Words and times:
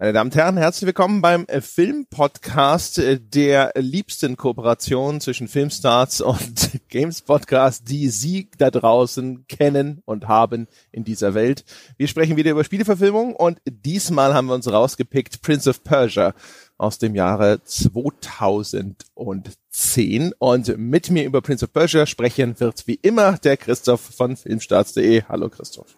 Meine 0.00 0.12
Damen 0.12 0.32
und 0.32 0.36
Herren, 0.36 0.56
herzlich 0.56 0.86
willkommen 0.86 1.22
beim 1.22 1.44
äh, 1.46 1.60
Filmpodcast 1.60 2.98
äh, 2.98 3.20
der 3.20 3.70
liebsten 3.76 4.36
Kooperation 4.36 5.20
zwischen 5.20 5.46
Filmstars 5.46 6.20
und 6.20 6.80
Games 6.88 7.22
Podcast, 7.22 7.88
die 7.88 8.08
Sie 8.08 8.48
da 8.58 8.72
draußen 8.72 9.46
kennen 9.46 10.02
und 10.04 10.26
haben 10.26 10.66
in 10.90 11.04
dieser 11.04 11.34
Welt. 11.34 11.64
Wir 11.96 12.08
sprechen 12.08 12.36
wieder 12.36 12.50
über 12.50 12.64
Spieleverfilmung 12.64 13.36
und 13.36 13.60
diesmal 13.66 14.34
haben 14.34 14.48
wir 14.48 14.54
uns 14.54 14.66
rausgepickt 14.66 15.42
Prince 15.42 15.70
of 15.70 15.84
Persia 15.84 16.34
aus 16.76 16.98
dem 16.98 17.14
Jahre 17.14 17.62
2010 17.62 20.34
und 20.38 20.76
mit 20.76 21.12
mir 21.12 21.24
über 21.24 21.40
Prince 21.40 21.66
of 21.66 21.72
Persia 21.72 22.06
sprechen 22.06 22.58
wird 22.58 22.88
wie 22.88 22.98
immer 23.00 23.38
der 23.38 23.56
Christoph 23.56 24.00
von 24.00 24.36
Filmstarts.de. 24.36 25.22
Hallo 25.28 25.48
Christoph. 25.48 25.96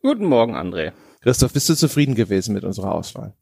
Guten 0.00 0.24
Morgen, 0.24 0.56
André. 0.56 0.92
Christoph, 1.26 1.52
bist 1.52 1.68
du 1.68 1.74
zufrieden 1.74 2.14
gewesen 2.14 2.54
mit 2.54 2.62
unserer 2.62 2.94
Auswahl? 2.94 3.34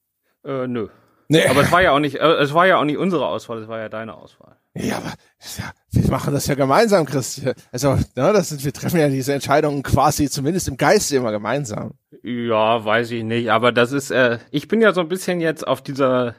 Äh, 0.43 0.67
nö. 0.67 0.89
Nee. 1.29 1.47
Aber 1.49 1.61
es 1.61 1.71
war 1.71 1.83
ja 1.83 1.91
auch 1.91 1.99
nicht, 1.99 2.17
äh, 2.17 2.37
es 2.37 2.55
war 2.55 2.67
ja 2.67 2.79
auch 2.79 2.85
nicht 2.85 2.97
unsere 2.97 3.27
Auswahl, 3.27 3.59
es 3.61 3.69
war 3.69 3.79
ja 3.79 3.91
deine 3.91 4.15
Auswahl. 4.15 4.57
Ja, 4.73 4.97
aber 4.97 5.13
ja, 5.59 5.71
wir 5.91 6.11
machen 6.11 6.33
das 6.33 6.47
ja 6.47 6.55
gemeinsam, 6.55 7.05
Chris. 7.05 7.43
Also, 7.73 7.91
ne, 7.93 8.33
das 8.33 8.49
sind, 8.49 8.65
wir 8.65 8.73
treffen 8.73 8.99
ja 8.99 9.11
diese 9.11 9.35
Entscheidungen 9.35 9.83
quasi 9.83 10.31
zumindest 10.31 10.67
im 10.69 10.79
Geiste 10.79 11.17
immer 11.17 11.31
gemeinsam. 11.31 11.93
Ja, 12.23 12.83
weiß 12.83 13.11
ich 13.11 13.23
nicht, 13.23 13.51
aber 13.51 13.71
das 13.71 13.93
ist, 13.93 14.11
äh, 14.11 14.39
ich 14.51 14.67
bin 14.67 14.81
ja 14.81 14.95
so 14.95 15.03
ein 15.03 15.09
bisschen 15.09 15.43
jetzt 15.43 15.67
auf 15.67 15.83
dieser, 15.83 16.37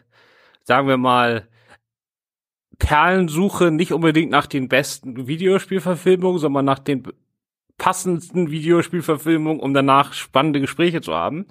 sagen 0.64 0.88
wir 0.88 0.98
mal, 0.98 1.48
Perlensuche 2.80 3.70
nicht 3.70 3.94
unbedingt 3.94 4.32
nach 4.32 4.48
den 4.48 4.68
besten 4.68 5.28
Videospielverfilmungen, 5.28 6.40
sondern 6.40 6.66
nach 6.66 6.80
den 6.80 7.04
passendsten 7.78 8.52
Videospielverfilmung, 8.52 9.60
um 9.60 9.74
danach 9.74 10.14
spannende 10.14 10.62
Gespräche 10.62 11.02
zu 11.02 11.14
haben. 11.14 11.46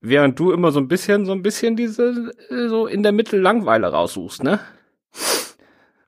Während 0.00 0.38
du 0.38 0.52
immer 0.52 0.70
so 0.70 0.80
ein 0.80 0.88
bisschen, 0.88 1.24
so 1.24 1.32
ein 1.32 1.42
bisschen 1.42 1.76
diese, 1.76 2.32
äh, 2.50 2.68
so 2.68 2.86
in 2.86 3.02
der 3.02 3.12
Mitte 3.12 3.38
Langweile 3.38 3.88
raussuchst, 3.88 4.42
ne? 4.42 4.60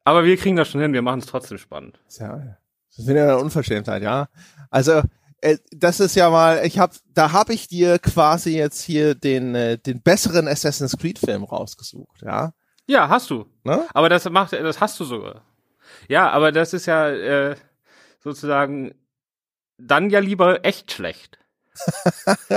Aber 0.04 0.24
wir 0.24 0.36
kriegen 0.36 0.56
das 0.56 0.68
schon 0.68 0.80
hin, 0.80 0.92
wir 0.92 1.02
machen 1.02 1.20
es 1.20 1.26
trotzdem 1.26 1.58
spannend. 1.58 1.98
Ja, 2.18 2.58
das 2.88 2.98
ist 2.98 3.08
wieder 3.08 3.22
eine 3.22 3.38
Unverschämtheit, 3.38 4.02
ja. 4.02 4.28
Also, 4.70 5.02
äh, 5.40 5.58
das 5.70 6.00
ist 6.00 6.14
ja 6.14 6.30
mal, 6.30 6.64
ich 6.64 6.78
hab, 6.78 6.92
da 7.14 7.32
habe 7.32 7.54
ich 7.54 7.68
dir 7.68 7.98
quasi 7.98 8.56
jetzt 8.56 8.82
hier 8.82 9.14
den, 9.14 9.54
äh, 9.54 9.78
den 9.78 10.02
besseren 10.02 10.46
Assassin's 10.46 10.96
Creed 10.96 11.18
Film 11.18 11.44
rausgesucht, 11.44 12.22
ja. 12.22 12.52
Ja, 12.86 13.08
hast 13.08 13.30
du. 13.30 13.46
Ne? 13.64 13.86
Aber 13.94 14.08
das 14.08 14.28
macht, 14.30 14.52
das 14.52 14.80
hast 14.80 15.00
du 15.00 15.04
sogar. 15.04 15.42
Ja, 16.08 16.30
aber 16.30 16.52
das 16.52 16.72
ist 16.72 16.86
ja 16.86 17.08
äh, 17.08 17.56
sozusagen 18.20 18.94
dann 19.78 20.10
ja 20.10 20.20
lieber 20.20 20.64
echt 20.64 20.92
schlecht. 20.92 21.38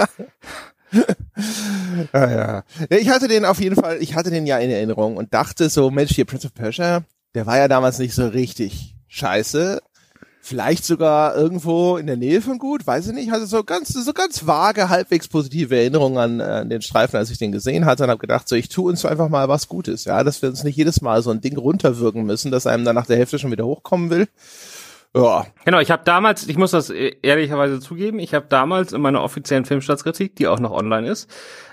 ja, 2.14 2.32
ja. 2.32 2.64
Ich 2.90 3.10
hatte 3.10 3.28
den 3.28 3.46
auf 3.46 3.60
jeden 3.60 3.76
Fall, 3.76 3.98
ich 4.02 4.16
hatte 4.16 4.30
den 4.30 4.46
ja 4.48 4.58
in 4.58 4.70
Erinnerung 4.70 5.18
und 5.18 5.34
dachte 5.34 5.70
so, 5.70 5.92
Mensch, 5.92 6.16
hier 6.16 6.26
Prince 6.26 6.48
of 6.48 6.54
Persia, 6.54 7.04
der 7.36 7.46
war 7.46 7.58
ja 7.58 7.68
damals 7.68 8.00
nicht 8.00 8.14
so 8.14 8.28
richtig 8.28 8.96
scheiße. 9.08 9.82
Vielleicht 10.42 10.86
sogar 10.86 11.36
irgendwo 11.36 11.98
in 11.98 12.08
der 12.08 12.16
Nähe 12.16 12.42
von 12.42 12.58
gut, 12.58 12.88
weiß 12.88 13.08
ich 13.08 13.14
nicht. 13.14 13.30
Hatte 13.30 13.46
so 13.46 13.64
ganz, 13.64 13.90
so 13.90 14.14
ganz 14.14 14.48
vage, 14.48 14.90
halbwegs 14.90 15.28
positive 15.28 15.76
Erinnerungen 15.76 16.18
an, 16.18 16.42
an 16.42 16.70
den 16.70 16.82
Streifen, 16.82 17.18
als 17.18 17.30
ich 17.30 17.38
den 17.38 17.52
gesehen 17.52 17.86
hatte 17.86 18.06
und 18.06 18.10
habe 18.10 18.22
gedacht, 18.22 18.48
so 18.48 18.56
ich 18.56 18.70
tue 18.70 18.90
uns 18.90 19.06
einfach 19.06 19.30
mal 19.30 19.48
was 19.50 19.68
Gutes, 19.68 20.06
ja, 20.06 20.24
dass 20.24 20.42
wir 20.42 20.50
uns 20.50 20.64
nicht 20.64 20.78
jedes 20.78 21.02
Mal 21.02 21.22
so 21.22 21.30
ein 21.30 21.42
Ding 21.42 21.58
runterwirken 21.58 22.24
müssen, 22.24 22.52
dass 22.52 22.66
einem 22.66 22.86
dann 22.86 22.96
nach 22.96 23.06
der 23.06 23.18
Hälfte 23.18 23.38
schon 23.38 23.52
wieder 23.52 23.66
hochkommen 23.66 24.10
will. 24.10 24.28
Ja. 25.16 25.48
Genau, 25.66 25.80
ich 25.80 25.92
habe 25.92 26.04
damals, 26.06 26.48
ich 26.48 26.58
muss 26.58 26.72
das 26.72 26.90
e-, 26.90 27.18
ehrlicherweise 27.22 27.80
zugeben, 27.80 28.20
ich 28.20 28.34
habe 28.34 28.46
damals 28.48 28.94
in 28.94 29.02
meiner 29.02 29.24
offiziellen 29.24 29.66
Filmstadtkritik, 29.66 30.36
die 30.36 30.48
auch 30.48 30.60
noch 30.60 30.72
online 30.72 31.10
ist, 31.10 31.30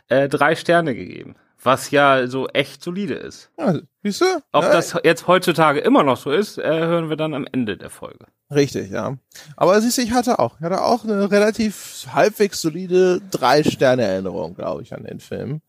äh, 0.09 0.29
drei 0.29 0.57
Sterne 0.57 0.95
gegeben. 0.95 1.37
Was 1.63 1.91
ja 1.91 2.29
so 2.29 2.49
echt 2.49 2.83
solide 2.83 3.15
ist. 3.15 3.51
Ja, 3.59 3.75
siehst 4.03 4.21
du? 4.21 4.27
Ob 4.53 4.65
ja. 4.65 4.73
das 4.73 4.97
jetzt 5.03 5.27
heutzutage 5.27 5.81
immer 5.81 6.03
noch 6.03 6.17
so 6.17 6.31
ist, 6.31 6.59
äh, 6.59 6.63
hören 6.63 7.09
wir 7.09 7.17
dann 7.17 7.35
am 7.35 7.47
Ende 7.51 7.77
der 7.77 7.91
Folge. 7.91 8.27
Richtig, 8.55 8.91
ja. 8.91 9.17
Aber 9.57 9.81
siehst 9.81 9.99
du, 9.99 10.03
ich 10.03 10.13
hatte 10.13 10.39
auch, 10.39 10.59
ich 10.59 10.65
hatte 10.65 10.83
auch 10.83 11.05
eine 11.05 11.31
relativ 11.31 12.07
halbwegs 12.13 12.61
solide 12.61 13.21
drei 13.31 13.65
Sterne 13.65 14.03
Erinnerung, 14.03 14.55
glaube 14.55 14.83
ich, 14.83 14.95
an 14.95 15.05
den 15.05 15.19
Film. 15.19 15.61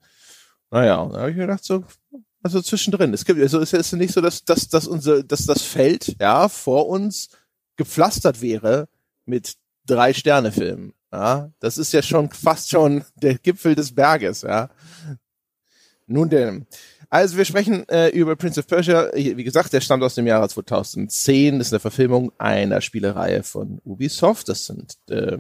Naja, 0.70 0.98
und 0.98 1.14
da 1.14 1.22
habe 1.22 1.32
ich 1.32 1.38
mir 1.38 1.48
gedacht, 1.48 1.64
so, 1.64 1.84
also 2.44 2.62
zwischendrin. 2.62 3.14
Es 3.14 3.26
gibt, 3.26 3.42
also 3.42 3.60
es 3.60 3.74
ist 3.74 3.94
nicht 3.94 4.14
so, 4.14 4.22
dass, 4.22 4.46
dass, 4.46 4.70
dass 4.70 4.88
unser, 4.88 5.24
dass 5.24 5.46
das 5.46 5.64
Feld, 5.64 6.16
ja, 6.20 6.48
vor 6.48 6.88
uns 6.88 7.30
gepflastert 7.78 8.42
wäre 8.42 8.88
mit 9.26 9.56
drei 9.86 10.14
Sterne 10.14 10.52
Filmen. 10.52 10.94
Ja, 11.12 11.52
das 11.60 11.78
ist 11.78 11.94
ja 11.94 12.02
schon 12.02 12.30
fast 12.32 12.70
schon 12.70 13.04
der 13.16 13.36
Gipfel 13.36 13.76
des 13.76 13.96
Berges, 13.96 14.42
ja. 14.42 14.70
Nun 16.06 16.30
denn. 16.30 16.68
Also 17.10 17.38
wir 17.38 17.46
sprechen 17.46 17.88
äh, 17.88 18.10
über 18.10 18.36
Prince 18.36 18.60
of 18.60 18.68
Persia. 18.68 19.10
Wie 19.14 19.44
gesagt, 19.44 19.72
der 19.72 19.82
stammt 19.82 20.04
aus 20.04 20.16
dem 20.16 20.28
Jahre 20.28 20.50
2010. 20.50 21.60
Das 21.60 21.68
ist 21.68 21.74
eine 21.74 21.80
Verfilmung 21.80 22.34
einer 22.38 22.82
Spielereihe 22.82 23.44
von 23.44 23.80
Ubisoft. 23.86 24.50
Das 24.50 24.66
sind 24.66 24.98
äh, 25.10 25.38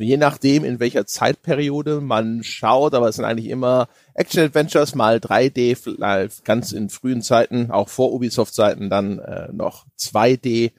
je 0.00 0.16
nachdem, 0.16 0.64
in 0.64 0.80
welcher 0.80 1.06
Zeitperiode 1.06 2.00
man 2.00 2.42
schaut, 2.42 2.94
aber 2.94 3.08
es 3.08 3.16
sind 3.16 3.24
eigentlich 3.24 3.48
immer 3.48 3.88
Action-Adventures, 4.14 4.94
mal 4.94 5.16
3D, 5.16 6.30
ganz 6.44 6.72
in 6.72 6.88
frühen 6.88 7.22
Zeiten, 7.22 7.70
auch 7.70 7.88
vor 7.88 8.12
Ubisoft-Zeiten 8.12 8.90
dann 8.90 9.18
äh, 9.18 9.48
noch 9.52 9.86
2D 9.98 10.72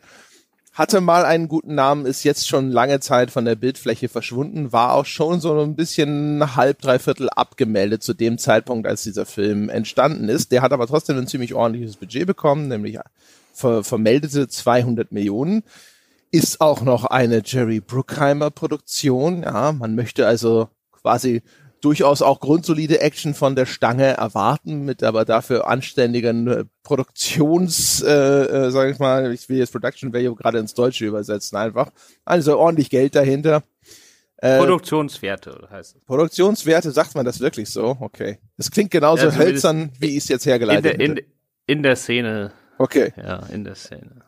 hatte 0.73 1.01
mal 1.01 1.25
einen 1.25 1.49
guten 1.49 1.75
Namen, 1.75 2.05
ist 2.05 2.23
jetzt 2.23 2.47
schon 2.47 2.71
lange 2.71 3.01
Zeit 3.01 3.29
von 3.29 3.43
der 3.43 3.55
Bildfläche 3.55 4.07
verschwunden, 4.07 4.71
war 4.71 4.93
auch 4.93 5.05
schon 5.05 5.41
so 5.41 5.59
ein 5.59 5.75
bisschen 5.75 6.55
halb, 6.55 6.81
dreiviertel 6.81 7.29
abgemeldet 7.29 8.03
zu 8.03 8.13
dem 8.13 8.37
Zeitpunkt, 8.37 8.87
als 8.87 9.03
dieser 9.03 9.25
Film 9.25 9.67
entstanden 9.69 10.29
ist. 10.29 10.51
Der 10.51 10.61
hat 10.61 10.71
aber 10.71 10.87
trotzdem 10.87 11.17
ein 11.17 11.27
ziemlich 11.27 11.53
ordentliches 11.53 11.97
Budget 11.97 12.25
bekommen, 12.25 12.69
nämlich 12.69 12.97
ver 13.53 13.83
vermeldete 13.83 14.47
200 14.47 15.11
Millionen. 15.11 15.63
Ist 16.31 16.61
auch 16.61 16.81
noch 16.81 17.03
eine 17.03 17.41
Jerry 17.43 17.81
Bruckheimer 17.81 18.51
Produktion. 18.51 19.43
Ja, 19.43 19.73
man 19.73 19.95
möchte 19.95 20.25
also 20.25 20.69
quasi 20.93 21.41
durchaus 21.81 22.21
auch 22.21 22.39
grundsolide 22.39 23.01
Action 23.01 23.33
von 23.33 23.55
der 23.55 23.65
Stange 23.65 24.05
erwarten, 24.05 24.85
mit 24.85 25.03
aber 25.03 25.25
dafür 25.25 25.67
anständigen 25.67 26.47
äh, 26.47 26.65
Produktions, 26.83 28.01
äh, 28.01 28.11
äh, 28.11 28.71
sag 28.71 28.91
ich 28.91 28.99
mal, 28.99 29.33
ich 29.33 29.49
will 29.49 29.57
jetzt 29.57 29.71
Production 29.71 30.13
Value 30.13 30.35
gerade 30.35 30.59
ins 30.59 30.73
Deutsche 30.73 31.05
übersetzen 31.05 31.57
einfach. 31.57 31.91
Also 32.23 32.57
ordentlich 32.57 32.89
Geld 32.89 33.15
dahinter. 33.15 33.63
Äh, 34.37 34.57
Produktionswerte 34.57 35.67
heißt 35.69 35.97
es. 35.97 36.05
Produktionswerte, 36.05 36.91
sagt 36.91 37.15
man 37.15 37.25
das 37.25 37.39
wirklich 37.39 37.69
so? 37.69 37.97
Okay. 37.99 38.39
Das 38.57 38.71
klingt 38.71 38.91
genauso 38.91 39.27
ja, 39.27 39.35
hölzern, 39.35 39.91
wie 39.99 40.17
ich 40.17 40.23
es 40.23 40.29
jetzt 40.29 40.45
hergeleitet 40.45 40.93
in 40.93 41.15
der, 41.15 41.23
in, 41.25 41.31
in 41.67 41.83
der 41.83 41.95
Szene. 41.95 42.51
Okay. 42.77 43.13
Ja, 43.17 43.45
in 43.47 43.63
der 43.63 43.75
Szene. 43.75 44.23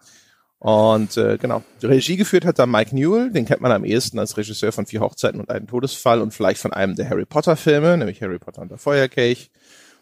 Und 0.63 1.17
äh, 1.17 1.37
genau, 1.37 1.61
Regie 1.81 2.15
geführt 2.15 2.45
hat 2.45 2.57
da 2.57 2.65
Mike 2.65 2.95
Newell, 2.95 3.29
den 3.31 3.43
kennt 3.43 3.59
man 3.59 3.73
am 3.73 3.83
ehesten 3.83 4.17
als 4.17 4.37
Regisseur 4.37 4.71
von 4.71 4.85
Vier 4.85 5.01
Hochzeiten 5.01 5.41
und 5.41 5.49
einen 5.49 5.67
Todesfall 5.67 6.21
und 6.21 6.33
vielleicht 6.33 6.61
von 6.61 6.71
einem 6.71 6.95
der 6.95 7.09
Harry 7.09 7.25
Potter 7.25 7.57
Filme, 7.57 7.97
nämlich 7.97 8.21
Harry 8.21 8.39
Potter 8.39 8.61
und 8.61 8.71
der 8.71 8.77
Feuerkelch. 8.77 9.51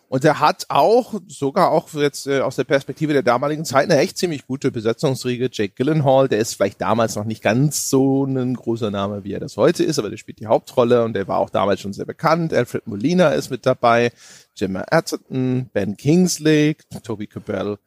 Und 0.08 0.24
er 0.24 0.40
hat 0.40 0.68
auch, 0.70 1.16
sogar 1.28 1.72
auch 1.72 1.92
jetzt 1.96 2.28
äh, 2.28 2.42
aus 2.42 2.58
der 2.58 2.66
Perspektive 2.66 3.12
der 3.12 3.24
damaligen 3.24 3.66
Zeit, 3.66 3.90
eine 3.90 4.00
echt 4.00 4.20
ziemlich 4.20 4.46
gute 4.46 4.70
Besetzungsriege. 4.70 5.50
Jake 5.52 5.74
Gyllenhaal, 5.74 6.28
der 6.28 6.38
ist 6.38 6.54
vielleicht 6.54 6.80
damals 6.80 7.16
noch 7.16 7.26
nicht 7.26 7.42
ganz 7.42 7.90
so 7.90 8.26
ein 8.26 8.54
großer 8.54 8.92
Name, 8.92 9.24
wie 9.24 9.34
er 9.34 9.40
das 9.40 9.58
heute 9.58 9.84
ist, 9.84 9.98
aber 9.98 10.12
der 10.12 10.18
spielt 10.18 10.40
die 10.40 10.48
Hauptrolle 10.48 11.06
und 11.06 11.14
der 11.14 11.28
war 11.28 11.40
auch 11.40 11.50
damals 11.50 11.82
schon 11.82 11.94
sehr 11.94 12.06
bekannt. 12.06 12.54
Alfred 12.54 12.86
Molina 12.86 13.30
ist 13.30 13.50
mit 13.50 13.66
dabei, 13.66 14.12
Gemma 14.56 14.84
Atherton, 14.92 15.72
Ben 15.74 15.98
Kingsley, 15.98 16.76
Toby 17.04 17.26
Cabell 17.26 17.80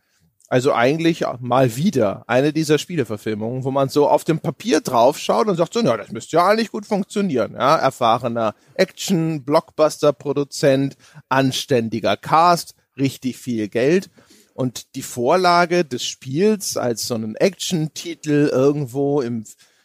also 0.55 0.73
eigentlich 0.73 1.25
mal 1.41 1.75
wieder 1.75 2.23
eine 2.29 2.53
dieser 2.53 2.79
Spieleverfilmungen, 2.79 3.65
wo 3.65 3.73
man 3.73 3.89
so 3.89 4.09
auf 4.09 4.23
dem 4.23 4.39
Papier 4.39 4.81
drauf 4.81 5.19
schaut 5.19 5.49
und 5.49 5.57
sagt 5.57 5.75
so, 5.75 5.81
ja, 5.81 5.97
das 5.97 6.13
müsste 6.13 6.37
ja 6.37 6.47
eigentlich 6.47 6.71
gut 6.71 6.87
funktionieren. 6.87 7.55
Ja, 7.55 7.75
erfahrener 7.75 8.55
Action, 8.75 9.45
Blockbuster-Produzent, 9.45 10.97
anständiger 11.29 12.17
Cast, 12.17 12.77
richtig 12.97 13.37
viel 13.37 13.67
Geld. 13.67 14.11
Und 14.55 14.95
die 14.95 15.03
Vorlage 15.03 15.85
des 15.85 16.05
Spiels 16.05 16.77
als 16.77 17.09
so 17.09 17.17
einen 17.17 17.35
Action-Titel 17.35 18.49
irgendwo 18.53 19.23
im, 19.23 19.43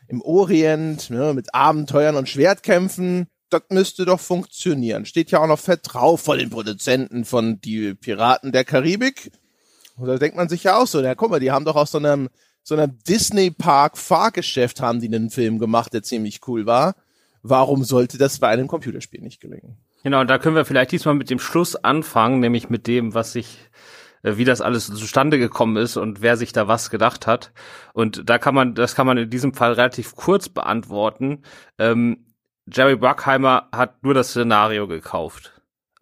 im 0.08 0.22
Orient 0.22 1.10
ne, 1.10 1.34
mit 1.34 1.56
Abenteuern 1.56 2.16
und 2.16 2.30
Schwertkämpfen, 2.30 3.26
das 3.50 3.64
müsste 3.70 4.06
doch 4.06 4.20
funktionieren. 4.20 5.08
Steht 5.08 5.32
ja 5.32 5.40
auch 5.40 5.48
noch 5.48 5.58
fett 5.58 5.80
drauf 5.82 6.22
vor 6.22 6.38
den 6.38 6.52
Produzenten 6.52 7.26
von 7.26 7.60
Die 7.60 7.96
Piraten 7.96 8.52
der 8.52 8.66
Karibik. 8.66 9.32
Und 10.00 10.08
da 10.08 10.18
denkt 10.18 10.38
man 10.38 10.50
sich 10.50 10.64
ja 10.64 10.78
auch 10.78 10.88
so, 10.88 11.02
ja, 11.02 11.16
guck 11.16 11.30
mal, 11.30 11.40
die 11.40 11.52
haben 11.52 11.66
doch 11.66 11.76
aus 11.76 11.92
so 11.92 11.98
einem, 11.98 12.30
so 12.64 12.76
einem 12.76 12.98
Disney-Park-Fahrgeschäft 13.08 14.82
haben 14.82 15.00
die 15.00 15.08
einen 15.08 15.30
Film 15.30 15.60
gemacht, 15.60 15.94
der 15.94 16.04
ziemlich 16.04 16.42
cool 16.48 16.66
war. 16.66 16.96
Warum 17.42 17.84
sollte 17.84 18.18
das 18.18 18.40
bei 18.40 18.48
einem 18.48 18.68
Computerspiel 18.68 19.22
nicht 19.22 19.40
gelingen? 19.42 19.78
Genau, 20.04 20.22
und 20.22 20.30
da 20.30 20.38
können 20.38 20.56
wir 20.56 20.66
vielleicht 20.66 20.92
diesmal 20.92 21.16
mit 21.16 21.30
dem 21.30 21.40
Schluss 21.40 21.76
anfangen, 21.76 22.40
nämlich 22.40 22.70
mit 22.70 22.88
dem, 22.88 23.14
was 23.14 23.34
sich 23.34 23.70
äh, 24.24 24.38
wie 24.38 24.46
das 24.46 24.62
alles 24.62 24.88
zustande 24.88 25.40
gekommen 25.40 25.78
ist 25.78 25.98
und 25.98 26.22
wer 26.22 26.38
sich 26.38 26.52
da 26.54 26.68
was 26.68 26.90
gedacht 26.90 27.28
hat. 27.28 27.52
Und 27.94 28.30
da 28.30 28.38
kann 28.38 28.56
man, 28.56 28.76
das 28.76 28.96
kann 28.96 29.08
man 29.08 29.18
in 29.18 29.30
diesem 29.30 29.54
Fall 29.54 29.74
relativ 29.74 30.16
kurz 30.16 30.50
beantworten. 30.50 31.44
Ähm, 31.78 32.26
Jerry 32.72 32.96
Bruckheimer 32.96 33.70
hat 33.72 34.04
nur 34.04 34.14
das 34.14 34.30
Szenario 34.30 34.88
gekauft. 34.88 35.59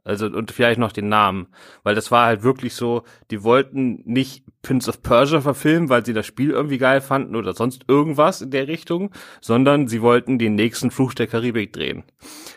Also 0.07 0.27
und 0.27 0.51
vielleicht 0.51 0.80
noch 0.80 0.94
den 0.94 1.09
Namen, 1.09 1.48
weil 1.83 1.94
das 1.94 2.12
war 2.12 2.27
halt 2.27 2.42
wirklich 2.42 2.75
so, 2.75 3.04
die 3.30 3.44
wollten 3.44 4.04
nicht 4.06 4.45
Prince 4.62 4.89
of 4.89 5.04
Persia 5.04 5.42
verfilmen, 5.42 5.89
weil 5.89 6.06
sie 6.06 6.13
das 6.13 6.25
Spiel 6.25 6.51
irgendwie 6.51 6.77
geil 6.77 7.01
fanden 7.01 7.36
oder 7.36 7.54
sonst 7.54 7.83
irgendwas 7.89 8.42
in 8.42 8.51
der 8.51 8.69
Richtung, 8.69 9.12
sondern 9.42 9.89
sie 9.89 10.01
wollten 10.01 10.39
den 10.39 10.56
nächsten 10.56 10.92
Fluch 10.92 11.13
der 11.13 11.27
Karibik 11.27 11.74
drehen. 11.74 12.04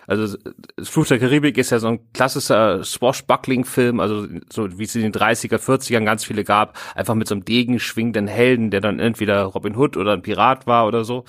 Also 0.07 0.39
Fluch 0.81 1.09
der 1.09 1.19
Karibik 1.19 1.59
ist 1.59 1.71
ja 1.71 1.81
so 1.81 1.89
ein 1.89 2.13
klassischer 2.13 2.85
Swashbuckling-Film, 2.85 3.99
also 3.99 4.29
so 4.49 4.79
wie 4.79 4.85
es 4.85 4.95
in 4.95 5.03
den 5.03 5.13
30er, 5.13 5.59
40ern 5.59 6.05
ganz 6.05 6.25
viele 6.25 6.45
gab, 6.45 6.79
einfach 6.95 7.17
mit 7.17 7.27
so 7.27 7.35
einem 7.35 7.45
Degen 7.45 7.81
schwingenden 7.81 8.29
Helden, 8.29 8.71
der 8.71 8.81
dann 8.81 9.01
entweder 9.01 9.43
Robin 9.43 9.75
Hood 9.75 9.97
oder 9.97 10.13
ein 10.13 10.23
Pirat 10.23 10.69
war 10.69 10.87
oder 10.87 11.03
so. 11.03 11.25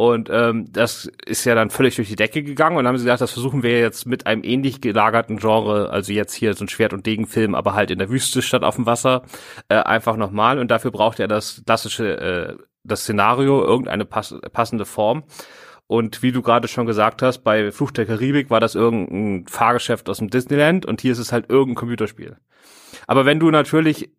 Und 0.00 0.30
ähm, 0.32 0.64
das 0.72 1.12
ist 1.26 1.44
ja 1.44 1.54
dann 1.54 1.68
völlig 1.68 1.96
durch 1.96 2.08
die 2.08 2.16
Decke 2.16 2.42
gegangen 2.42 2.78
und 2.78 2.86
haben 2.86 2.96
sie 2.96 3.04
gesagt, 3.04 3.20
das 3.20 3.32
versuchen 3.32 3.62
wir 3.62 3.78
jetzt 3.80 4.06
mit 4.06 4.26
einem 4.26 4.42
ähnlich 4.44 4.80
gelagerten 4.80 5.36
Genre, 5.36 5.90
also 5.90 6.10
jetzt 6.14 6.32
hier 6.32 6.54
so 6.54 6.64
ein 6.64 6.68
Schwert- 6.68 6.94
und 6.94 7.04
Degenfilm, 7.04 7.54
aber 7.54 7.74
halt 7.74 7.90
in 7.90 7.98
der 7.98 8.08
Wüste 8.08 8.40
statt 8.40 8.64
auf 8.64 8.76
dem 8.76 8.86
Wasser, 8.86 9.24
äh, 9.68 9.74
einfach 9.74 10.16
nochmal. 10.16 10.58
Und 10.58 10.70
dafür 10.70 10.90
braucht 10.90 11.20
er 11.20 11.28
das 11.28 11.62
klassische, 11.66 12.16
äh, 12.18 12.56
das 12.82 13.02
Szenario, 13.02 13.62
irgendeine 13.62 14.06
pass 14.06 14.34
passende 14.54 14.86
Form. 14.86 15.24
Und 15.86 16.22
wie 16.22 16.32
du 16.32 16.40
gerade 16.40 16.66
schon 16.66 16.86
gesagt 16.86 17.20
hast, 17.20 17.40
bei 17.40 17.70
Fluch 17.70 17.90
der 17.90 18.06
Karibik 18.06 18.48
war 18.48 18.60
das 18.60 18.74
irgendein 18.74 19.48
Fahrgeschäft 19.48 20.08
aus 20.08 20.16
dem 20.16 20.30
Disneyland 20.30 20.86
und 20.86 21.02
hier 21.02 21.12
ist 21.12 21.18
es 21.18 21.30
halt 21.30 21.50
irgendein 21.50 21.74
Computerspiel. 21.74 22.38
Aber 23.06 23.26
wenn 23.26 23.38
du 23.38 23.50
natürlich 23.50 24.10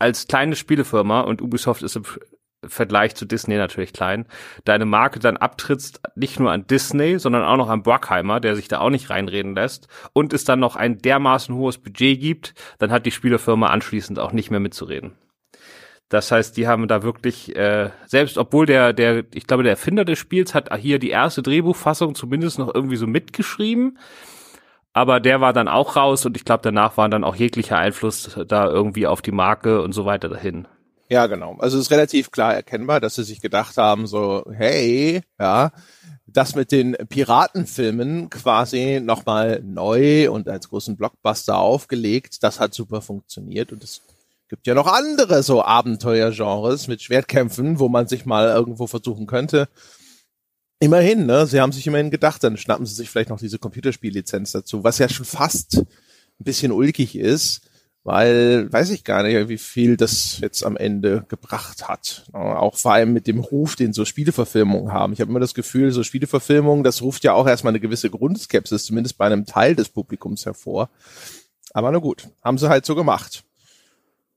als 0.00 0.26
kleine 0.26 0.56
Spielefirma 0.56 1.20
und 1.20 1.42
Ubisoft 1.42 1.84
ist 1.84 1.96
Vergleich 2.64 3.14
zu 3.14 3.24
Disney 3.24 3.56
natürlich 3.56 3.92
klein, 3.92 4.26
deine 4.64 4.84
Marke 4.84 5.18
dann 5.18 5.36
abtrittst, 5.36 6.00
nicht 6.14 6.38
nur 6.38 6.52
an 6.52 6.66
Disney, 6.66 7.18
sondern 7.18 7.44
auch 7.44 7.56
noch 7.56 7.68
an 7.68 7.82
Bruckheimer, 7.82 8.40
der 8.40 8.56
sich 8.56 8.68
da 8.68 8.80
auch 8.80 8.90
nicht 8.90 9.10
reinreden 9.10 9.54
lässt, 9.54 9.88
und 10.12 10.32
es 10.32 10.44
dann 10.44 10.60
noch 10.60 10.76
ein 10.76 10.98
dermaßen 10.98 11.54
hohes 11.54 11.78
Budget 11.78 12.20
gibt, 12.20 12.54
dann 12.78 12.92
hat 12.92 13.06
die 13.06 13.10
Spielefirma 13.10 13.68
anschließend 13.68 14.18
auch 14.18 14.32
nicht 14.32 14.50
mehr 14.50 14.60
mitzureden. 14.60 15.12
Das 16.08 16.30
heißt, 16.30 16.58
die 16.58 16.68
haben 16.68 16.88
da 16.88 17.02
wirklich, 17.02 17.56
äh, 17.56 17.88
selbst 18.06 18.36
obwohl 18.36 18.66
der, 18.66 18.92
der, 18.92 19.24
ich 19.32 19.46
glaube, 19.46 19.62
der 19.62 19.72
Erfinder 19.72 20.04
des 20.04 20.18
Spiels 20.18 20.54
hat 20.54 20.74
hier 20.76 20.98
die 20.98 21.08
erste 21.08 21.42
Drehbuchfassung 21.42 22.14
zumindest 22.14 22.58
noch 22.58 22.74
irgendwie 22.74 22.96
so 22.96 23.06
mitgeschrieben, 23.06 23.98
aber 24.92 25.20
der 25.20 25.40
war 25.40 25.54
dann 25.54 25.68
auch 25.68 25.96
raus 25.96 26.26
und 26.26 26.36
ich 26.36 26.44
glaube, 26.44 26.62
danach 26.62 26.98
war 26.98 27.08
dann 27.08 27.24
auch 27.24 27.34
jeglicher 27.34 27.78
Einfluss 27.78 28.38
da 28.46 28.66
irgendwie 28.66 29.06
auf 29.06 29.22
die 29.22 29.32
Marke 29.32 29.80
und 29.80 29.92
so 29.92 30.04
weiter 30.04 30.28
dahin. 30.28 30.68
Ja, 31.12 31.26
genau. 31.26 31.56
Also 31.58 31.76
es 31.76 31.84
ist 31.84 31.90
relativ 31.90 32.30
klar 32.30 32.54
erkennbar, 32.54 32.98
dass 32.98 33.16
sie 33.16 33.24
sich 33.24 33.42
gedacht 33.42 33.76
haben, 33.76 34.06
so, 34.06 34.46
hey, 34.50 35.20
ja, 35.38 35.70
das 36.24 36.54
mit 36.54 36.72
den 36.72 36.96
Piratenfilmen 37.10 38.30
quasi 38.30 38.98
nochmal 38.98 39.60
neu 39.62 40.30
und 40.30 40.48
als 40.48 40.70
großen 40.70 40.96
Blockbuster 40.96 41.58
aufgelegt, 41.58 42.42
das 42.42 42.60
hat 42.60 42.72
super 42.72 43.02
funktioniert 43.02 43.72
und 43.72 43.84
es 43.84 44.00
gibt 44.48 44.66
ja 44.66 44.72
noch 44.72 44.86
andere 44.86 45.42
so 45.42 45.62
Abenteuergenres 45.62 46.88
mit 46.88 47.02
Schwertkämpfen, 47.02 47.78
wo 47.78 47.90
man 47.90 48.08
sich 48.08 48.24
mal 48.24 48.48
irgendwo 48.48 48.86
versuchen 48.86 49.26
könnte. 49.26 49.68
Immerhin, 50.80 51.26
ne? 51.26 51.46
Sie 51.46 51.60
haben 51.60 51.72
sich 51.72 51.86
immerhin 51.86 52.10
gedacht, 52.10 52.42
dann 52.42 52.56
schnappen 52.56 52.86
sie 52.86 52.94
sich 52.94 53.10
vielleicht 53.10 53.28
noch 53.28 53.38
diese 53.38 53.58
Computerspiellizenz 53.58 54.52
dazu, 54.52 54.82
was 54.82 54.96
ja 54.96 55.10
schon 55.10 55.26
fast 55.26 55.76
ein 55.76 55.84
bisschen 56.38 56.72
ulkig 56.72 57.16
ist 57.16 57.68
weil 58.04 58.72
weiß 58.72 58.90
ich 58.90 59.04
gar 59.04 59.22
nicht, 59.22 59.48
wie 59.48 59.58
viel 59.58 59.96
das 59.96 60.38
jetzt 60.40 60.64
am 60.64 60.76
Ende 60.76 61.24
gebracht 61.28 61.88
hat. 61.88 62.24
Auch 62.32 62.76
vor 62.76 62.94
allem 62.94 63.12
mit 63.12 63.26
dem 63.26 63.38
Ruf, 63.38 63.76
den 63.76 63.92
so 63.92 64.04
Spieleverfilmungen 64.04 64.92
haben. 64.92 65.12
Ich 65.12 65.20
habe 65.20 65.30
immer 65.30 65.40
das 65.40 65.54
Gefühl, 65.54 65.92
so 65.92 66.02
Spieleverfilmungen, 66.02 66.82
das 66.82 67.02
ruft 67.02 67.22
ja 67.24 67.32
auch 67.34 67.46
erstmal 67.46 67.72
eine 67.72 67.80
gewisse 67.80 68.10
Grundskepsis, 68.10 68.84
zumindest 68.84 69.18
bei 69.18 69.26
einem 69.26 69.46
Teil 69.46 69.76
des 69.76 69.88
Publikums 69.88 70.46
hervor. 70.46 70.90
Aber 71.72 71.90
na 71.92 71.98
gut, 71.98 72.28
haben 72.42 72.58
sie 72.58 72.68
halt 72.68 72.84
so 72.84 72.94
gemacht. 72.94 73.44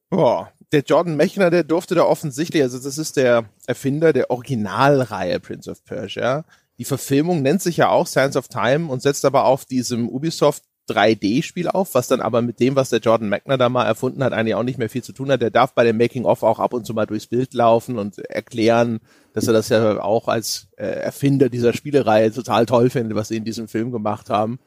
Boah, 0.09 0.51
der 0.71 0.81
Jordan 0.81 1.15
Mechner, 1.15 1.49
der 1.49 1.63
durfte 1.63 1.95
da 1.95 2.03
offensichtlich, 2.03 2.61
also 2.61 2.77
das 2.79 2.97
ist 2.97 3.17
der 3.17 3.45
Erfinder 3.65 4.13
der 4.13 4.29
Originalreihe 4.29 5.39
Prince 5.39 5.71
of 5.71 5.83
Persia. 5.83 6.45
Die 6.77 6.85
Verfilmung 6.85 7.41
nennt 7.41 7.61
sich 7.61 7.77
ja 7.77 7.89
auch 7.89 8.05
Science 8.05 8.35
of 8.35 8.47
Time 8.47 8.91
und 8.91 9.01
setzt 9.01 9.25
aber 9.25 9.45
auf 9.45 9.65
diesem 9.65 10.07
Ubisoft 10.09 10.63
3D-Spiel 10.87 11.67
auf, 11.67 11.93
was 11.93 12.07
dann 12.07 12.21
aber 12.21 12.41
mit 12.41 12.59
dem, 12.59 12.75
was 12.75 12.89
der 12.89 12.99
Jordan 12.99 13.29
Magner 13.29 13.57
da 13.57 13.69
mal 13.69 13.85
erfunden 13.85 14.23
hat, 14.23 14.33
eigentlich 14.33 14.55
auch 14.55 14.63
nicht 14.63 14.79
mehr 14.79 14.89
viel 14.89 15.03
zu 15.03 15.13
tun 15.13 15.31
hat. 15.31 15.41
Der 15.41 15.51
darf 15.51 15.73
bei 15.73 15.83
dem 15.83 15.97
Making-of 15.97 16.43
auch 16.43 16.59
ab 16.59 16.73
und 16.73 16.85
zu 16.85 16.93
mal 16.93 17.05
durchs 17.05 17.27
Bild 17.27 17.53
laufen 17.53 17.97
und 17.97 18.19
erklären, 18.19 18.99
dass 19.33 19.47
er 19.47 19.53
das 19.53 19.69
ja 19.69 20.01
auch 20.01 20.27
als 20.27 20.67
äh, 20.77 20.85
Erfinder 20.85 21.49
dieser 21.49 21.73
Spielereihe 21.73 22.31
total 22.31 22.65
toll 22.65 22.89
findet, 22.89 23.15
was 23.15 23.29
sie 23.29 23.37
in 23.37 23.45
diesem 23.45 23.67
Film 23.67 23.91
gemacht 23.91 24.29
haben. 24.29 24.59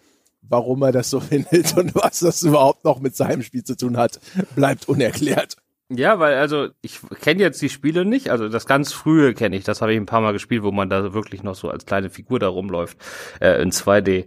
Warum 0.43 0.83
er 0.83 0.93
das 0.93 1.11
so 1.11 1.21
findet 1.21 1.77
und 1.77 1.95
was 1.95 2.21
das 2.21 2.43
überhaupt 2.43 2.85
noch 2.85 3.01
mit 3.01 3.17
seinem 3.17 3.43
Spiel 3.43 3.65
zu 3.65 3.77
tun 3.77 3.97
hat, 3.97 4.21
bleibt 4.55 4.89
unerklärt. 4.89 5.57
Ja, 5.91 6.19
weil 6.19 6.35
also 6.35 6.69
ich 6.83 7.01
kenne 7.23 7.41
jetzt 7.41 7.63
die 7.63 7.71
Spiele 7.71 8.05
nicht, 8.05 8.29
also 8.29 8.51
das 8.51 8.67
ganz 8.67 8.93
frühe 8.93 9.33
kenne 9.33 9.57
ich, 9.57 9.65
das 9.65 9.81
habe 9.81 9.95
ich 9.95 9.99
ein 9.99 10.05
paar 10.05 10.21
Mal 10.21 10.35
gespielt, 10.35 10.63
wo 10.63 10.71
man 10.71 10.91
da 10.91 11.15
wirklich 11.15 11.43
noch 11.43 11.55
so 11.55 11.71
als 11.71 11.87
kleine 11.87 12.11
Figur 12.11 12.39
da 12.39 12.49
rumläuft 12.49 12.99
äh, 13.41 13.63
in 13.63 13.71
2D. 13.71 14.27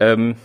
Ähm, 0.00 0.36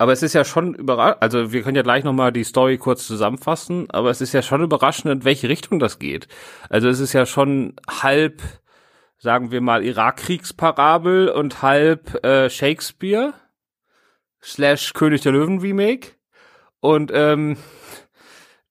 aber 0.00 0.12
es 0.12 0.22
ist 0.22 0.32
ja 0.32 0.46
schon 0.46 0.72
überraschend, 0.72 1.22
also 1.22 1.52
wir 1.52 1.60
können 1.60 1.76
ja 1.76 1.82
gleich 1.82 2.04
nochmal 2.04 2.32
die 2.32 2.44
Story 2.44 2.78
kurz 2.78 3.06
zusammenfassen, 3.06 3.90
aber 3.90 4.08
es 4.08 4.22
ist 4.22 4.32
ja 4.32 4.40
schon 4.40 4.62
überraschend, 4.62 5.12
in 5.12 5.24
welche 5.24 5.50
Richtung 5.50 5.78
das 5.78 5.98
geht. 5.98 6.26
Also 6.70 6.88
es 6.88 7.00
ist 7.00 7.12
ja 7.12 7.26
schon 7.26 7.74
halb, 7.86 8.40
sagen 9.18 9.50
wir 9.50 9.60
mal, 9.60 9.84
Irakkriegsparabel 9.84 11.28
und 11.28 11.60
halb 11.60 12.24
äh, 12.24 12.48
Shakespeare 12.48 13.34
slash 14.42 14.94
König 14.94 15.20
der 15.20 15.32
Löwen 15.32 15.60
Remake. 15.60 16.12
Und 16.80 17.12
ähm, 17.12 17.58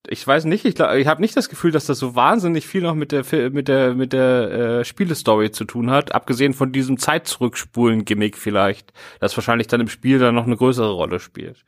ich 0.08 0.26
weiß 0.26 0.46
nicht, 0.46 0.66
ich, 0.66 0.80
ich 0.80 1.08
habe 1.08 1.22
nicht 1.22 1.36
das 1.36 1.50
Gefühl, 1.50 1.72
dass 1.72 1.86
das 1.86 2.00
so 2.00 2.16
wahnsinnig 2.16 2.68
viel 2.68 2.82
noch 2.82 2.96
mit 2.96 3.12
der 3.12 3.24
mit 3.52 3.68
der 3.68 3.94
mit 3.94 4.14
der 4.14 4.52
äh, 4.52 4.86
Spielestory 4.86 5.52
zu 5.52 5.66
tun 5.66 5.92
hat, 5.92 6.14
abgesehen 6.14 6.54
von 6.54 6.72
diesem 6.72 6.98
Zeitzurückspulen 6.98 8.06
Gimmick 8.06 8.38
vielleicht, 8.38 8.94
das 9.20 9.36
wahrscheinlich 9.36 9.68
dann 9.68 9.82
im 9.82 9.90
Spiel 9.90 10.20
dann 10.20 10.36
noch 10.36 10.46
eine 10.46 10.58
größere 10.58 10.92
Rolle 10.92 11.20
spielt. 11.20 11.66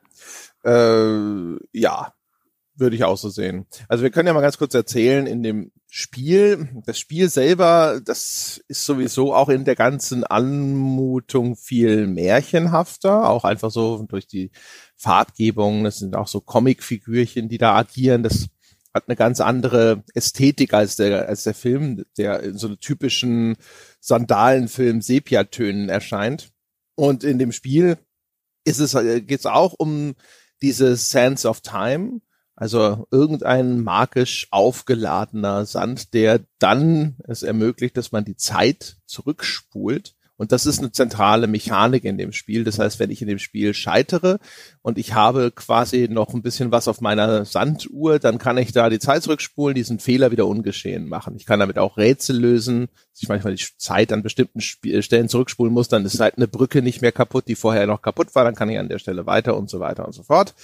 Äh, 0.63 1.57
ja, 1.73 2.13
würde 2.75 2.95
ich 2.95 3.03
auch 3.03 3.17
so 3.17 3.29
sehen. 3.29 3.65
Also 3.87 4.03
wir 4.03 4.11
können 4.11 4.27
ja 4.27 4.33
mal 4.33 4.41
ganz 4.41 4.57
kurz 4.57 4.73
erzählen, 4.73 5.27
in 5.27 5.43
dem 5.43 5.71
Spiel, 5.87 6.69
das 6.85 6.99
Spiel 6.99 7.29
selber, 7.29 8.01
das 8.03 8.61
ist 8.67 8.85
sowieso 8.85 9.33
auch 9.33 9.49
in 9.49 9.65
der 9.65 9.75
ganzen 9.75 10.23
Anmutung 10.23 11.57
viel 11.57 12.07
märchenhafter, 12.07 13.29
auch 13.29 13.43
einfach 13.43 13.71
so 13.71 14.05
durch 14.07 14.25
die 14.25 14.51
Farbgebung, 15.01 15.83
das 15.83 15.97
sind 15.97 16.15
auch 16.15 16.27
so 16.27 16.41
Comicfigürchen, 16.41 17.49
die 17.49 17.57
da 17.57 17.75
agieren, 17.75 18.21
das 18.21 18.49
hat 18.93 19.05
eine 19.07 19.15
ganz 19.15 19.39
andere 19.39 20.03
Ästhetik 20.13 20.73
als 20.73 20.95
der, 20.95 21.27
als 21.27 21.43
der 21.43 21.53
Film, 21.53 22.05
der 22.17 22.41
in 22.41 22.57
so 22.57 22.67
einem 22.67 22.79
typischen 22.79 23.55
Sandalenfilm 23.99 25.01
Sepiatönen 25.01 25.89
erscheint. 25.89 26.51
Und 26.95 27.23
in 27.23 27.39
dem 27.39 27.51
Spiel 27.51 27.97
ist 28.63 28.79
es, 28.79 28.93
geht 28.93 29.39
es 29.39 29.45
auch 29.45 29.73
um 29.73 30.15
diese 30.61 30.95
Sense 30.97 31.47
of 31.47 31.61
Time, 31.61 32.21
also 32.55 33.07
irgendein 33.09 33.81
magisch 33.81 34.47
aufgeladener 34.51 35.65
Sand, 35.65 36.13
der 36.13 36.41
dann 36.59 37.15
es 37.23 37.41
ermöglicht, 37.41 37.97
dass 37.97 38.11
man 38.11 38.25
die 38.25 38.35
Zeit 38.35 38.97
zurückspult. 39.07 40.15
Und 40.41 40.51
das 40.51 40.65
ist 40.65 40.79
eine 40.79 40.91
zentrale 40.91 41.45
Mechanik 41.45 42.03
in 42.03 42.17
dem 42.17 42.31
Spiel. 42.31 42.63
Das 42.63 42.79
heißt, 42.79 42.97
wenn 42.99 43.11
ich 43.11 43.21
in 43.21 43.27
dem 43.27 43.37
Spiel 43.37 43.75
scheitere 43.75 44.39
und 44.81 44.97
ich 44.97 45.13
habe 45.13 45.51
quasi 45.51 46.07
noch 46.09 46.33
ein 46.33 46.41
bisschen 46.41 46.71
was 46.71 46.87
auf 46.87 46.99
meiner 46.99 47.45
Sanduhr, 47.45 48.17
dann 48.17 48.39
kann 48.39 48.57
ich 48.57 48.71
da 48.71 48.89
die 48.89 48.97
Zeit 48.97 49.21
zurückspulen, 49.21 49.75
diesen 49.75 49.99
Fehler 49.99 50.31
wieder 50.31 50.47
ungeschehen 50.47 51.07
machen. 51.07 51.35
Ich 51.35 51.45
kann 51.45 51.59
damit 51.59 51.77
auch 51.77 51.95
Rätsel 51.95 52.39
lösen. 52.39 52.87
dass 53.13 53.21
Ich 53.21 53.29
manchmal 53.29 53.53
die 53.53 53.63
Zeit 53.77 54.11
an 54.11 54.23
bestimmten 54.23 54.61
Stellen 54.61 55.29
zurückspulen 55.29 55.71
muss, 55.71 55.89
dann 55.89 56.05
ist 56.05 56.19
halt 56.19 56.37
eine 56.37 56.47
Brücke 56.47 56.81
nicht 56.81 57.03
mehr 57.03 57.11
kaputt, 57.11 57.47
die 57.47 57.53
vorher 57.53 57.85
noch 57.85 58.01
kaputt 58.01 58.33
war, 58.33 58.43
dann 58.43 58.55
kann 58.55 58.69
ich 58.69 58.79
an 58.79 58.89
der 58.89 58.97
Stelle 58.97 59.27
weiter 59.27 59.55
und 59.55 59.69
so 59.69 59.79
weiter 59.79 60.07
und 60.07 60.13
so 60.13 60.23
fort. 60.23 60.55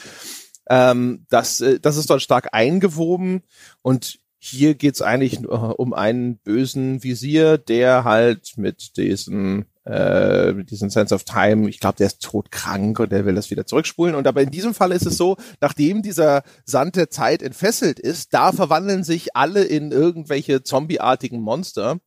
Ähm, 0.72 1.28
das, 1.30 1.62
äh, 1.62 1.80
das 1.80 1.98
ist 1.98 2.10
dort 2.10 2.24
stark 2.24 2.48
eingewoben 2.52 3.44
und 3.84 4.18
hier 4.40 4.76
geht's 4.76 5.02
eigentlich 5.02 5.40
nur 5.40 5.80
um 5.80 5.94
einen 5.94 6.38
bösen 6.38 7.04
Visier, 7.04 7.58
der 7.58 8.04
halt 8.04 8.54
mit 8.58 8.98
diesen 8.98 9.66
äh, 9.88 10.52
mit 10.52 10.70
diesem 10.70 10.90
Sense 10.90 11.16
of 11.16 11.24
Time, 11.24 11.70
ich 11.70 11.80
glaube, 11.80 11.98
der 11.98 12.08
ist 12.08 12.22
todkrank 12.22 13.00
und 13.00 13.12
der 13.12 13.26
will 13.26 13.36
das 13.36 13.50
wieder 13.52 13.66
zurückspulen. 13.66 14.16
Und 14.16 14.28
aber 14.28 14.42
in 14.42 14.52
diesem 14.52 14.74
Fall 14.74 14.92
ist 14.92 15.06
es 15.06 15.16
so, 15.16 15.38
nachdem 15.62 16.02
dieser 16.02 16.44
Sand 16.66 16.98
der 16.98 17.10
Zeit 17.10 17.42
entfesselt 17.42 17.98
ist, 17.98 18.34
da 18.34 18.52
verwandeln 18.52 19.06
sich 19.06 19.36
alle 19.36 19.64
in 19.64 19.94
irgendwelche 19.94 20.62
zombieartigen 20.62 21.40
Monster. 21.40 22.00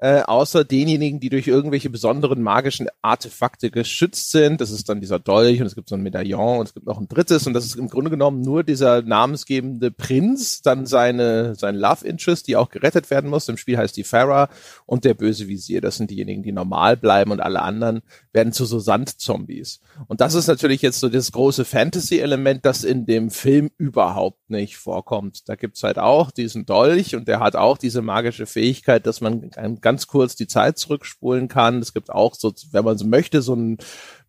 Äh, 0.00 0.20
außer 0.22 0.64
denjenigen, 0.64 1.18
die 1.18 1.28
durch 1.28 1.48
irgendwelche 1.48 1.90
besonderen 1.90 2.40
magischen 2.40 2.88
Artefakte 3.02 3.70
geschützt 3.70 4.30
sind. 4.30 4.60
Das 4.60 4.70
ist 4.70 4.88
dann 4.88 5.00
dieser 5.00 5.18
Dolch 5.18 5.60
und 5.60 5.66
es 5.66 5.74
gibt 5.74 5.88
so 5.88 5.96
ein 5.96 6.02
Medaillon 6.02 6.60
und 6.60 6.68
es 6.68 6.74
gibt 6.74 6.86
noch 6.86 6.98
ein 6.98 7.08
drittes 7.08 7.48
und 7.48 7.52
das 7.52 7.64
ist 7.64 7.74
im 7.74 7.88
Grunde 7.88 8.10
genommen 8.10 8.40
nur 8.40 8.62
dieser 8.62 9.02
namensgebende 9.02 9.90
Prinz, 9.90 10.62
dann 10.62 10.86
seine, 10.86 11.56
sein 11.56 11.74
Love 11.74 12.06
Interest, 12.06 12.46
die 12.46 12.56
auch 12.56 12.70
gerettet 12.70 13.10
werden 13.10 13.28
muss. 13.28 13.48
Im 13.48 13.56
Spiel 13.56 13.76
heißt 13.76 13.96
die 13.96 14.04
Farah 14.04 14.48
und 14.86 15.04
der 15.04 15.14
böse 15.14 15.48
Visier. 15.48 15.80
Das 15.80 15.96
sind 15.96 16.10
diejenigen, 16.10 16.44
die 16.44 16.52
normal 16.52 16.96
bleiben 16.96 17.32
und 17.32 17.40
alle 17.40 17.62
anderen 17.62 18.02
werden 18.32 18.52
zu 18.52 18.66
so 18.66 18.78
Sandzombies. 18.78 19.80
Und 20.06 20.20
das 20.20 20.34
ist 20.34 20.46
natürlich 20.46 20.80
jetzt 20.80 21.00
so 21.00 21.08
das 21.08 21.32
große 21.32 21.64
Fantasy-Element, 21.64 22.64
das 22.64 22.84
in 22.84 23.04
dem 23.04 23.30
Film 23.30 23.70
überhaupt 23.78 24.48
nicht 24.48 24.76
vorkommt. 24.76 25.48
Da 25.48 25.56
gibt's 25.56 25.82
halt 25.82 25.98
auch 25.98 26.30
diesen 26.30 26.66
Dolch 26.66 27.16
und 27.16 27.26
der 27.26 27.40
hat 27.40 27.56
auch 27.56 27.78
diese 27.78 28.00
magische 28.00 28.46
Fähigkeit, 28.46 29.04
dass 29.04 29.20
man 29.20 29.50
ganz 29.88 30.06
kurz 30.06 30.36
die 30.36 30.46
Zeit 30.46 30.76
zurückspulen 30.76 31.48
kann. 31.48 31.78
Es 31.78 31.94
gibt 31.94 32.10
auch 32.10 32.34
so, 32.34 32.52
wenn 32.72 32.84
man 32.84 32.98
so 32.98 33.06
möchte, 33.06 33.40
so 33.40 33.54
einen 33.54 33.78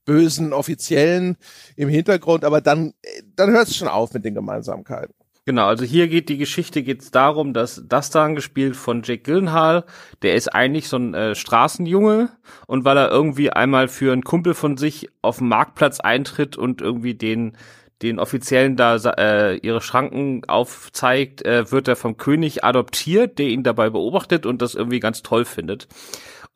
bösen 0.06 0.54
Offiziellen 0.54 1.36
im 1.76 1.90
Hintergrund, 1.90 2.46
aber 2.46 2.62
dann, 2.62 2.94
dann 3.36 3.52
hört 3.52 3.68
es 3.68 3.76
schon 3.76 3.90
auf 3.90 4.14
mit 4.14 4.24
den 4.24 4.36
Gemeinsamkeiten. 4.36 5.14
Genau, 5.46 5.68
also 5.68 5.84
hier 5.84 6.08
geht 6.08 6.30
die 6.30 6.38
Geschichte 6.38 6.82
geht's 6.82 7.12
darum, 7.12 7.54
dass 7.54 7.84
das 7.86 8.10
dann 8.10 8.36
gespielt 8.36 8.78
von 8.78 9.02
Jake 9.04 9.24
Gyllenhaal, 9.24 9.84
der 10.22 10.36
ist 10.36 10.48
eigentlich 10.48 10.88
so 10.88 10.98
ein 10.98 11.14
äh, 11.14 11.36
Straßenjunge 11.36 12.30
und 12.68 12.86
weil 12.86 12.98
er 12.98 13.10
irgendwie 13.10 13.50
einmal 13.52 13.88
für 13.90 14.14
einen 14.14 14.24
Kumpel 14.24 14.54
von 14.54 14.78
sich 14.78 15.10
auf 15.22 15.40
dem 15.40 15.50
Marktplatz 15.50 16.00
eintritt 16.00 16.56
und 16.56 16.82
irgendwie 16.82 17.16
den 17.16 17.58
den 18.02 18.20
Offiziellen 18.20 18.76
da 18.76 18.96
äh, 18.96 19.58
ihre 19.58 19.82
Schranken 19.82 20.44
aufzeigt, 20.48 21.46
äh, 21.46 21.72
wird 21.72 21.88
er 21.88 21.96
vom 21.96 22.18
König 22.18 22.64
adoptiert, 22.64 23.40
der 23.40 23.48
ihn 23.48 23.64
dabei 23.64 23.90
beobachtet 23.90 24.46
und 24.46 24.62
das 24.62 24.76
irgendwie 24.76 25.00
ganz 25.00 25.22
toll 25.22 25.46
findet. 25.46 25.88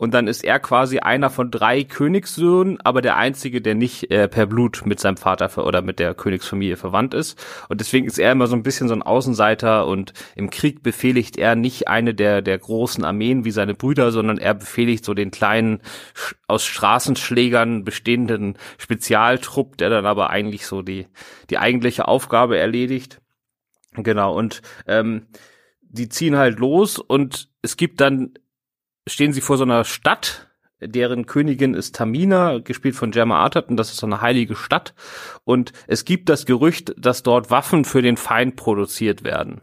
Und 0.04 0.14
dann 0.14 0.28
ist 0.28 0.44
er 0.44 0.60
quasi 0.60 1.00
einer 1.00 1.30
von 1.30 1.50
drei 1.50 1.86
Königssöhnen, 1.86 2.78
aber 2.82 3.02
der 3.02 3.16
einzige, 3.16 3.62
der 3.62 3.74
nicht 3.74 4.12
äh, 4.12 4.28
per 4.28 4.48
Blut 4.48 4.86
mit 4.86 5.00
seinem 5.00 5.16
Vater 5.16 5.66
oder 5.66 5.82
mit 5.82 5.98
der 5.98 6.14
Königsfamilie 6.14 6.76
verwandt 6.76 7.14
ist. 7.14 7.42
Und 7.70 7.80
deswegen 7.80 8.06
ist 8.06 8.20
er 8.20 8.34
immer 8.34 8.48
so 8.48 8.56
ein 8.58 8.64
bisschen 8.64 8.90
so 8.90 8.96
ein 8.96 9.02
Außenseiter 9.02 9.88
und 9.88 10.12
im 10.36 10.50
Krieg 10.50 10.84
befehligt 10.84 11.38
er 11.38 11.56
nicht 11.56 11.88
eine 11.88 12.14
der, 12.14 12.42
der 12.42 12.58
großen 12.58 13.06
Armeen 13.06 13.46
wie 13.46 13.52
seine 13.52 13.76
Brüder, 13.76 14.12
sondern 14.12 14.40
er 14.40 14.56
befehligt 14.56 15.06
so 15.06 15.14
den 15.14 15.32
kleinen, 15.32 15.80
aus 16.50 16.66
Straßenschlägern 16.66 17.86
bestehenden 17.86 18.58
Spezialtrupp, 18.78 19.78
der 19.78 19.90
dann 19.90 20.06
aber 20.06 20.32
eigentlich 20.32 20.68
so 20.68 20.82
die, 20.82 21.08
die 21.50 21.60
eigentliche 21.60 22.10
Aufgabe 22.10 22.58
erledigt. 22.58 23.22
Genau, 23.94 24.38
und 24.38 24.64
ähm, 24.86 25.28
die 25.80 26.10
ziehen 26.10 26.36
halt 26.36 26.60
los 26.60 27.00
und 27.00 27.48
es 27.62 27.78
gibt 27.78 28.02
dann 28.02 28.34
stehen 29.08 29.34
sie 29.34 29.42
vor 29.42 29.58
so 29.58 29.64
einer 29.64 29.84
Stadt, 29.84 30.48
deren 30.80 31.26
Königin 31.26 31.74
ist 31.74 31.96
Tamina, 31.96 32.60
gespielt 32.60 32.96
von 32.96 33.12
Gemma 33.12 33.40
Arterton, 33.40 33.78
das 33.78 33.92
ist 33.92 33.98
so 33.98 34.06
eine 34.06 34.22
heilige 34.22 34.56
Stadt. 34.56 34.94
Und 35.44 35.72
es 35.88 36.06
gibt 36.06 36.30
das 36.30 36.46
Gerücht, 36.46 36.94
dass 36.98 37.24
dort 37.24 37.52
Waffen 37.52 37.86
für 37.86 38.02
den 38.02 38.18
Feind 38.18 38.56
produziert 38.56 39.24
werden. 39.24 39.62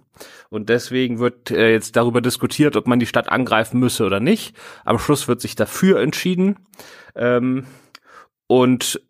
Und 0.49 0.69
deswegen 0.69 1.19
wird 1.19 1.51
äh, 1.51 1.73
jetzt 1.73 1.97
darüber 1.97 2.21
diskutiert, 2.21 2.77
ob 2.77 2.87
man 2.87 2.99
die 2.99 3.07
Stadt 3.07 3.31
angreifen 3.31 3.79
müsse 3.79 4.05
oder 4.05 4.21
nicht. 4.21 4.57
Am 4.85 4.99
Schluss 4.99 5.29
wird 5.29 5.41
sich 5.41 5.55
dafür 5.55 6.01
entschieden. 6.01 6.67
Ähm, 7.15 7.67
und 8.47 9.01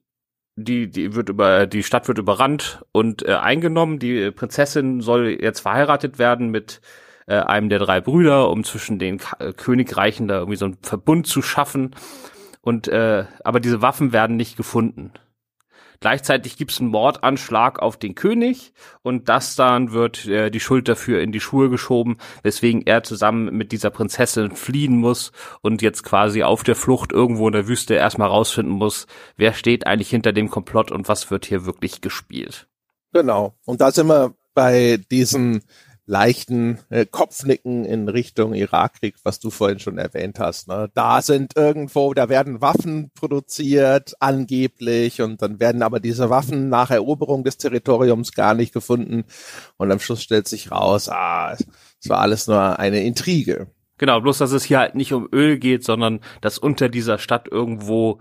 die, 0.56 0.90
die 0.90 1.14
wird 1.14 1.28
über, 1.28 1.66
die 1.66 1.82
Stadt 1.82 2.08
wird 2.08 2.18
überrannt 2.18 2.84
und 2.92 3.26
äh, 3.26 3.34
eingenommen. 3.34 3.98
Die 3.98 4.30
Prinzessin 4.30 5.00
soll 5.00 5.38
jetzt 5.40 5.60
verheiratet 5.60 6.18
werden 6.18 6.50
mit 6.50 6.80
äh, 7.30 7.44
einem 7.44 7.68
der 7.68 7.78
drei 7.78 8.00
Brüder, 8.00 8.50
um 8.50 8.64
zwischen 8.64 8.98
den 8.98 9.18
K 9.18 9.36
äh, 9.38 9.52
Königreichen 9.52 10.26
da 10.26 10.38
irgendwie 10.38 10.56
so 10.56 10.64
einen 10.64 10.78
Verbund 10.82 11.26
zu 11.26 11.42
schaffen. 11.42 11.94
Und 12.60 12.88
äh, 12.88 13.24
aber 13.44 13.60
diese 13.60 13.80
Waffen 13.80 14.12
werden 14.12 14.36
nicht 14.36 14.56
gefunden. 14.56 15.12
Gleichzeitig 16.00 16.56
gibt 16.56 16.72
es 16.72 16.80
einen 16.80 16.90
Mordanschlag 16.90 17.78
auf 17.78 17.98
den 17.98 18.14
König 18.14 18.72
und 19.02 19.28
das 19.28 19.54
dann 19.54 19.92
wird 19.92 20.26
äh, 20.26 20.50
die 20.50 20.58
Schuld 20.58 20.88
dafür 20.88 21.20
in 21.20 21.30
die 21.30 21.40
Schuhe 21.40 21.68
geschoben, 21.68 22.16
weswegen 22.42 22.86
er 22.86 23.02
zusammen 23.02 23.54
mit 23.54 23.70
dieser 23.70 23.90
Prinzessin 23.90 24.56
fliehen 24.56 24.96
muss 24.96 25.30
und 25.60 25.82
jetzt 25.82 26.02
quasi 26.02 26.42
auf 26.42 26.64
der 26.64 26.74
Flucht 26.74 27.12
irgendwo 27.12 27.46
in 27.46 27.52
der 27.52 27.68
Wüste 27.68 27.94
erstmal 27.94 28.28
rausfinden 28.28 28.74
muss, 28.74 29.06
wer 29.36 29.52
steht 29.52 29.86
eigentlich 29.86 30.08
hinter 30.08 30.32
dem 30.32 30.50
Komplott 30.50 30.90
und 30.90 31.06
was 31.06 31.30
wird 31.30 31.44
hier 31.44 31.66
wirklich 31.66 32.00
gespielt. 32.00 32.66
Genau. 33.12 33.54
Und 33.66 33.82
da 33.82 33.92
sind 33.92 34.06
wir 34.06 34.34
bei 34.54 34.98
diesen 35.10 35.62
leichten 36.10 36.80
äh, 36.90 37.06
Kopfnicken 37.06 37.84
in 37.84 38.08
Richtung 38.08 38.52
Irakkrieg, 38.52 39.14
was 39.22 39.38
du 39.38 39.50
vorhin 39.50 39.78
schon 39.78 39.96
erwähnt 39.96 40.40
hast. 40.40 40.66
Ne? 40.66 40.90
Da 40.94 41.22
sind 41.22 41.56
irgendwo, 41.56 42.12
da 42.14 42.28
werden 42.28 42.60
Waffen 42.60 43.12
produziert, 43.14 44.14
angeblich, 44.18 45.22
und 45.22 45.40
dann 45.40 45.60
werden 45.60 45.82
aber 45.82 46.00
diese 46.00 46.28
Waffen 46.28 46.68
nach 46.68 46.90
Eroberung 46.90 47.44
des 47.44 47.58
Territoriums 47.58 48.32
gar 48.32 48.54
nicht 48.54 48.74
gefunden. 48.74 49.24
Und 49.76 49.92
am 49.92 50.00
Schluss 50.00 50.20
stellt 50.20 50.48
sich 50.48 50.72
raus, 50.72 51.08
ah, 51.08 51.52
es 51.52 52.08
war 52.08 52.18
alles 52.18 52.48
nur 52.48 52.80
eine 52.80 53.04
Intrige. 53.04 53.68
Genau, 53.96 54.20
bloß 54.20 54.38
dass 54.38 54.50
es 54.50 54.64
hier 54.64 54.80
halt 54.80 54.96
nicht 54.96 55.12
um 55.12 55.28
Öl 55.32 55.58
geht, 55.58 55.84
sondern 55.84 56.20
dass 56.40 56.58
unter 56.58 56.88
dieser 56.88 57.18
Stadt 57.18 57.46
irgendwo 57.48 58.18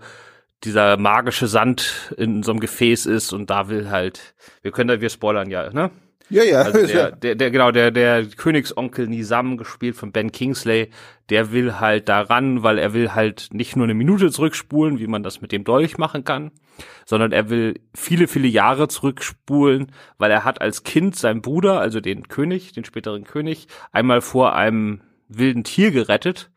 dieser 0.62 0.96
magische 0.96 1.48
Sand 1.48 2.12
in 2.16 2.44
so 2.44 2.52
einem 2.52 2.60
Gefäß 2.60 3.06
ist 3.06 3.32
und 3.32 3.50
da 3.50 3.68
will 3.68 3.90
halt, 3.90 4.34
wir 4.62 4.70
können 4.70 4.88
da, 4.88 5.00
wir 5.00 5.10
spoilern 5.10 5.50
ja, 5.50 5.72
ne? 5.72 5.90
Ja, 6.30 6.44
ja. 6.44 6.62
Also 6.62 6.86
der, 6.86 7.10
der, 7.10 7.34
der, 7.34 7.50
genau, 7.50 7.72
der, 7.72 7.90
der 7.90 8.24
Königsonkel 8.24 9.08
Nisam, 9.08 9.56
gespielt 9.56 9.96
von 9.96 10.12
Ben 10.12 10.30
Kingsley, 10.30 10.90
der 11.28 11.52
will 11.52 11.80
halt 11.80 12.08
daran, 12.08 12.62
weil 12.62 12.78
er 12.78 12.94
will 12.94 13.14
halt 13.14 13.48
nicht 13.52 13.76
nur 13.76 13.84
eine 13.84 13.94
Minute 13.94 14.30
zurückspulen, 14.30 14.98
wie 15.00 15.08
man 15.08 15.22
das 15.22 15.40
mit 15.40 15.52
dem 15.52 15.64
Dolch 15.64 15.98
machen 15.98 16.24
kann, 16.24 16.52
sondern 17.04 17.32
er 17.32 17.50
will 17.50 17.80
viele, 17.94 18.28
viele 18.28 18.48
Jahre 18.48 18.88
zurückspulen, 18.88 19.92
weil 20.18 20.30
er 20.30 20.44
hat 20.44 20.60
als 20.60 20.84
Kind 20.84 21.16
seinen 21.16 21.42
Bruder, 21.42 21.80
also 21.80 22.00
den 22.00 22.28
König, 22.28 22.72
den 22.72 22.84
späteren 22.84 23.24
König, 23.24 23.66
einmal 23.92 24.20
vor 24.20 24.54
einem 24.54 25.00
wilden 25.28 25.64
Tier 25.64 25.90
gerettet. 25.90 26.50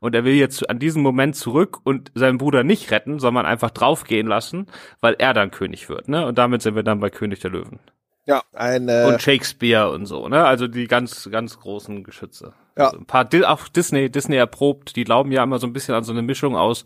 Und 0.00 0.16
er 0.16 0.24
will 0.24 0.34
jetzt 0.34 0.68
an 0.68 0.80
diesen 0.80 1.00
Moment 1.00 1.36
zurück 1.36 1.78
und 1.84 2.10
seinen 2.16 2.38
Bruder 2.38 2.64
nicht 2.64 2.90
retten, 2.90 3.20
sondern 3.20 3.46
einfach 3.46 3.70
draufgehen 3.70 4.26
lassen, 4.26 4.66
weil 5.00 5.14
er 5.16 5.32
dann 5.32 5.52
König 5.52 5.88
wird, 5.88 6.08
ne? 6.08 6.26
Und 6.26 6.38
damit 6.38 6.60
sind 6.60 6.74
wir 6.74 6.82
dann 6.82 6.98
bei 6.98 7.08
König 7.08 7.38
der 7.38 7.52
Löwen. 7.52 7.78
Ja, 8.26 8.42
ein 8.52 8.88
äh, 8.88 9.04
und 9.08 9.20
Shakespeare 9.20 9.90
und 9.90 10.06
so, 10.06 10.28
ne? 10.28 10.44
Also 10.44 10.68
die 10.68 10.86
ganz 10.86 11.28
ganz 11.30 11.58
großen 11.58 12.04
Geschütze. 12.04 12.52
Ja. 12.76 12.86
Also 12.86 12.98
ein 12.98 13.06
paar 13.06 13.28
auch 13.46 13.68
Disney 13.68 14.10
Disney 14.10 14.36
erprobt, 14.36 14.94
die 14.96 15.04
glauben 15.04 15.32
ja 15.32 15.42
immer 15.42 15.58
so 15.58 15.66
ein 15.66 15.72
bisschen 15.72 15.94
an 15.94 16.04
so 16.04 16.12
eine 16.12 16.22
Mischung 16.22 16.56
aus 16.56 16.84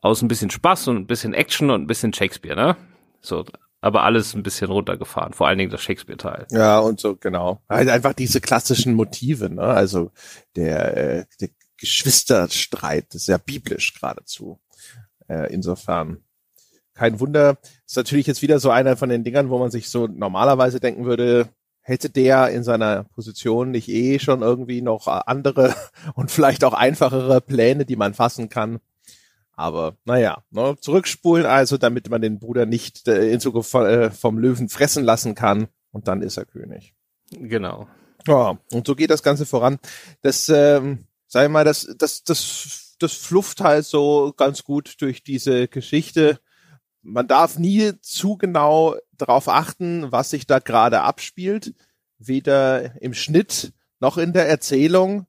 aus 0.00 0.20
ein 0.20 0.28
bisschen 0.28 0.50
Spaß 0.50 0.88
und 0.88 0.96
ein 0.96 1.06
bisschen 1.06 1.34
Action 1.34 1.70
und 1.70 1.82
ein 1.82 1.86
bisschen 1.86 2.12
Shakespeare, 2.12 2.56
ne? 2.56 2.76
So, 3.20 3.44
aber 3.80 4.02
alles 4.02 4.34
ein 4.34 4.42
bisschen 4.42 4.70
runtergefahren, 4.70 5.32
vor 5.32 5.46
allen 5.46 5.58
Dingen 5.58 5.70
das 5.70 5.82
Shakespeare-Teil. 5.82 6.46
Ja, 6.50 6.80
und 6.80 7.00
so, 7.00 7.16
genau. 7.16 7.62
Halt 7.68 7.88
einfach 7.88 8.12
diese 8.12 8.40
klassischen 8.40 8.94
Motive, 8.94 9.50
ne? 9.50 9.62
Also 9.62 10.10
der, 10.56 10.96
äh, 10.96 11.24
der 11.40 11.50
Geschwisterstreit, 11.76 13.14
ist 13.14 13.28
ja 13.28 13.38
biblisch 13.38 13.94
geradezu. 13.94 14.60
Äh, 15.28 15.52
insofern 15.52 16.22
kein 16.94 17.20
Wunder. 17.20 17.58
Ist 17.86 17.96
natürlich 17.96 18.26
jetzt 18.26 18.42
wieder 18.42 18.58
so 18.58 18.70
einer 18.70 18.96
von 18.96 19.08
den 19.08 19.24
Dingern, 19.24 19.50
wo 19.50 19.58
man 19.58 19.70
sich 19.70 19.88
so 19.88 20.06
normalerweise 20.06 20.80
denken 20.80 21.04
würde, 21.04 21.48
hätte 21.80 22.10
der 22.10 22.48
in 22.50 22.62
seiner 22.62 23.04
Position 23.14 23.70
nicht 23.70 23.88
eh 23.88 24.18
schon 24.18 24.42
irgendwie 24.42 24.82
noch 24.82 25.06
andere 25.08 25.74
und 26.14 26.30
vielleicht 26.30 26.64
auch 26.64 26.74
einfachere 26.74 27.40
Pläne, 27.40 27.84
die 27.84 27.96
man 27.96 28.14
fassen 28.14 28.48
kann. 28.48 28.80
Aber 29.54 29.96
naja, 30.04 30.42
ne, 30.50 30.76
zurückspulen 30.80 31.44
also, 31.44 31.76
damit 31.76 32.08
man 32.08 32.22
den 32.22 32.38
Bruder 32.38 32.64
nicht 32.66 33.06
äh, 33.06 33.30
in 33.30 33.40
Zukunft 33.40 33.74
äh, 33.74 34.10
vom 34.10 34.38
Löwen 34.38 34.68
fressen 34.68 35.04
lassen 35.04 35.34
kann 35.34 35.68
und 35.90 36.08
dann 36.08 36.22
ist 36.22 36.38
er 36.38 36.46
König. 36.46 36.94
Genau. 37.30 37.86
Ja, 38.26 38.58
und 38.72 38.86
so 38.86 38.94
geht 38.94 39.10
das 39.10 39.22
Ganze 39.22 39.44
voran. 39.44 39.78
Das, 40.22 40.48
ähm, 40.48 41.06
sag 41.26 41.44
ich 41.44 41.50
mal, 41.50 41.64
das, 41.64 41.88
das, 41.98 42.22
das, 42.24 42.96
das 42.98 43.12
flufft 43.12 43.60
halt 43.60 43.84
so 43.84 44.32
ganz 44.36 44.64
gut 44.64 44.94
durch 45.00 45.22
diese 45.22 45.68
Geschichte 45.68 46.38
man 47.02 47.28
darf 47.28 47.58
nie 47.58 47.92
zu 48.00 48.36
genau 48.36 48.96
darauf 49.12 49.48
achten, 49.48 50.10
was 50.10 50.30
sich 50.30 50.46
da 50.46 50.58
gerade 50.58 51.02
abspielt, 51.02 51.74
weder 52.18 53.00
im 53.02 53.14
Schnitt 53.14 53.72
noch 54.00 54.18
in 54.18 54.32
der 54.32 54.48
Erzählung, 54.48 55.26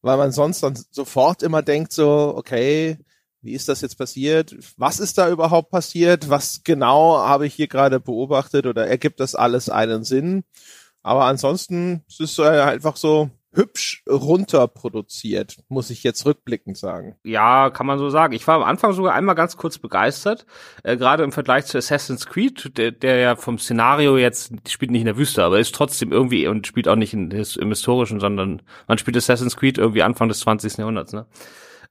weil 0.00 0.16
man 0.16 0.32
sonst 0.32 0.62
dann 0.62 0.78
sofort 0.90 1.42
immer 1.42 1.62
denkt 1.62 1.92
so, 1.92 2.34
okay, 2.36 2.98
wie 3.40 3.52
ist 3.52 3.68
das 3.68 3.80
jetzt 3.80 3.98
passiert? 3.98 4.56
Was 4.76 5.00
ist 5.00 5.18
da 5.18 5.28
überhaupt 5.28 5.70
passiert? 5.70 6.28
Was 6.28 6.62
genau 6.62 7.18
habe 7.18 7.46
ich 7.46 7.54
hier 7.54 7.66
gerade 7.66 7.98
beobachtet 7.98 8.66
oder 8.66 8.86
ergibt 8.86 9.18
das 9.18 9.34
alles 9.34 9.68
einen 9.68 10.04
Sinn? 10.04 10.44
Aber 11.02 11.24
ansonsten 11.24 12.04
ist 12.08 12.20
es 12.20 12.38
einfach 12.38 12.96
so, 12.96 13.30
hübsch 13.52 14.02
runterproduziert, 14.08 15.58
muss 15.68 15.90
ich 15.90 16.02
jetzt 16.02 16.24
rückblickend 16.24 16.76
sagen. 16.76 17.16
Ja, 17.22 17.70
kann 17.70 17.86
man 17.86 17.98
so 17.98 18.08
sagen. 18.08 18.32
Ich 18.32 18.46
war 18.46 18.56
am 18.56 18.62
Anfang 18.62 18.92
sogar 18.92 19.14
einmal 19.14 19.34
ganz 19.34 19.56
kurz 19.56 19.78
begeistert, 19.78 20.46
äh, 20.82 20.96
gerade 20.96 21.22
im 21.22 21.32
Vergleich 21.32 21.66
zu 21.66 21.78
Assassin's 21.78 22.26
Creed, 22.26 22.76
der, 22.78 22.92
der 22.92 23.16
ja 23.16 23.36
vom 23.36 23.58
Szenario 23.58 24.16
jetzt 24.16 24.52
spielt 24.68 24.90
nicht 24.90 25.02
in 25.02 25.06
der 25.06 25.18
Wüste, 25.18 25.44
aber 25.44 25.58
ist 25.58 25.74
trotzdem 25.74 26.12
irgendwie 26.12 26.46
und 26.46 26.66
spielt 26.66 26.88
auch 26.88 26.96
nicht 26.96 27.12
in, 27.12 27.30
im 27.30 27.68
historischen, 27.68 28.20
sondern 28.20 28.62
man 28.88 28.98
spielt 28.98 29.16
Assassin's 29.16 29.56
Creed 29.56 29.78
irgendwie 29.78 30.02
Anfang 30.02 30.28
des 30.28 30.40
20. 30.40 30.78
Jahrhunderts, 30.78 31.12
ne? 31.12 31.26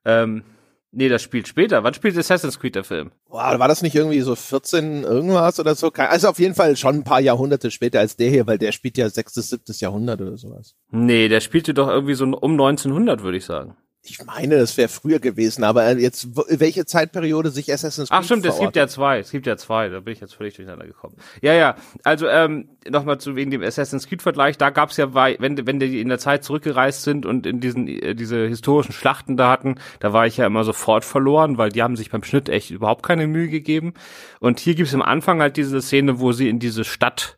Ähm, 0.03 0.43
nee, 0.91 1.09
das 1.09 1.21
spielt 1.21 1.47
später. 1.47 1.83
Wann 1.83 1.93
spielt 1.93 2.17
Assassin's 2.17 2.59
Creed 2.59 2.75
der 2.75 2.83
Film? 2.83 3.11
Boah, 3.29 3.57
war 3.59 3.67
das 3.67 3.81
nicht 3.81 3.95
irgendwie 3.95 4.21
so 4.21 4.35
14 4.35 5.03
irgendwas 5.03 5.59
oder 5.59 5.75
so? 5.75 5.91
Also 5.93 6.29
auf 6.29 6.39
jeden 6.39 6.55
Fall 6.55 6.75
schon 6.77 6.95
ein 6.95 7.03
paar 7.03 7.21
Jahrhunderte 7.21 7.71
später 7.71 7.99
als 7.99 8.15
der 8.15 8.29
hier, 8.29 8.47
weil 8.47 8.57
der 8.57 8.71
spielt 8.71 8.97
ja 8.97 9.09
6., 9.09 9.33
7. 9.33 9.63
Jahrhundert 9.79 10.21
oder 10.21 10.37
sowas. 10.37 10.75
Nee, 10.91 11.27
der 11.27 11.41
spielte 11.41 11.73
doch 11.73 11.87
irgendwie 11.87 12.13
so 12.13 12.25
um 12.25 12.51
1900, 12.51 13.23
würde 13.23 13.37
ich 13.37 13.45
sagen. 13.45 13.77
Ich 14.03 14.23
meine, 14.25 14.57
das 14.57 14.77
wäre 14.77 14.89
früher 14.89 15.19
gewesen, 15.19 15.63
aber 15.63 15.95
jetzt 15.95 16.29
welche 16.49 16.85
Zeitperiode 16.85 17.51
sich 17.51 17.71
Assassin's 17.71 18.09
Creed 18.09 18.19
Ach 18.19 18.23
stimmt, 18.23 18.45
es 18.47 18.57
gibt 18.57 18.75
ja 18.75 18.87
zwei, 18.87 19.19
es 19.19 19.29
gibt 19.29 19.45
ja 19.45 19.57
zwei, 19.57 19.89
da 19.89 19.99
bin 19.99 20.13
ich 20.13 20.19
jetzt 20.19 20.33
völlig 20.33 20.55
durcheinander 20.55 20.87
gekommen. 20.87 21.17
Ja, 21.43 21.53
ja, 21.53 21.75
also 22.03 22.27
ähm, 22.27 22.69
nochmal 22.89 23.19
zu 23.19 23.35
wegen 23.35 23.51
dem 23.51 23.61
Assassin's 23.61 24.07
Creed 24.07 24.23
Vergleich, 24.23 24.57
da 24.57 24.71
gab's 24.71 24.97
ja, 24.97 25.13
wenn, 25.13 25.67
wenn 25.67 25.79
die 25.79 26.01
in 26.01 26.09
der 26.09 26.17
Zeit 26.17 26.43
zurückgereist 26.43 27.03
sind 27.03 27.27
und 27.27 27.45
in 27.45 27.59
diesen 27.59 27.87
äh, 27.87 28.15
diese 28.15 28.47
historischen 28.47 28.91
Schlachten 28.91 29.37
da 29.37 29.51
hatten, 29.51 29.75
da 29.99 30.13
war 30.13 30.25
ich 30.25 30.37
ja 30.37 30.47
immer 30.47 30.63
sofort 30.63 31.05
verloren, 31.05 31.59
weil 31.59 31.69
die 31.69 31.83
haben 31.83 31.95
sich 31.95 32.09
beim 32.09 32.23
Schnitt 32.23 32.49
echt 32.49 32.71
überhaupt 32.71 33.03
keine 33.03 33.27
Mühe 33.27 33.49
gegeben. 33.49 33.93
Und 34.39 34.59
hier 34.59 34.73
gibt's 34.73 34.95
am 34.95 35.03
Anfang 35.03 35.41
halt 35.41 35.57
diese 35.57 35.79
Szene, 35.79 36.19
wo 36.19 36.31
sie 36.31 36.49
in 36.49 36.57
diese 36.57 36.85
Stadt 36.85 37.37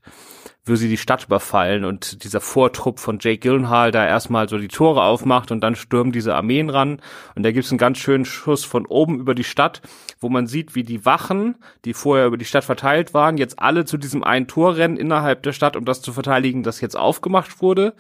wo 0.66 0.76
sie 0.76 0.88
die 0.88 0.98
Stadt 0.98 1.26
überfallen 1.26 1.84
und 1.84 2.24
dieser 2.24 2.40
Vortrupp 2.40 3.00
von 3.00 3.20
Jake 3.20 3.40
Gyllenhaal 3.40 3.92
da 3.92 4.06
erstmal 4.06 4.48
so 4.48 4.58
die 4.58 4.70
Tore 4.70 5.04
aufmacht 5.04 5.52
und 5.52 5.62
dann 5.62 5.76
stürmen 5.76 6.14
diese 6.14 6.36
Armeen 6.36 6.70
ran 6.70 7.02
und 7.36 7.44
da 7.44 7.52
gibt's 7.52 7.72
einen 7.72 7.78
ganz 7.78 7.98
schönen 7.98 8.24
Schuss 8.24 8.64
von 8.64 8.86
oben 8.86 9.20
über 9.20 9.36
die 9.36 9.44
Stadt, 9.44 9.82
wo 10.20 10.30
man 10.30 10.48
sieht, 10.48 10.74
wie 10.74 10.84
die 10.84 11.06
Wachen, 11.06 11.58
die 11.84 11.94
vorher 11.94 12.28
über 12.28 12.38
die 12.38 12.46
Stadt 12.46 12.64
verteilt 12.64 13.14
waren, 13.14 13.38
jetzt 13.38 13.60
alle 13.60 13.84
zu 13.84 13.98
diesem 13.98 14.24
einen 14.24 14.48
Tor 14.48 14.78
rennen 14.78 14.96
innerhalb 14.96 15.44
der 15.44 15.52
Stadt, 15.52 15.76
um 15.76 15.84
das 15.84 16.02
zu 16.02 16.14
verteidigen, 16.14 16.64
das 16.64 16.80
jetzt 16.80 16.96
aufgemacht 16.96 17.62
wurde. 17.62 17.94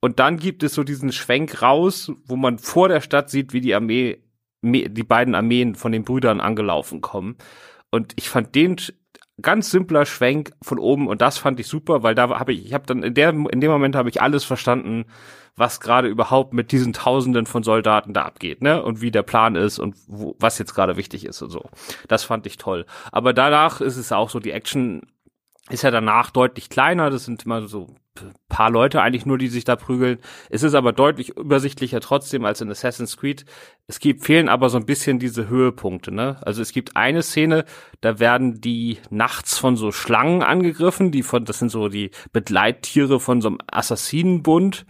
Und 0.00 0.18
dann 0.18 0.36
gibt 0.36 0.62
es 0.62 0.74
so 0.74 0.82
diesen 0.82 1.12
Schwenk 1.12 1.62
raus, 1.62 2.12
wo 2.26 2.36
man 2.36 2.58
vor 2.58 2.88
der 2.88 3.00
Stadt 3.00 3.30
sieht, 3.30 3.52
wie 3.52 3.60
die 3.60 3.74
Armee, 3.74 4.18
die 4.62 5.02
beiden 5.02 5.34
Armeen 5.34 5.76
von 5.76 5.92
den 5.92 6.04
Brüdern 6.04 6.40
angelaufen 6.40 7.00
kommen. 7.00 7.36
Und 7.90 8.12
ich 8.16 8.28
fand 8.28 8.54
den 8.54 8.76
ganz 9.42 9.70
simpler 9.70 10.06
Schwenk 10.06 10.52
von 10.62 10.78
oben 10.78 11.08
und 11.08 11.20
das 11.20 11.38
fand 11.38 11.58
ich 11.58 11.66
super, 11.66 12.02
weil 12.02 12.14
da 12.14 12.28
habe 12.38 12.52
ich, 12.52 12.66
ich 12.66 12.74
habe 12.74 12.86
dann 12.86 13.02
in 13.02 13.14
der 13.14 13.30
in 13.30 13.60
dem 13.60 13.70
Moment 13.70 13.96
habe 13.96 14.08
ich 14.08 14.22
alles 14.22 14.44
verstanden, 14.44 15.06
was 15.56 15.80
gerade 15.80 16.08
überhaupt 16.08 16.52
mit 16.52 16.72
diesen 16.72 16.92
Tausenden 16.92 17.46
von 17.46 17.62
Soldaten 17.62 18.12
da 18.12 18.22
abgeht, 18.22 18.62
ne? 18.62 18.82
Und 18.82 19.00
wie 19.00 19.10
der 19.10 19.22
Plan 19.22 19.56
ist 19.56 19.78
und 19.78 19.96
wo, 20.06 20.36
was 20.38 20.58
jetzt 20.58 20.74
gerade 20.74 20.96
wichtig 20.96 21.24
ist 21.24 21.42
und 21.42 21.50
so. 21.50 21.64
Das 22.08 22.24
fand 22.24 22.46
ich 22.46 22.56
toll. 22.56 22.86
Aber 23.12 23.32
danach 23.32 23.80
ist 23.80 23.96
es 23.96 24.12
auch 24.12 24.30
so, 24.30 24.40
die 24.40 24.50
Action 24.50 25.02
ist 25.70 25.82
ja 25.82 25.90
danach 25.90 26.30
deutlich 26.30 26.68
kleiner. 26.68 27.10
Das 27.10 27.24
sind 27.24 27.44
immer 27.44 27.66
so 27.68 27.94
paar 28.48 28.70
Leute 28.70 29.02
eigentlich 29.02 29.26
nur, 29.26 29.38
die 29.38 29.48
sich 29.48 29.64
da 29.64 29.76
prügeln. 29.76 30.18
Es 30.48 30.62
ist 30.62 30.74
aber 30.74 30.92
deutlich 30.92 31.36
übersichtlicher 31.36 32.00
trotzdem 32.00 32.44
als 32.44 32.60
in 32.60 32.70
Assassin's 32.70 33.16
Creed. 33.16 33.44
Es 33.86 33.98
gibt, 33.98 34.24
fehlen 34.24 34.48
aber 34.48 34.70
so 34.70 34.78
ein 34.78 34.86
bisschen 34.86 35.18
diese 35.18 35.48
Höhepunkte, 35.48 36.12
ne? 36.12 36.36
Also 36.42 36.62
es 36.62 36.72
gibt 36.72 36.96
eine 36.96 37.22
Szene, 37.22 37.64
da 38.00 38.20
werden 38.20 38.60
die 38.60 38.98
nachts 39.10 39.58
von 39.58 39.76
so 39.76 39.90
Schlangen 39.90 40.42
angegriffen, 40.42 41.10
die 41.10 41.22
von, 41.22 41.44
das 41.44 41.58
sind 41.58 41.70
so 41.70 41.88
die 41.88 42.10
Begleittiere 42.32 43.18
von 43.18 43.40
so 43.40 43.48
einem 43.48 43.58
Assassinenbund. 43.66 44.86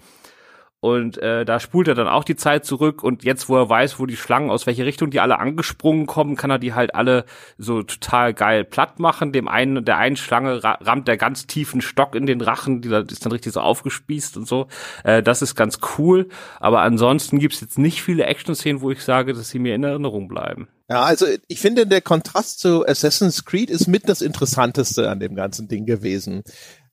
Und 0.85 1.17
äh, 1.17 1.47
da 1.47 1.61
spult 1.61 1.89
er 1.89 1.95
dann 1.95 2.09
auch 2.09 2.25
die 2.25 2.37
Zeit 2.37 2.67
zurück 2.67 3.03
und 3.03 3.25
jetzt, 3.25 3.49
wo 3.49 3.57
er 3.57 3.71
weiß, 3.71 3.99
wo 3.99 4.05
die 4.05 4.19
Schlangen 4.19 4.51
aus 4.51 4.67
welche 4.67 4.85
Richtung 4.85 5.11
die 5.11 5.19
alle 5.19 5.39
angesprungen 5.39 6.05
kommen, 6.05 6.37
kann 6.37 6.51
er 6.51 6.59
die 6.59 6.75
halt 6.75 6.95
alle 6.95 7.25
so 7.57 7.83
total 7.83 8.35
geil 8.35 8.65
platt 8.65 8.99
machen. 8.99 9.33
Dem 9.33 9.49
einen, 9.49 9.87
der 9.87 9.97
einen 9.97 10.17
Schlange 10.17 10.63
rammt 10.63 11.09
der 11.09 11.17
ganz 11.17 11.47
tiefen 11.47 11.81
Stock 11.81 12.15
in 12.15 12.27
den 12.27 12.43
Rachen, 12.43 12.83
die 12.83 12.91
ist 12.91 13.25
dann 13.25 13.33
richtig 13.33 13.55
so 13.55 13.61
aufgespießt 13.61 14.37
und 14.37 14.47
so. 14.47 14.67
Äh, 15.05 15.23
das 15.23 15.41
ist 15.41 15.55
ganz 15.55 15.79
cool. 15.97 16.29
Aber 16.61 16.83
ansonsten 16.83 17.39
gibt's 17.39 17.63
jetzt 17.63 17.79
nicht 17.79 18.03
viele 18.03 18.27
Action-Szenen, 18.27 18.83
wo 18.83 18.91
ich 18.91 19.03
sage, 19.03 19.33
dass 19.33 19.49
sie 19.49 19.61
mir 19.61 19.75
in 19.75 19.85
Erinnerung 19.85 20.29
bleiben. 20.29 20.69
Ja, 20.91 21.05
also 21.05 21.25
ich 21.49 21.61
finde, 21.61 21.87
der 21.87 22.03
Kontrast 22.03 22.61
zu 22.61 22.87
Assassin's 22.87 23.47
Creed 23.47 23.71
ist 23.71 23.87
mit 23.87 24.07
das 24.07 24.21
Interessanteste 24.21 25.09
an 25.09 25.19
dem 25.19 25.35
ganzen 25.35 25.67
Ding 25.67 25.87
gewesen. 25.87 26.43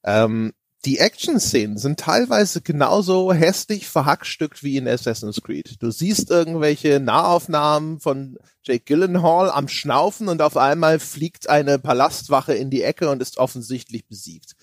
Ähm, 0.05 0.53
die 0.85 0.97
Action-Szenen 0.97 1.77
sind 1.77 1.99
teilweise 1.99 2.61
genauso 2.61 3.31
hässlich 3.33 3.87
verhackstückt 3.87 4.63
wie 4.63 4.77
in 4.77 4.87
Assassin's 4.87 5.41
Creed. 5.41 5.75
Du 5.79 5.91
siehst 5.91 6.31
irgendwelche 6.31 6.99
Nahaufnahmen 6.99 7.99
von 7.99 8.37
Jake 8.63 8.85
Gyllenhaal 8.85 9.51
am 9.51 9.67
Schnaufen 9.67 10.27
und 10.27 10.41
auf 10.41 10.57
einmal 10.57 10.99
fliegt 10.99 11.49
eine 11.49 11.77
Palastwache 11.77 12.53
in 12.53 12.71
die 12.71 12.81
Ecke 12.81 13.09
und 13.09 13.21
ist 13.21 13.37
offensichtlich 13.37 14.07
besiegt. 14.07 14.55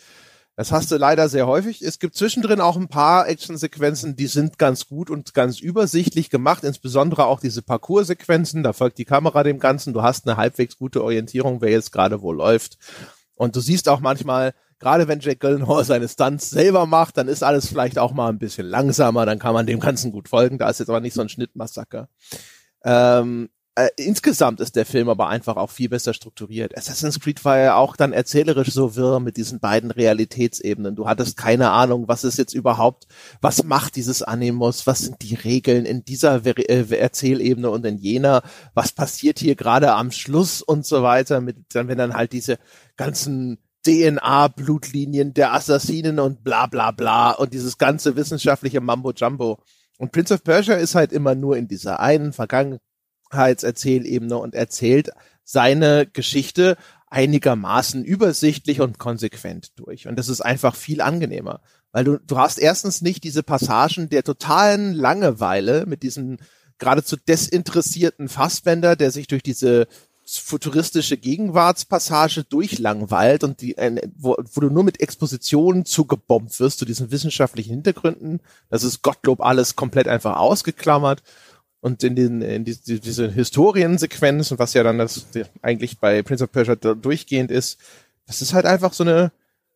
Das 0.57 0.73
hast 0.73 0.91
du 0.91 0.97
leider 0.97 1.29
sehr 1.29 1.47
häufig. 1.47 1.83
Es 1.83 2.01
gibt 2.01 2.17
zwischendrin 2.17 2.61
auch 2.61 2.77
ein 2.77 2.89
paar 2.89 3.29
Actionsequenzen, 3.29 4.17
die 4.17 4.27
sind 4.27 4.59
ganz 4.59 4.89
gut 4.89 5.09
und 5.09 5.33
ganz 5.33 5.61
übersichtlich 5.61 6.31
gemacht, 6.31 6.65
insbesondere 6.65 7.27
auch 7.27 7.39
diese 7.39 7.63
Parcours-Sequenzen. 7.63 8.65
Da 8.65 8.73
folgt 8.73 8.99
die 8.99 9.05
Kamera 9.05 9.45
dem 9.45 9.61
Ganzen. 9.61 9.95
Du 9.95 10.03
hast 10.03 10.27
eine 10.27 10.37
halbwegs 10.37 10.77
gute 10.77 11.05
Orientierung, 11.05 11.61
wer 11.61 11.71
jetzt 11.71 11.93
gerade 11.93 12.23
wo 12.23 12.33
läuft. 12.33 12.77
Und 13.37 13.55
du 13.55 13.61
siehst 13.61 13.89
auch 13.89 14.01
manchmal, 14.01 14.53
gerade 14.79 15.09
wenn 15.09 15.21
Jack 15.21 15.41
Gyllenhaal 15.41 15.85
seine 15.85 16.09
Stunts 16.09 16.51
selber 16.51 16.87
macht, 16.87 17.17
dann 17.17 17.29
ist 17.29 17.43
alles 17.43 17.67
vielleicht 17.69 17.99
auch 17.99 18.13
mal 18.13 18.29
ein 18.29 18.39
bisschen 18.39 18.67
langsamer, 18.67 19.27
dann 19.27 19.39
kann 19.39 19.55
man 19.55 19.67
dem 19.67 19.81
Ganzen 19.81 20.13
gut 20.13 20.29
folgen. 20.29 20.59
Da 20.59 20.69
ist 20.69 20.81
jetzt 20.81 20.89
aber 20.89 21.01
nicht 21.01 21.15
so 21.15 21.21
ein 21.21 21.29
Schnittmassaker. 21.29 22.09
Ähm, 22.85 23.49
äh, 23.79 23.91
insgesamt 23.97 24.59
ist 24.59 24.75
der 24.75 24.85
Film 24.85 25.09
aber 25.09 25.29
einfach 25.29 25.57
auch 25.57 25.71
viel 25.71 25.89
besser 25.89 26.13
strukturiert. 26.13 26.77
Assassin's 26.77 27.21
Creed 27.21 27.45
war 27.45 27.59
ja 27.59 27.77
auch 27.77 27.95
dann 27.95 28.13
erzählerisch 28.13 28.73
so 28.73 28.97
wirr 28.97 29.21
mit 29.21 29.37
diesen 29.37 29.61
beiden 29.61 29.93
Realitätsebenen. 29.93 30.97
Du 30.97 31.07
hattest 31.07 31.37
keine 31.37 31.71
Ahnung, 31.71 32.09
was 32.09 32.25
ist 32.25 32.39
jetzt 32.39 32.55
überhaupt, 32.55 33.07
was 33.41 33.63
macht 33.63 33.95
dieses 33.95 34.23
Animus, 34.25 34.89
was 34.89 34.99
sind 34.99 35.23
die 35.23 35.37
Regeln 35.37 35.85
in 35.85 36.05
dieser 36.05 36.43
Ver 36.43 36.59
äh, 36.59 36.99
Erzählebene 36.99 37.71
und 37.71 37.87
in 37.87 37.99
jener, 37.99 38.43
was 38.75 38.91
passiert 38.91 39.39
hier 39.39 39.55
gerade 39.55 39.93
am 39.93 40.11
Schluss 40.11 40.61
und 40.61 40.85
so 40.85 41.05
weiter, 41.05 41.41
mit 41.41 41.59
dann, 41.73 41.87
wenn 41.87 41.99
dann 41.99 42.15
halt 42.15 42.33
diese 42.33 42.59
ganzen 42.97 43.59
DNA-Blutlinien 43.89 45.33
der 45.33 45.55
Assassinen 45.55 46.19
und 46.19 46.45
bla 46.45 46.67
bla 46.67 46.91
bla 46.91 47.31
und 47.33 47.55
dieses 47.55 47.79
ganze 47.79 48.17
wissenschaftliche 48.17 48.83
Mambo 48.83 49.13
Jumbo. 49.13 49.59
Und 49.97 50.13
Prince 50.13 50.35
of 50.35 50.45
Persia 50.45 50.77
ist 50.77 50.95
halt 50.95 51.13
immer 51.13 51.35
nur 51.35 51.57
in 51.57 51.69
dieser 51.69 52.01
einen 52.01 52.33
Vergangenheitserzählebene 52.33 54.37
und 54.37 54.55
erzählt 54.55 55.11
seine 55.43 56.07
Geschichte 56.07 56.77
einigermaßen 57.09 58.05
übersichtlich 58.05 58.83
und 58.83 58.99
konsequent 58.99 59.79
durch. 59.79 60.07
Und 60.07 60.19
das 60.19 60.29
ist 60.29 60.43
einfach 60.43 60.77
viel 60.77 61.01
angenehmer. 61.01 61.63
Weil 61.91 62.05
du, 62.05 62.19
du 62.19 62.39
hast 62.39 62.59
erstens 62.59 63.01
nicht 63.01 63.25
diese 63.25 63.43
Passagen 63.43 64.11
der 64.11 64.23
totalen 64.23 64.93
Langeweile 64.93 65.87
mit 65.87 66.03
diesem 66.03 66.37
geradezu 66.79 67.17
desinteressierten 67.17 68.29
Fassbänder, 68.29 68.95
der 68.95 69.11
sich 69.11 69.27
durch 69.27 69.43
diese 69.43 69.89
futuristische 70.37 71.17
Gegenwartspassage 71.17 72.45
durchlangweilt 72.45 73.45
und 73.45 73.61
die, 73.63 73.79
äh, 73.79 74.09
wo, 74.17 74.37
wo 74.53 74.61
du 74.61 74.69
nur 74.69 74.85
mit 74.85 75.01
Expositionen 75.01 75.87
zugebombt 75.87 76.61
wirst 76.61 76.79
zu 76.79 76.85
diesen 76.85 77.11
wissenschaftlichen 77.11 77.71
Hintergründen. 77.71 78.41
Das 78.69 78.85
ist 78.85 79.03
Gottlob 79.03 79.41
alles 79.41 79.77
komplett 79.77 80.09
einfach 80.09 80.37
ausgeklammert. 80.37 81.23
Und 81.81 82.03
in 82.03 82.17
den, 82.17 82.43
in 82.43 82.65
die, 82.65 82.77
die, 82.77 83.01
diese 83.01 83.31
Historiensequenzen, 83.31 84.59
was 84.59 84.75
ja 84.75 84.83
dann 84.83 84.99
das 84.99 85.27
eigentlich 85.63 85.99
bei 85.99 86.23
Prince 86.23 86.45
of 86.45 86.53
Persia 86.53 86.75
durchgehend 86.75 87.51
ist, 87.51 87.79
das 88.27 88.43
ist 88.43 88.53
halt 88.53 88.67
einfach 88.67 88.93
so 88.93 89.05
eine, 89.05 89.33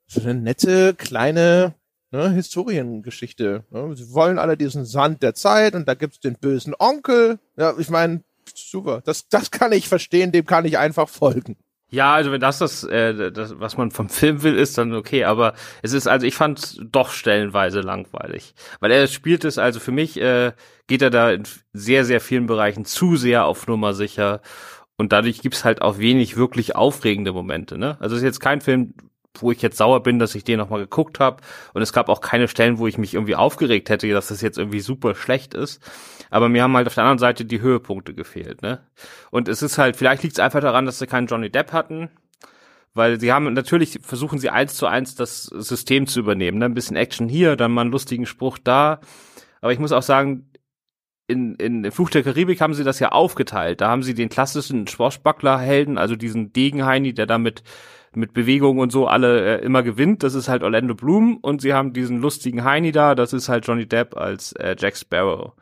so 0.07 0.21
eine 0.21 0.35
nette, 0.35 0.95
kleine, 0.95 1.75
ne, 2.11 2.31
Historiengeschichte. 2.31 3.65
Ne? 3.71 3.97
Sie 3.97 4.13
wollen 4.13 4.39
alle 4.39 4.57
diesen 4.57 4.85
Sand 4.85 5.23
der 5.23 5.35
Zeit 5.35 5.75
und 5.75 5.87
da 5.89 5.95
gibt's 5.95 6.21
den 6.21 6.35
bösen 6.35 6.75
Onkel. 6.79 7.39
Ja, 7.57 7.75
ich 7.79 7.89
meine, 7.89 8.23
super. 8.55 9.03
Das, 9.05 9.29
das 9.29 9.51
kann 9.51 9.73
ich 9.73 9.89
verstehen, 9.89 10.33
dem 10.33 10.47
kann 10.47 10.65
ich 10.65 10.79
einfach 10.79 11.09
folgen. 11.09 11.57
Ja, 11.93 12.15
also 12.15 12.33
wenn 12.33 12.41
das 12.41 12.57
das, 12.57 12.85
äh, 12.85 13.31
das, 13.31 13.61
was 13.61 13.77
man 13.77 13.91
vom 13.91 14.09
Film 14.09 14.43
will, 14.43 14.57
ist 14.57 14.79
dann 14.79 14.95
okay. 14.95 15.25
Aber 15.25 15.53
es 15.83 15.93
ist, 15.93 16.07
also 16.07 16.27
ich 16.27 16.35
fand 16.35 16.81
doch 16.91 17.11
stellenweise 17.11 17.83
langweilig, 17.83 18.55
weil 18.81 18.91
er 18.91 19.07
spielt 19.09 19.45
es. 19.45 19.59
Also 19.59 19.79
für 19.79 19.93
mich 19.93 20.19
äh, 20.19 20.53
geht 20.87 21.03
er 21.03 21.11
da 21.11 21.31
in 21.31 21.43
sehr, 21.75 22.07
sehr 22.07 22.23
vielen 22.23 22.47
Bereichen 22.47 22.87
zu 22.87 23.17
sehr 23.17 23.45
auf 23.45 23.67
Nummer 23.67 23.93
sicher 23.93 24.41
und 24.97 25.13
dadurch 25.13 25.43
gibt's 25.43 25.65
halt 25.65 25.83
auch 25.83 25.99
wenig 25.99 26.37
wirklich 26.37 26.77
aufregende 26.77 27.33
Momente. 27.33 27.77
Ne? 27.77 27.99
Also 28.01 28.15
es 28.15 28.23
ist 28.23 28.27
jetzt 28.27 28.41
kein 28.41 28.63
Film, 28.63 28.95
wo 29.39 29.51
ich 29.51 29.63
jetzt 29.63 29.79
sauer 29.79 30.03
bin, 30.03 30.19
dass 30.19 30.35
ich 30.35 30.45
den 30.45 30.59
nochmal 30.59 30.81
geguckt 30.81 31.21
habe. 31.21 31.43
Und 31.73 31.83
es 31.83 31.93
gab 31.93 32.09
auch 32.09 32.21
keine 32.21 32.49
Stellen, 32.49 32.79
wo 32.79 32.87
ich 32.87 32.99
mich 32.99 33.15
irgendwie 33.15 33.37
aufgeregt 33.37 33.89
hätte, 33.91 34.09
dass 34.11 34.29
das 34.29 34.41
jetzt 34.41 34.59
irgendwie 34.59 34.81
super 34.81 35.15
schlecht 35.15 35.55
ist. 35.55 35.83
Aber 36.31 36.49
mir 36.49 36.63
haben 36.63 36.77
halt 36.77 36.87
auf 36.87 36.95
der 36.95 37.05
anderen 37.05 37.19
Seite 37.19 37.45
die 37.45 37.61
Höhepunkte 37.61 38.15
gefehlt, 38.15 38.63
ne? 38.63 38.87
Und 39.31 39.49
es 39.49 39.63
ist 39.63 39.79
halt, 39.79 39.97
vielleicht 39.97 40.23
liegt 40.23 40.37
es 40.37 40.41
einfach 40.41 40.61
daran, 40.61 40.87
dass 40.87 40.99
sie 40.99 41.07
keinen 41.07 41.27
Johnny 41.27 41.51
Depp 41.51 41.73
hatten. 41.73 42.11
Weil 42.95 43.19
sie 43.19 43.33
haben, 43.33 43.51
natürlich 43.55 44.01
versuchen 44.03 44.39
sie 44.39 44.51
eins 44.51 44.75
zu 44.75 44.87
eins 44.87 45.15
das 45.15 45.45
System 45.45 46.07
zu 46.07 46.21
übernehmen. 46.21 46.59
Ne? 46.59 46.67
Ein 46.67 46.75
bisschen 46.75 46.97
Action 46.97 47.27
hier, 47.27 47.57
dann 47.57 47.73
mal 47.73 47.83
einen 47.83 47.91
lustigen 47.91 48.27
Spruch 48.27 48.59
da. 48.63 49.01
Aber 49.63 49.73
ich 49.73 49.79
muss 49.79 49.93
auch 49.93 50.03
sagen, 50.03 50.51
in, 51.27 51.55
in 51.55 51.91
Fluch 51.91 52.11
der 52.11 52.23
Karibik 52.23 52.61
haben 52.61 52.75
sie 52.75 52.85
das 52.85 52.99
ja 52.99 53.11
aufgeteilt. 53.11 53.81
Da 53.81 53.89
haben 53.89 54.03
sie 54.03 54.13
den 54.13 54.29
klassischen 54.29 54.87
Schwarzbackler-Helden, 54.87 55.97
also 55.97 56.17
diesen 56.17 56.53
Degenheini, 56.53 57.15
der 57.15 57.27
damit 57.27 57.63
mit 58.17 58.33
Bewegung 58.33 58.79
und 58.79 58.93
so 58.93 59.07
alle 59.07 59.61
äh, 59.61 59.65
immer 59.65 59.83
gewinnt. 59.83 60.23
Das 60.23 60.35
ist 60.35 60.49
halt 60.49 60.63
Orlando 60.63 60.95
Bloom 60.95 61.39
und 61.39 61.61
sie 61.61 61.75
haben 61.75 61.93
diesen 61.93 62.21
lustigen 62.21 62.65
Heini 62.65 62.93
da, 62.93 63.15
das 63.15 63.33
ist 63.33 63.49
halt 63.49 63.67
Johnny 63.67 63.87
Depp 63.87 64.17
als 64.17 64.53
äh, 64.53 64.77
Jack 64.79 64.97
Sparrow. 64.97 65.53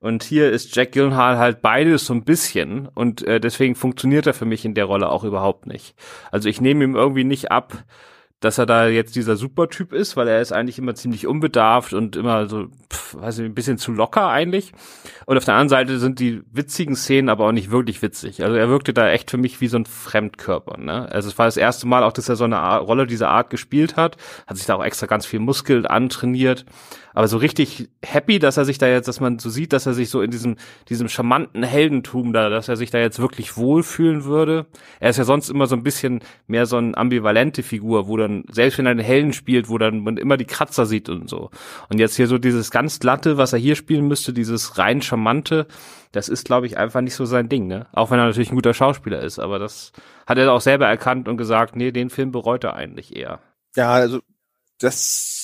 Und 0.00 0.22
hier 0.22 0.50
ist 0.50 0.74
Jack 0.74 0.92
Gyllenhaal 0.92 1.36
halt 1.36 1.60
beides 1.60 2.06
so 2.06 2.14
ein 2.14 2.24
bisschen 2.24 2.88
und 2.88 3.22
äh, 3.26 3.38
deswegen 3.38 3.74
funktioniert 3.74 4.26
er 4.26 4.32
für 4.32 4.46
mich 4.46 4.64
in 4.64 4.74
der 4.74 4.86
Rolle 4.86 5.10
auch 5.10 5.24
überhaupt 5.24 5.66
nicht. 5.66 5.94
Also 6.30 6.48
ich 6.48 6.60
nehme 6.60 6.84
ihm 6.84 6.96
irgendwie 6.96 7.24
nicht 7.24 7.52
ab, 7.52 7.84
dass 8.40 8.56
er 8.56 8.64
da 8.64 8.88
jetzt 8.88 9.16
dieser 9.16 9.36
Supertyp 9.36 9.92
ist, 9.92 10.16
weil 10.16 10.26
er 10.26 10.40
ist 10.40 10.52
eigentlich 10.52 10.78
immer 10.78 10.94
ziemlich 10.94 11.26
unbedarft 11.26 11.92
und 11.92 12.16
immer 12.16 12.48
so, 12.48 12.68
pff, 12.90 13.14
weiß 13.20 13.38
ich, 13.38 13.44
ein 13.44 13.54
bisschen 13.54 13.76
zu 13.76 13.92
locker 13.92 14.28
eigentlich. 14.28 14.72
Und 15.26 15.36
auf 15.36 15.44
der 15.44 15.54
anderen 15.54 15.68
Seite 15.68 15.98
sind 15.98 16.18
die 16.18 16.42
witzigen 16.50 16.96
Szenen 16.96 17.28
aber 17.28 17.46
auch 17.46 17.52
nicht 17.52 17.70
wirklich 17.70 18.00
witzig. 18.00 18.42
Also 18.42 18.56
er 18.56 18.70
wirkte 18.70 18.94
da 18.94 19.10
echt 19.10 19.30
für 19.30 19.36
mich 19.36 19.60
wie 19.60 19.68
so 19.68 19.76
ein 19.76 19.84
Fremdkörper. 19.84 20.78
Ne? 20.78 21.06
Also 21.12 21.28
es 21.28 21.38
war 21.38 21.46
das 21.46 21.58
erste 21.58 21.86
Mal 21.86 22.02
auch, 22.02 22.12
dass 22.12 22.30
er 22.30 22.36
so 22.36 22.44
eine 22.44 22.78
Rolle 22.78 23.06
dieser 23.06 23.28
Art 23.28 23.50
gespielt 23.50 23.96
hat, 23.96 24.16
hat 24.46 24.56
sich 24.56 24.66
da 24.66 24.74
auch 24.74 24.84
extra 24.84 25.06
ganz 25.06 25.26
viel 25.26 25.40
Muskel 25.40 25.86
antrainiert 25.86 26.64
aber 27.14 27.28
so 27.28 27.36
richtig 27.36 27.88
happy, 28.04 28.38
dass 28.38 28.56
er 28.56 28.64
sich 28.64 28.78
da 28.78 28.86
jetzt, 28.86 29.08
dass 29.08 29.20
man 29.20 29.38
so 29.38 29.50
sieht, 29.50 29.72
dass 29.72 29.86
er 29.86 29.94
sich 29.94 30.10
so 30.10 30.22
in 30.22 30.30
diesem, 30.30 30.56
diesem 30.88 31.08
charmanten 31.08 31.62
Heldentum 31.62 32.32
da, 32.32 32.48
dass 32.48 32.68
er 32.68 32.76
sich 32.76 32.90
da 32.90 32.98
jetzt 32.98 33.18
wirklich 33.18 33.56
wohlfühlen 33.56 34.24
würde. 34.24 34.66
Er 35.00 35.10
ist 35.10 35.16
ja 35.16 35.24
sonst 35.24 35.50
immer 35.50 35.66
so 35.66 35.76
ein 35.76 35.82
bisschen 35.82 36.20
mehr 36.46 36.66
so 36.66 36.76
eine 36.76 36.96
ambivalente 36.96 37.62
Figur, 37.62 38.08
wo 38.08 38.16
dann, 38.16 38.44
selbst 38.50 38.78
wenn 38.78 38.86
er 38.86 38.92
einen 38.92 39.00
Helden 39.00 39.32
spielt, 39.32 39.68
wo 39.68 39.78
dann 39.78 40.00
man 40.00 40.16
immer 40.16 40.36
die 40.36 40.44
Kratzer 40.44 40.86
sieht 40.86 41.08
und 41.08 41.28
so. 41.28 41.50
Und 41.88 41.98
jetzt 41.98 42.16
hier 42.16 42.26
so 42.26 42.38
dieses 42.38 42.70
ganz 42.70 43.00
glatte, 43.00 43.36
was 43.36 43.52
er 43.52 43.58
hier 43.58 43.76
spielen 43.76 44.06
müsste, 44.06 44.32
dieses 44.32 44.78
rein 44.78 45.02
charmante, 45.02 45.66
das 46.12 46.28
ist, 46.28 46.44
glaube 46.44 46.66
ich, 46.66 46.76
einfach 46.76 47.00
nicht 47.00 47.14
so 47.14 47.24
sein 47.24 47.48
Ding, 47.48 47.66
ne? 47.66 47.86
Auch 47.92 48.10
wenn 48.10 48.18
er 48.18 48.26
natürlich 48.26 48.50
ein 48.50 48.56
guter 48.56 48.74
Schauspieler 48.74 49.20
ist, 49.20 49.38
aber 49.38 49.58
das 49.58 49.92
hat 50.26 50.38
er 50.38 50.52
auch 50.52 50.60
selber 50.60 50.86
erkannt 50.86 51.28
und 51.28 51.36
gesagt, 51.36 51.76
nee, 51.76 51.92
den 51.92 52.10
Film 52.10 52.32
bereut 52.32 52.64
er 52.64 52.74
eigentlich 52.74 53.14
eher. 53.14 53.40
Ja, 53.76 53.92
also 53.92 54.20
das 54.78 55.39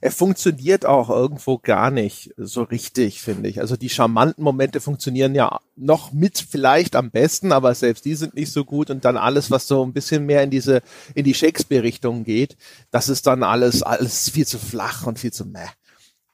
er 0.00 0.10
funktioniert 0.10 0.86
auch 0.86 1.10
irgendwo 1.10 1.58
gar 1.58 1.90
nicht 1.90 2.32
so 2.36 2.62
richtig, 2.62 3.20
finde 3.20 3.48
ich. 3.48 3.60
Also 3.60 3.76
die 3.76 3.88
charmanten 3.88 4.42
Momente 4.42 4.80
funktionieren 4.80 5.34
ja 5.34 5.60
noch 5.76 6.12
mit 6.12 6.38
vielleicht 6.38 6.96
am 6.96 7.10
besten, 7.10 7.52
aber 7.52 7.74
selbst 7.74 8.04
die 8.04 8.14
sind 8.14 8.34
nicht 8.34 8.52
so 8.52 8.64
gut 8.64 8.90
und 8.90 9.04
dann 9.04 9.16
alles, 9.16 9.50
was 9.50 9.66
so 9.66 9.84
ein 9.84 9.92
bisschen 9.92 10.26
mehr 10.26 10.42
in 10.42 10.50
diese, 10.50 10.82
in 11.14 11.24
die 11.24 11.34
Shakespeare-Richtung 11.34 12.24
geht, 12.24 12.56
das 12.90 13.08
ist 13.08 13.26
dann 13.26 13.42
alles, 13.42 13.82
alles 13.82 14.30
viel 14.30 14.46
zu 14.46 14.58
flach 14.58 15.06
und 15.06 15.18
viel 15.18 15.32
zu 15.32 15.44
meh. 15.44 15.66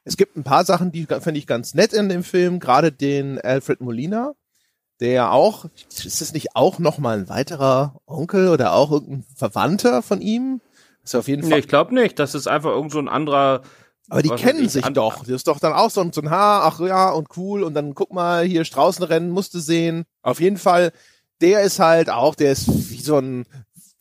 Es 0.04 0.16
gibt 0.16 0.36
ein 0.36 0.44
paar 0.44 0.64
Sachen, 0.64 0.92
die 0.92 1.06
finde 1.06 1.38
ich 1.38 1.46
ganz 1.46 1.74
nett 1.74 1.92
in 1.92 2.08
dem 2.08 2.22
Film, 2.22 2.60
gerade 2.60 2.92
den 2.92 3.40
Alfred 3.40 3.80
Molina, 3.80 4.34
der 5.00 5.32
auch, 5.32 5.66
ist 5.88 6.22
es 6.22 6.32
nicht 6.32 6.54
auch 6.54 6.78
nochmal 6.78 7.18
ein 7.18 7.28
weiterer 7.28 8.00
Onkel 8.06 8.48
oder 8.48 8.72
auch 8.72 8.92
irgendein 8.92 9.24
Verwandter 9.34 10.02
von 10.02 10.20
ihm? 10.20 10.60
Ist 11.06 11.14
auf 11.14 11.28
jeden 11.28 11.42
Fall. 11.42 11.52
Nee, 11.52 11.58
ich 11.58 11.68
glaube 11.68 11.94
nicht. 11.94 12.18
Das 12.18 12.34
ist 12.34 12.48
einfach 12.48 12.70
irgend 12.70 12.90
so 12.90 12.98
ein 12.98 13.08
anderer. 13.08 13.62
Aber 14.08 14.22
die 14.22 14.30
kennen 14.30 14.68
sich 14.68 14.84
doch. 14.86 15.20
Das 15.20 15.28
ist 15.28 15.46
doch 15.46 15.60
dann 15.60 15.72
auch 15.72 15.90
so 15.90 16.00
ein, 16.00 16.12
so 16.12 16.20
ein 16.20 16.30
Haar, 16.30 16.64
ach 16.64 16.80
ja, 16.80 17.10
und 17.10 17.28
cool. 17.36 17.62
Und 17.62 17.74
dann 17.74 17.94
guck 17.94 18.12
mal, 18.12 18.44
hier 18.44 18.64
Straußenrennen 18.64 19.30
musste 19.30 19.60
sehen. 19.60 20.04
Auf 20.22 20.40
jeden 20.40 20.58
Fall, 20.58 20.92
der 21.40 21.62
ist 21.62 21.78
halt 21.78 22.10
auch, 22.10 22.34
der 22.34 22.52
ist 22.52 22.68
wie 22.90 23.00
so 23.00 23.18
ein, 23.18 23.46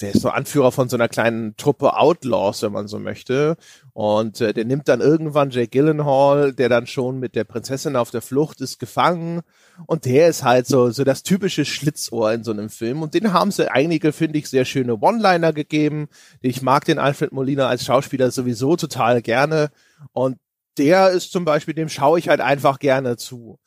der 0.02 0.14
ist 0.14 0.22
so 0.22 0.30
Anführer 0.30 0.72
von 0.72 0.90
so 0.90 0.98
einer 0.98 1.08
kleinen 1.08 1.56
Truppe 1.58 1.96
Outlaws, 1.96 2.64
wenn 2.64 2.72
man 2.72 2.88
so 2.88 3.00
möchte. 3.00 3.56
Und 3.96 4.42
äh, 4.42 4.54
der 4.54 4.66
nimmt 4.66 4.90
dann 4.90 5.00
irgendwann 5.00 5.52
Jake 5.52 5.70
Gyllenhaal, 5.70 6.52
der 6.52 6.68
dann 6.68 6.86
schon 6.86 7.18
mit 7.18 7.34
der 7.34 7.46
Prinzessin 7.46 7.96
auf 7.96 8.12
der 8.12 8.22
Flucht 8.22 8.60
ist, 8.60 8.78
gefangen. 8.78 9.40
Und 9.86 10.04
der 10.04 10.28
ist 10.28 10.44
halt 10.44 10.68
so, 10.68 10.92
so 10.92 11.06
das 11.06 11.24
typische 11.24 11.64
Schlitzohr 11.64 12.34
in 12.34 12.44
so 12.44 12.52
einem 12.52 12.70
Film. 12.70 13.02
Und 13.04 13.14
den 13.14 13.32
haben 13.32 13.52
sie 13.52 13.72
einige, 13.72 14.12
finde 14.12 14.38
ich, 14.38 14.50
sehr 14.50 14.66
schöne 14.66 15.00
One-Liner 15.00 15.54
gegeben. 15.54 16.10
Ich 16.42 16.62
mag 16.62 16.84
den 16.84 17.00
Alfred 17.00 17.32
Molina 17.32 17.70
als 17.70 17.86
Schauspieler 17.86 18.32
sowieso 18.32 18.76
total 18.76 19.22
gerne. 19.22 19.70
Und 20.12 20.40
der 20.78 21.12
ist 21.12 21.32
zum 21.32 21.46
Beispiel, 21.46 21.74
dem 21.74 21.88
schaue 21.88 22.20
ich 22.20 22.28
halt 22.28 22.42
einfach 22.42 22.80
gerne 22.80 23.16
zu. 23.16 23.60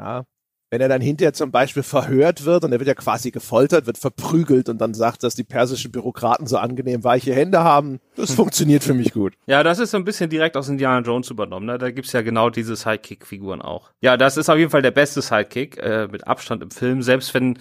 Ja, 0.00 0.24
wenn 0.70 0.80
er 0.80 0.88
dann 0.88 1.00
hinterher 1.00 1.32
zum 1.32 1.50
Beispiel 1.50 1.82
verhört 1.82 2.44
wird 2.44 2.64
und 2.64 2.72
er 2.72 2.80
wird 2.80 2.88
ja 2.88 2.94
quasi 2.94 3.30
gefoltert, 3.30 3.86
wird 3.86 3.98
verprügelt 3.98 4.68
und 4.68 4.80
dann 4.80 4.94
sagt, 4.94 5.22
dass 5.22 5.34
die 5.34 5.44
persischen 5.44 5.92
Bürokraten 5.92 6.46
so 6.46 6.58
angenehm 6.58 7.04
weiche 7.04 7.34
Hände 7.34 7.62
haben, 7.62 8.00
das 8.16 8.30
hm. 8.30 8.36
funktioniert 8.36 8.82
für 8.82 8.94
mich 8.94 9.12
gut. 9.12 9.34
Ja, 9.46 9.62
das 9.62 9.78
ist 9.78 9.92
so 9.92 9.96
ein 9.96 10.04
bisschen 10.04 10.28
direkt 10.28 10.56
aus 10.56 10.68
Indiana 10.68 11.06
Jones 11.06 11.30
übernommen. 11.30 11.66
Ne? 11.66 11.78
Da 11.78 11.90
gibt's 11.90 12.12
ja 12.12 12.22
genau 12.22 12.50
diese 12.50 12.74
Sidekick-Figuren 12.74 13.62
auch. 13.62 13.90
Ja, 14.00 14.16
das 14.16 14.36
ist 14.36 14.48
auf 14.48 14.58
jeden 14.58 14.70
Fall 14.70 14.82
der 14.82 14.90
beste 14.90 15.22
Sidekick 15.22 15.78
äh, 15.78 16.08
mit 16.10 16.26
Abstand 16.26 16.62
im 16.62 16.70
Film, 16.70 17.02
selbst 17.02 17.32
wenn 17.34 17.58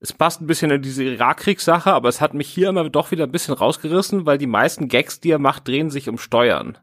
es 0.00 0.12
passt 0.12 0.40
ein 0.40 0.46
bisschen 0.46 0.70
in 0.70 0.82
diese 0.82 1.04
Irakkriegssache, 1.04 1.90
aber 1.92 2.08
es 2.08 2.20
hat 2.20 2.34
mich 2.34 2.48
hier 2.48 2.68
immer 2.68 2.88
doch 2.88 3.10
wieder 3.10 3.24
ein 3.24 3.32
bisschen 3.32 3.54
rausgerissen, 3.54 4.26
weil 4.26 4.38
die 4.38 4.46
meisten 4.46 4.88
Gags, 4.88 5.20
die 5.20 5.30
er 5.30 5.38
macht, 5.38 5.66
drehen 5.66 5.90
sich 5.90 6.08
um 6.08 6.18
Steuern. 6.18 6.78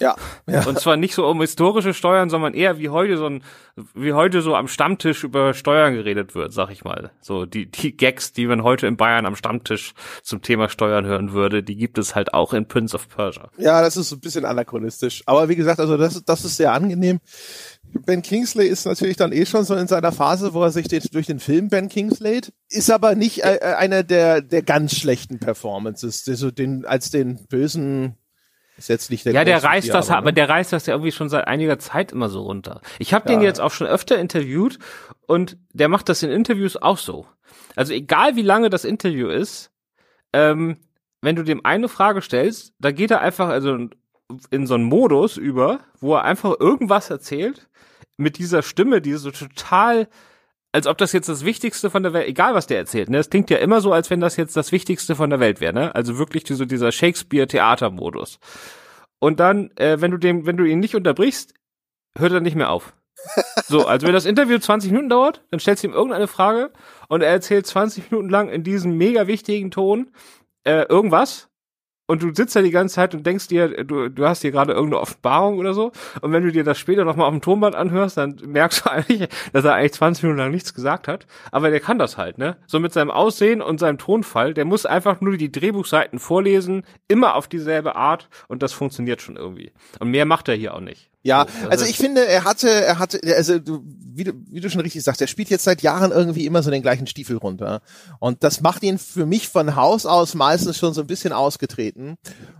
Ja, 0.00 0.16
ja. 0.46 0.66
Und 0.66 0.78
zwar 0.78 0.96
nicht 0.96 1.14
so 1.14 1.26
um 1.26 1.40
historische 1.40 1.94
Steuern, 1.94 2.28
sondern 2.28 2.54
eher 2.54 2.78
wie 2.78 2.88
heute 2.88 3.16
so 3.16 3.26
ein, 3.26 3.42
wie 3.94 4.12
heute 4.12 4.42
so 4.42 4.54
am 4.54 4.68
Stammtisch 4.68 5.24
über 5.24 5.54
Steuern 5.54 5.94
geredet 5.94 6.34
wird, 6.34 6.52
sag 6.52 6.70
ich 6.70 6.84
mal. 6.84 7.10
So 7.20 7.46
die, 7.46 7.70
die 7.70 7.96
Gags, 7.96 8.32
die 8.32 8.46
man 8.46 8.62
heute 8.62 8.86
in 8.86 8.96
Bayern 8.96 9.26
am 9.26 9.36
Stammtisch 9.36 9.94
zum 10.22 10.42
Thema 10.42 10.68
Steuern 10.68 11.06
hören 11.06 11.32
würde, 11.32 11.62
die 11.62 11.76
gibt 11.76 11.98
es 11.98 12.14
halt 12.14 12.34
auch 12.34 12.52
in 12.52 12.68
Prince 12.68 12.94
of 12.94 13.08
Persia. 13.08 13.50
Ja, 13.56 13.80
das 13.80 13.96
ist 13.96 14.12
ein 14.12 14.20
bisschen 14.20 14.44
anachronistisch. 14.44 15.22
Aber 15.26 15.48
wie 15.48 15.56
gesagt, 15.56 15.80
also 15.80 15.96
das, 15.96 16.22
das 16.24 16.44
ist 16.44 16.56
sehr 16.56 16.72
angenehm. 16.72 17.20
Ben 18.04 18.22
Kingsley 18.22 18.66
ist 18.66 18.84
natürlich 18.84 19.16
dann 19.16 19.32
eh 19.32 19.46
schon 19.46 19.64
so 19.64 19.74
in 19.74 19.86
seiner 19.86 20.12
Phase, 20.12 20.52
wo 20.52 20.62
er 20.62 20.70
sich 20.70 20.88
den, 20.88 21.02
durch 21.12 21.26
den 21.26 21.40
Film 21.40 21.68
Ben 21.68 21.88
Kingsley 21.88 22.40
ist 22.68 22.90
aber 22.90 23.14
nicht 23.14 23.44
äh, 23.44 23.56
äh 23.56 23.74
einer 23.74 24.02
der, 24.02 24.42
der 24.42 24.62
ganz 24.62 24.94
schlechten 24.96 25.38
Performances, 25.38 26.24
der 26.24 26.36
so 26.36 26.50
den, 26.50 26.84
als 26.84 27.10
den 27.10 27.46
bösen 27.48 28.16
ist 28.76 28.88
jetzt 28.88 29.10
nicht 29.10 29.24
der 29.24 29.32
Ja, 29.32 29.44
der 29.44 29.62
reißt 29.62 29.92
das, 29.92 30.10
aber, 30.10 30.26
ne? 30.26 30.34
der 30.34 30.48
reißt 30.48 30.72
das 30.72 30.86
ja 30.86 30.94
irgendwie 30.94 31.12
schon 31.12 31.28
seit 31.28 31.46
einiger 31.46 31.78
Zeit 31.78 32.12
immer 32.12 32.28
so 32.28 32.42
runter. 32.42 32.80
Ich 32.98 33.14
habe 33.14 33.28
ja. 33.28 33.36
den 33.36 33.44
jetzt 33.44 33.60
auch 33.60 33.70
schon 33.70 33.86
öfter 33.86 34.18
interviewt 34.18 34.78
und 35.26 35.56
der 35.72 35.88
macht 35.88 36.08
das 36.08 36.22
in 36.22 36.30
Interviews 36.30 36.76
auch 36.76 36.98
so. 36.98 37.26
Also 37.74 37.92
egal 37.92 38.36
wie 38.36 38.42
lange 38.42 38.70
das 38.70 38.84
Interview 38.84 39.28
ist, 39.28 39.70
ähm, 40.32 40.76
wenn 41.22 41.36
du 41.36 41.42
dem 41.42 41.64
eine 41.64 41.88
Frage 41.88 42.20
stellst, 42.20 42.74
da 42.78 42.92
geht 42.92 43.10
er 43.10 43.20
einfach 43.20 43.48
also 43.48 43.88
in 44.50 44.66
so 44.66 44.74
einen 44.74 44.84
Modus 44.84 45.36
über, 45.36 45.80
wo 46.00 46.14
er 46.14 46.24
einfach 46.24 46.54
irgendwas 46.58 47.10
erzählt 47.10 47.68
mit 48.16 48.38
dieser 48.38 48.62
Stimme, 48.62 49.00
die 49.00 49.14
so 49.14 49.30
total 49.30 50.08
als 50.76 50.86
ob 50.86 50.98
das 50.98 51.12
jetzt 51.12 51.30
das 51.30 51.42
Wichtigste 51.42 51.88
von 51.88 52.02
der 52.02 52.12
Welt, 52.12 52.28
egal 52.28 52.54
was 52.54 52.66
der 52.66 52.76
erzählt, 52.76 53.08
ne? 53.08 53.16
Es 53.16 53.30
klingt 53.30 53.48
ja 53.48 53.56
immer 53.56 53.80
so, 53.80 53.94
als 53.94 54.10
wenn 54.10 54.20
das 54.20 54.36
jetzt 54.36 54.58
das 54.58 54.72
Wichtigste 54.72 55.14
von 55.16 55.30
der 55.30 55.40
Welt 55.40 55.58
wäre, 55.62 55.72
ne? 55.72 55.94
Also 55.94 56.18
wirklich 56.18 56.44
so 56.46 56.66
dieser 56.66 56.92
Shakespeare-Theater-Modus. 56.92 58.38
Und 59.18 59.40
dann, 59.40 59.70
äh, 59.76 60.02
wenn 60.02 60.10
du 60.10 60.18
dem, 60.18 60.44
wenn 60.44 60.58
du 60.58 60.64
ihn 60.64 60.78
nicht 60.78 60.94
unterbrichst, 60.94 61.54
hört 62.14 62.32
er 62.32 62.40
nicht 62.40 62.56
mehr 62.56 62.68
auf. 62.68 62.92
So, 63.66 63.86
also 63.86 64.06
wenn 64.06 64.12
das 64.12 64.26
Interview 64.26 64.58
20 64.58 64.90
Minuten 64.90 65.08
dauert, 65.08 65.42
dann 65.50 65.60
stellst 65.60 65.82
du 65.82 65.88
ihm 65.88 65.94
irgendeine 65.94 66.26
Frage 66.26 66.74
und 67.08 67.22
er 67.22 67.30
erzählt 67.30 67.66
20 67.66 68.10
Minuten 68.10 68.28
lang 68.28 68.50
in 68.50 68.62
diesem 68.62 68.98
mega 68.98 69.26
wichtigen 69.26 69.70
Ton 69.70 70.10
äh, 70.64 70.82
irgendwas 70.82 71.48
und 72.06 72.22
du 72.22 72.32
sitzt 72.34 72.54
da 72.54 72.62
die 72.62 72.70
ganze 72.70 72.94
Zeit 72.94 73.14
und 73.14 73.26
denkst 73.26 73.48
dir, 73.48 73.84
du, 73.84 74.08
du 74.08 74.26
hast 74.26 74.42
hier 74.42 74.52
gerade 74.52 74.72
irgendeine 74.72 75.00
Offenbarung 75.00 75.58
oder 75.58 75.74
so. 75.74 75.92
Und 76.20 76.32
wenn 76.32 76.44
du 76.44 76.52
dir 76.52 76.64
das 76.64 76.78
später 76.78 77.04
nochmal 77.04 77.26
auf 77.26 77.34
dem 77.34 77.40
Tonband 77.40 77.74
anhörst, 77.74 78.16
dann 78.16 78.38
merkst 78.44 78.84
du 78.84 78.90
eigentlich, 78.90 79.28
dass 79.52 79.64
er 79.64 79.74
eigentlich 79.74 79.94
20 79.94 80.22
Minuten 80.22 80.38
lang 80.38 80.50
nichts 80.50 80.74
gesagt 80.74 81.08
hat. 81.08 81.26
Aber 81.50 81.70
der 81.70 81.80
kann 81.80 81.98
das 81.98 82.16
halt, 82.16 82.38
ne? 82.38 82.56
So 82.66 82.80
mit 82.80 82.92
seinem 82.92 83.10
Aussehen 83.10 83.60
und 83.60 83.80
seinem 83.80 83.98
Tonfall, 83.98 84.54
der 84.54 84.64
muss 84.64 84.86
einfach 84.86 85.20
nur 85.20 85.36
die 85.36 85.50
Drehbuchseiten 85.50 86.18
vorlesen, 86.18 86.84
immer 87.08 87.34
auf 87.34 87.48
dieselbe 87.48 87.96
Art 87.96 88.28
und 88.48 88.62
das 88.62 88.72
funktioniert 88.72 89.20
schon 89.20 89.36
irgendwie. 89.36 89.72
Und 89.98 90.10
mehr 90.10 90.26
macht 90.26 90.48
er 90.48 90.54
hier 90.54 90.74
auch 90.74 90.80
nicht. 90.80 91.10
Ja, 91.26 91.46
also 91.68 91.84
ich 91.84 91.96
finde, 91.96 92.24
er 92.24 92.44
hatte, 92.44 92.68
er 92.68 93.00
hatte, 93.00 93.20
also 93.36 93.58
du, 93.58 93.82
wie, 93.84 94.24
du, 94.24 94.32
wie 94.48 94.60
du 94.60 94.70
schon 94.70 94.80
richtig 94.80 95.02
sagst, 95.02 95.20
er 95.20 95.26
spielt 95.26 95.50
jetzt 95.50 95.64
seit 95.64 95.82
Jahren 95.82 96.12
irgendwie 96.12 96.46
immer 96.46 96.62
so 96.62 96.70
den 96.70 96.82
gleichen 96.82 97.08
Stiefel 97.08 97.36
runter. 97.36 97.82
Und 98.20 98.44
das 98.44 98.60
macht 98.60 98.84
ihn 98.84 98.96
für 98.98 99.26
mich 99.26 99.48
von 99.48 99.74
Haus 99.74 100.06
aus 100.06 100.34
meistens 100.34 100.78
schon 100.78 100.94
so 100.94 101.00
ein 101.00 101.08
bisschen 101.08 101.32
ausgetreten. 101.32 102.16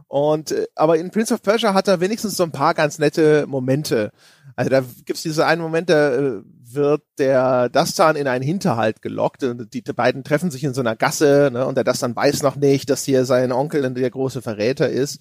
Und 0.08 0.50
äh, 0.50 0.66
aber 0.74 0.98
in 0.98 1.12
Prince 1.12 1.32
of 1.32 1.42
Persia 1.42 1.74
hat 1.74 1.86
er 1.86 2.00
wenigstens 2.00 2.36
so 2.36 2.42
ein 2.42 2.50
paar 2.50 2.74
ganz 2.74 2.98
nette 2.98 3.46
Momente. 3.46 4.10
Also 4.56 4.70
da 4.70 4.82
gibt's 5.04 5.22
diese 5.22 5.46
einen 5.46 5.62
Moment, 5.62 5.88
da 5.88 6.14
äh, 6.14 6.42
wird 6.72 7.02
der 7.18 7.68
Dastan 7.68 8.16
in 8.16 8.26
einen 8.26 8.44
Hinterhalt 8.44 9.00
gelockt 9.00 9.44
und 9.44 9.72
die 9.72 9.82
beiden 9.82 10.24
treffen 10.24 10.50
sich 10.50 10.64
in 10.64 10.74
so 10.74 10.80
einer 10.80 10.96
Gasse 10.96 11.50
ne, 11.52 11.64
und 11.66 11.76
der 11.76 11.84
Dastan 11.84 12.16
weiß 12.16 12.42
noch 12.42 12.56
nicht, 12.56 12.90
dass 12.90 13.04
hier 13.04 13.24
sein 13.24 13.52
Onkel 13.52 13.88
der 13.94 14.10
große 14.10 14.42
Verräter 14.42 14.88
ist. 14.88 15.20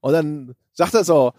Und 0.00 0.12
dann 0.12 0.54
sagt 0.72 0.94
er 0.94 1.02
so, 1.02 1.32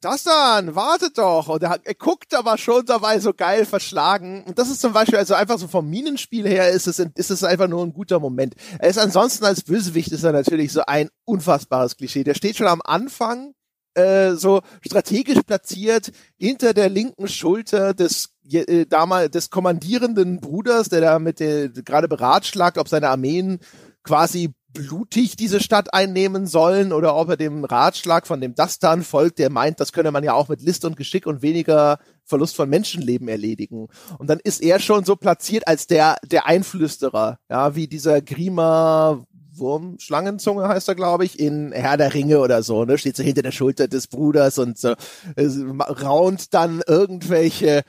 das 0.00 0.24
dann, 0.24 0.74
wartet 0.74 1.18
doch. 1.18 1.48
Und 1.48 1.62
er, 1.62 1.78
er 1.82 1.94
guckt 1.94 2.34
aber 2.34 2.56
schon 2.56 2.86
dabei 2.86 3.20
so 3.20 3.32
geil 3.34 3.66
verschlagen. 3.66 4.44
Und 4.44 4.58
das 4.58 4.70
ist 4.70 4.80
zum 4.80 4.92
Beispiel, 4.92 5.18
also 5.18 5.34
einfach 5.34 5.58
so 5.58 5.68
vom 5.68 5.88
Minenspiel 5.88 6.48
her 6.48 6.70
ist 6.70 6.86
es, 6.86 6.98
ist 6.98 7.30
es 7.30 7.44
einfach 7.44 7.68
nur 7.68 7.84
ein 7.84 7.92
guter 7.92 8.18
Moment. 8.18 8.54
Er 8.78 8.88
ist 8.88 8.98
ansonsten 8.98 9.44
als 9.44 9.62
Bösewicht 9.62 10.10
ist 10.12 10.24
er 10.24 10.32
natürlich 10.32 10.72
so 10.72 10.82
ein 10.86 11.10
unfassbares 11.24 11.96
Klischee. 11.96 12.24
Der 12.24 12.34
steht 12.34 12.56
schon 12.56 12.68
am 12.68 12.80
Anfang 12.82 13.54
äh, 13.94 14.32
so 14.32 14.62
strategisch 14.80 15.42
platziert 15.46 16.12
hinter 16.38 16.72
der 16.72 16.88
linken 16.88 17.28
Schulter 17.28 17.92
des 17.92 18.30
äh, 18.50 18.86
damals 18.86 19.30
des 19.30 19.50
kommandierenden 19.50 20.40
Bruders, 20.40 20.88
der 20.88 21.02
da 21.02 21.18
mit 21.18 21.40
der 21.40 21.68
gerade 21.68 22.08
beratschlagt, 22.08 22.78
ob 22.78 22.88
seine 22.88 23.10
Armeen 23.10 23.58
quasi 24.02 24.54
blutig 24.72 25.36
diese 25.36 25.60
Stadt 25.60 25.92
einnehmen 25.94 26.46
sollen 26.46 26.92
oder 26.92 27.14
ob 27.16 27.30
er 27.30 27.36
dem 27.36 27.64
Ratschlag 27.64 28.26
von 28.26 28.40
dem 28.40 28.54
Dastan 28.54 29.02
folgt, 29.02 29.38
der 29.38 29.50
meint, 29.50 29.80
das 29.80 29.92
könne 29.92 30.10
man 30.10 30.24
ja 30.24 30.34
auch 30.34 30.48
mit 30.48 30.62
List 30.62 30.84
und 30.84 30.96
Geschick 30.96 31.26
und 31.26 31.42
weniger 31.42 31.98
Verlust 32.24 32.56
von 32.56 32.68
Menschenleben 32.68 33.28
erledigen. 33.28 33.88
Und 34.18 34.30
dann 34.30 34.40
ist 34.42 34.62
er 34.62 34.78
schon 34.78 35.04
so 35.04 35.16
platziert 35.16 35.66
als 35.66 35.86
der, 35.86 36.16
der 36.24 36.46
Einflüsterer, 36.46 37.38
ja, 37.50 37.74
wie 37.74 37.88
dieser 37.88 38.22
Grima 38.22 39.24
Wurm, 39.54 39.98
Schlangenzunge 39.98 40.66
heißt 40.66 40.88
er, 40.88 40.94
glaube 40.94 41.24
ich, 41.24 41.38
in 41.38 41.72
Herr 41.72 41.96
der 41.96 42.14
Ringe 42.14 42.40
oder 42.40 42.62
so, 42.62 42.84
ne? 42.84 42.96
Steht 42.96 43.16
so 43.16 43.22
hinter 43.22 43.42
der 43.42 43.52
Schulter 43.52 43.88
des 43.88 44.06
Bruders 44.06 44.58
und 44.58 44.78
so, 44.78 44.94
äh, 45.36 45.48
raunt 45.78 46.54
dann 46.54 46.82
irgendwelche, 46.86 47.82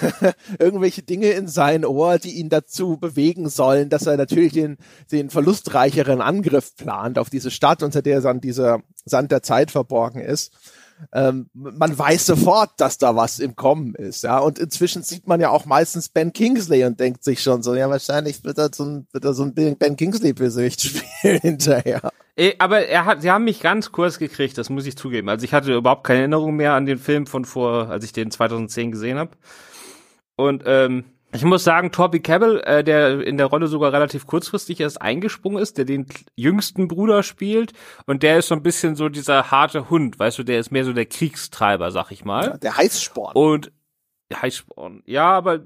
irgendwelche 0.58 1.02
Dinge 1.02 1.30
in 1.30 1.48
sein 1.48 1.84
Ohr, 1.84 2.18
die 2.18 2.38
ihn 2.38 2.48
dazu 2.48 2.98
bewegen 2.98 3.48
sollen, 3.48 3.88
dass 3.88 4.06
er 4.06 4.16
natürlich 4.16 4.52
den, 4.52 4.76
den 5.10 5.30
verlustreicheren 5.30 6.20
Angriff 6.20 6.76
plant 6.76 7.18
auf 7.18 7.30
diese 7.30 7.50
Stadt, 7.50 7.82
unter 7.82 8.02
der 8.02 8.20
dann 8.20 8.40
dieser 8.40 8.80
Sand 9.04 9.32
der 9.32 9.42
Zeit 9.42 9.70
verborgen 9.70 10.20
ist 10.20 10.52
ähm, 11.12 11.50
man 11.52 11.98
weiß 11.98 12.26
sofort, 12.26 12.70
dass 12.78 12.98
da 12.98 13.16
was 13.16 13.38
im 13.38 13.56
Kommen 13.56 13.94
ist, 13.94 14.24
ja. 14.24 14.38
Und 14.38 14.58
inzwischen 14.58 15.02
sieht 15.02 15.26
man 15.26 15.40
ja 15.40 15.50
auch 15.50 15.66
meistens 15.66 16.08
Ben 16.08 16.32
Kingsley 16.32 16.84
und 16.84 16.98
denkt 17.00 17.24
sich 17.24 17.42
schon 17.42 17.62
so, 17.62 17.74
ja, 17.74 17.88
wahrscheinlich 17.90 18.44
wird 18.44 18.58
er 18.58 18.70
so 18.72 18.84
ein, 18.84 19.06
wird 19.12 19.24
er 19.24 19.34
so 19.34 19.44
ein 19.44 19.54
Ben 19.54 19.96
Kingsley-Bösewicht 19.96 20.80
spielen 21.20 21.40
hinterher. 21.40 22.10
Aber 22.58 22.86
er 22.86 23.06
hat, 23.06 23.22
sie 23.22 23.30
haben 23.30 23.44
mich 23.44 23.60
ganz 23.60 23.92
kurz 23.92 24.18
gekriegt, 24.18 24.58
das 24.58 24.68
muss 24.68 24.86
ich 24.86 24.96
zugeben. 24.96 25.28
Also 25.28 25.44
ich 25.44 25.54
hatte 25.54 25.74
überhaupt 25.74 26.04
keine 26.04 26.20
Erinnerung 26.20 26.56
mehr 26.56 26.74
an 26.74 26.84
den 26.84 26.98
Film 26.98 27.26
von 27.26 27.44
vor, 27.46 27.88
als 27.88 28.04
ich 28.04 28.12
den 28.12 28.30
2010 28.30 28.92
gesehen 28.92 29.18
habe. 29.18 29.30
Und 30.36 30.62
ähm, 30.66 31.04
ich 31.36 31.44
muss 31.44 31.64
sagen, 31.64 31.92
Torby 31.92 32.20
Cabell, 32.20 32.60
äh, 32.60 32.82
der 32.82 33.20
in 33.26 33.36
der 33.36 33.46
Rolle 33.46 33.66
sogar 33.66 33.92
relativ 33.92 34.26
kurzfristig 34.26 34.80
erst 34.80 35.00
eingesprungen 35.00 35.62
ist, 35.62 35.78
der 35.78 35.84
den 35.84 36.06
jüngsten 36.34 36.88
Bruder 36.88 37.22
spielt 37.22 37.72
und 38.06 38.22
der 38.22 38.38
ist 38.38 38.48
so 38.48 38.54
ein 38.54 38.62
bisschen 38.62 38.96
so 38.96 39.08
dieser 39.08 39.50
harte 39.50 39.90
Hund, 39.90 40.18
weißt 40.18 40.38
du, 40.38 40.42
der 40.42 40.58
ist 40.58 40.70
mehr 40.70 40.84
so 40.84 40.92
der 40.92 41.06
Kriegstreiber, 41.06 41.90
sag 41.90 42.10
ich 42.10 42.24
mal. 42.24 42.44
Ja, 42.44 42.56
der 42.56 42.76
Heißsporn. 42.76 43.34
Und 43.34 43.72
Heißsporn. 44.34 45.02
Ja, 45.06 45.30
aber 45.30 45.60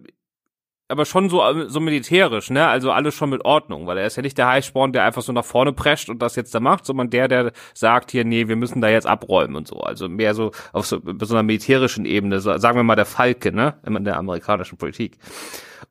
aber 0.91 1.05
schon 1.05 1.31
so, 1.31 1.69
so 1.69 1.81
militärisch, 1.81 2.51
ne? 2.51 2.67
Also 2.67 2.91
alles 2.91 3.15
schon 3.15 3.31
mit 3.31 3.45
Ordnung, 3.45 3.87
weil 3.87 3.99
er 3.99 4.07
ist 4.07 4.17
ja 4.17 4.23
nicht 4.23 4.37
der 4.39 4.49
Heißsporn, 4.49 4.93
der 4.93 5.05
einfach 5.05 5.23
so 5.23 5.33
nach 5.33 5.45
vorne 5.45 5.73
prescht 5.73 6.09
und 6.09 6.21
das 6.21 6.37
jetzt 6.37 6.55
da 6.55 6.61
macht, 6.61 6.85
sondern 6.85 7.11
der, 7.11 7.29
der 7.29 7.53
sagt 7.75 8.11
hier, 8.11 8.25
nee, 8.25 8.49
wir 8.49 8.57
müssen 8.57 8.81
da 8.81 8.89
jetzt 8.89 9.07
abräumen 9.07 9.57
und 9.57 9.69
so. 9.69 9.81
Also 9.81 10.09
mehr 10.09 10.35
so 10.35 10.53
auf 10.73 10.87
so, 10.87 11.01
so 11.21 11.35
einer 11.35 11.43
militärischen 11.43 12.05
Ebene, 12.05 12.41
so, 12.41 12.57
sagen 12.59 12.77
wir 12.77 12.83
mal 12.83 12.97
der 12.97 13.07
Falke, 13.07 13.53
ne? 13.53 13.75
In 13.87 14.05
der 14.05 14.17
amerikanischen 14.17 14.79
Politik. 14.79 15.19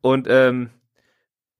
Und 0.01 0.27
ähm, 0.29 0.69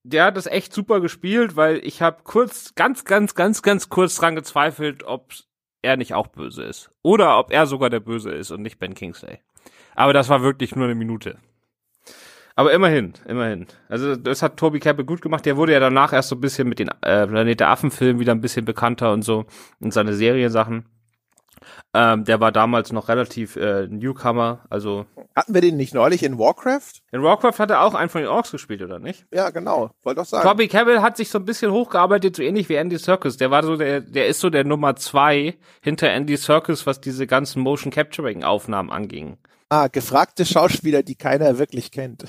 der 0.04 0.26
hat 0.26 0.38
das 0.38 0.46
echt 0.46 0.74
super 0.74 1.02
gespielt, 1.02 1.56
weil 1.56 1.78
ich 1.84 2.02
habe 2.02 2.20
kurz, 2.24 2.76
ganz, 2.76 3.06
ganz, 3.06 3.36
ganz, 3.36 3.62
ganz 3.62 3.90
kurz 3.90 4.16
dran 4.16 4.36
gezweifelt, 4.36 5.04
ob 5.04 5.34
er 5.82 5.98
nicht 5.98 6.14
auch 6.14 6.28
böse 6.28 6.64
ist. 6.64 6.92
Oder 7.04 7.40
ob 7.40 7.52
er 7.52 7.66
sogar 7.66 7.90
der 7.90 8.00
Böse 8.00 8.32
ist 8.32 8.52
und 8.52 8.62
nicht 8.62 8.80
Ben 8.80 8.96
Kingsley. 8.96 9.40
Aber 9.96 10.14
das 10.14 10.30
war 10.30 10.42
wirklich 10.42 10.76
nur 10.76 10.86
eine 10.86 10.96
Minute. 10.96 11.38
Aber 12.56 12.74
immerhin, 12.74 13.14
immerhin. 13.28 13.68
Also 13.88 14.16
das 14.16 14.42
hat 14.42 14.58
Toby 14.58 14.80
Campbell 14.80 15.06
gut 15.06 15.22
gemacht. 15.22 15.46
Der 15.46 15.58
wurde 15.58 15.74
ja 15.74 15.80
danach 15.80 16.14
erst 16.14 16.30
so 16.30 16.36
ein 16.36 16.42
bisschen 16.42 16.68
mit 16.68 16.80
den 16.80 16.90
äh, 17.02 17.26
Planet 17.26 17.60
der 17.60 17.70
Affen-Filmen 17.70 18.20
wieder 18.20 18.34
ein 18.34 18.42
bisschen 18.42 18.66
bekannter 18.66 19.14
und 19.14 19.22
so 19.22 19.46
und 19.80 19.94
seine 19.94 20.14
Seriensachen. 20.14 20.86
Ähm, 21.94 22.24
der 22.24 22.40
war 22.40 22.52
damals 22.52 22.92
noch 22.92 23.10
relativ 23.10 23.56
äh, 23.56 23.88
Newcomer, 23.88 24.66
also. 24.70 25.06
Hatten 25.36 25.54
wir 25.54 25.62
den 25.62 25.78
nicht 25.78 25.94
neulich 25.94 26.24
in 26.24 26.38
Warcraft? 26.38 27.02
In 27.12 27.24
Warcraft 27.24 27.60
hat 27.60 27.72
er 27.72 27.82
auch 27.82 27.96
einen 27.96 28.10
von 28.10 28.22
den 28.22 28.30
Orks 28.30 28.52
gespielt, 28.52 28.82
oder 28.82 29.00
nicht? 29.00 29.26
Ja, 29.34 29.50
genau. 29.50 29.92
Wollte 30.04 30.22
doch 30.22 30.28
sagen. 30.28 30.48
Toby 30.48 30.68
Campbell 30.68 31.02
hat 31.02 31.18
sich 31.18 31.30
so 31.30 31.40
ein 31.40 31.46
bisschen 31.46 31.72
hochgearbeitet, 31.72 32.36
so 32.36 32.44
ähnlich 32.44 32.70
wie 32.70 32.76
Andy 32.76 32.98
Serkis. 32.98 33.38
Der 33.38 33.50
war 33.52 33.64
so 33.64 33.76
der, 33.76 34.02
der 34.02 34.28
ist 34.28 34.40
so 34.40 34.50
der 34.50 34.66
Nummer 34.66 34.96
zwei 34.96 35.58
hinter 35.82 36.10
Andy 36.10 36.38
Serkis, 36.38 36.86
was 36.86 37.02
diese 37.02 37.26
ganzen 37.26 37.62
Motion 37.62 37.92
Capturing 37.92 38.44
Aufnahmen 38.44 38.92
anging. 38.92 39.38
Ah, 39.70 39.88
gefragte 39.88 40.46
Schauspieler, 40.46 41.04
die 41.04 41.16
keiner 41.16 41.60
wirklich 41.60 41.92
kennt. 41.92 42.26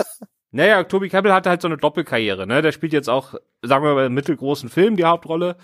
naja, 0.50 0.84
Toby 0.84 1.08
Campbell 1.08 1.32
hatte 1.32 1.48
halt 1.48 1.62
so 1.62 1.68
eine 1.68 1.78
Doppelkarriere, 1.78 2.46
ne? 2.46 2.60
Der 2.60 2.72
spielt 2.72 2.92
jetzt 2.92 3.08
auch, 3.08 3.34
sagen 3.62 3.84
wir 3.84 3.94
mal, 3.94 4.06
im 4.06 4.14
mittelgroßen 4.14 4.68
Film 4.68 4.96
die 4.96 5.04
Hauptrolle. 5.04 5.56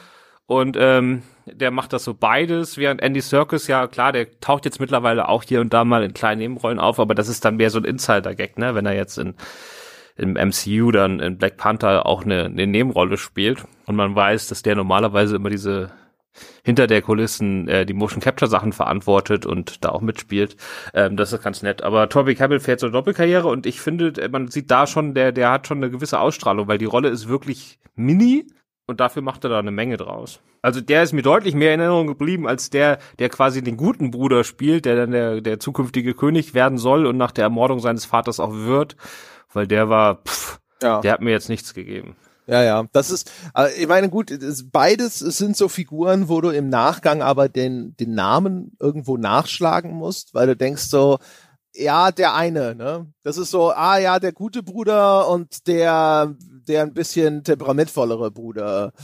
Und 0.46 0.78
ähm, 0.80 1.22
der 1.44 1.70
macht 1.70 1.92
das 1.92 2.04
so 2.04 2.14
beides, 2.14 2.78
während 2.78 3.02
Andy 3.02 3.20
Serkis, 3.20 3.66
ja 3.66 3.86
klar, 3.86 4.12
der 4.12 4.40
taucht 4.40 4.64
jetzt 4.64 4.80
mittlerweile 4.80 5.28
auch 5.28 5.42
hier 5.42 5.60
und 5.60 5.74
da 5.74 5.84
mal 5.84 6.02
in 6.02 6.14
kleinen 6.14 6.38
Nebenrollen 6.38 6.78
auf, 6.78 6.98
aber 6.98 7.14
das 7.14 7.28
ist 7.28 7.44
dann 7.44 7.56
mehr 7.56 7.68
so 7.68 7.78
ein 7.78 7.84
Insider-Gag, 7.84 8.56
ne? 8.56 8.74
Wenn 8.74 8.86
er 8.86 8.94
jetzt 8.94 9.18
in 9.18 9.34
im 10.18 10.32
MCU 10.32 10.90
dann 10.90 11.20
in 11.20 11.38
Black 11.38 11.56
Panther 11.56 12.04
auch 12.04 12.24
eine, 12.24 12.46
eine 12.46 12.66
Nebenrolle 12.66 13.16
spielt 13.16 13.64
und 13.86 13.94
man 13.94 14.14
weiß, 14.16 14.48
dass 14.48 14.62
der 14.62 14.74
normalerweise 14.74 15.36
immer 15.36 15.48
diese 15.48 15.92
hinter 16.64 16.86
der 16.86 17.02
Kulissen 17.02 17.68
äh, 17.68 17.86
die 17.86 17.94
Motion 17.94 18.20
Capture 18.20 18.50
Sachen 18.50 18.72
verantwortet 18.72 19.46
und 19.46 19.84
da 19.84 19.90
auch 19.90 20.00
mitspielt. 20.00 20.56
Ähm, 20.94 21.16
das 21.16 21.32
ist 21.32 21.42
ganz 21.42 21.62
nett. 21.62 21.82
Aber 21.82 22.08
Toby 22.08 22.34
Cabell 22.34 22.60
fährt 22.60 22.80
so 22.80 22.86
eine 22.86 22.92
Doppelkarriere 22.92 23.48
und 23.48 23.66
ich 23.66 23.80
finde, 23.80 24.28
man 24.30 24.48
sieht 24.48 24.70
da 24.70 24.86
schon, 24.86 25.14
der, 25.14 25.32
der 25.32 25.50
hat 25.50 25.66
schon 25.66 25.78
eine 25.78 25.90
gewisse 25.90 26.20
Ausstrahlung, 26.20 26.68
weil 26.68 26.78
die 26.78 26.84
Rolle 26.84 27.08
ist 27.08 27.28
wirklich 27.28 27.78
mini 27.94 28.46
und 28.86 29.00
dafür 29.00 29.22
macht 29.22 29.44
er 29.44 29.50
da 29.50 29.58
eine 29.58 29.70
Menge 29.70 29.96
draus. 29.96 30.40
Also 30.62 30.80
der 30.80 31.02
ist 31.02 31.12
mir 31.12 31.22
deutlich 31.22 31.54
mehr 31.54 31.74
in 31.74 31.80
Erinnerung 31.80 32.08
geblieben 32.08 32.48
als 32.48 32.70
der, 32.70 32.98
der 33.18 33.28
quasi 33.28 33.62
den 33.62 33.76
guten 33.76 34.10
Bruder 34.10 34.44
spielt, 34.44 34.86
der 34.86 34.96
dann 34.96 35.12
der, 35.12 35.40
der 35.40 35.60
zukünftige 35.60 36.14
König 36.14 36.54
werden 36.54 36.78
soll 36.78 37.06
und 37.06 37.16
nach 37.16 37.30
der 37.30 37.44
Ermordung 37.44 37.78
seines 37.80 38.04
Vaters 38.04 38.40
auch 38.40 38.52
wird, 38.52 38.96
weil 39.52 39.66
der 39.66 39.88
war, 39.88 40.22
pff, 40.24 40.58
ja. 40.82 41.00
der 41.00 41.12
hat 41.12 41.20
mir 41.20 41.30
jetzt 41.30 41.48
nichts 41.48 41.74
gegeben. 41.74 42.16
Ja, 42.48 42.62
ja, 42.62 42.86
das 42.92 43.10
ist, 43.10 43.30
äh, 43.54 43.70
ich 43.74 43.86
meine, 43.86 44.08
gut, 44.08 44.32
beides 44.72 45.18
sind 45.18 45.54
so 45.54 45.68
Figuren, 45.68 46.30
wo 46.30 46.40
du 46.40 46.48
im 46.48 46.70
Nachgang 46.70 47.20
aber 47.20 47.50
den, 47.50 47.94
den 47.98 48.14
Namen 48.14 48.72
irgendwo 48.80 49.18
nachschlagen 49.18 49.92
musst, 49.92 50.32
weil 50.32 50.46
du 50.46 50.56
denkst 50.56 50.84
so, 50.84 51.18
ja, 51.74 52.10
der 52.10 52.34
eine, 52.34 52.74
ne? 52.74 53.06
Das 53.22 53.36
ist 53.36 53.50
so, 53.50 53.70
ah 53.72 53.98
ja, 53.98 54.18
der 54.18 54.32
gute 54.32 54.62
Bruder 54.62 55.28
und 55.28 55.66
der, 55.66 56.34
der 56.66 56.84
ein 56.84 56.94
bisschen 56.94 57.44
temperamentvollere 57.44 58.30
Bruder. 58.30 58.94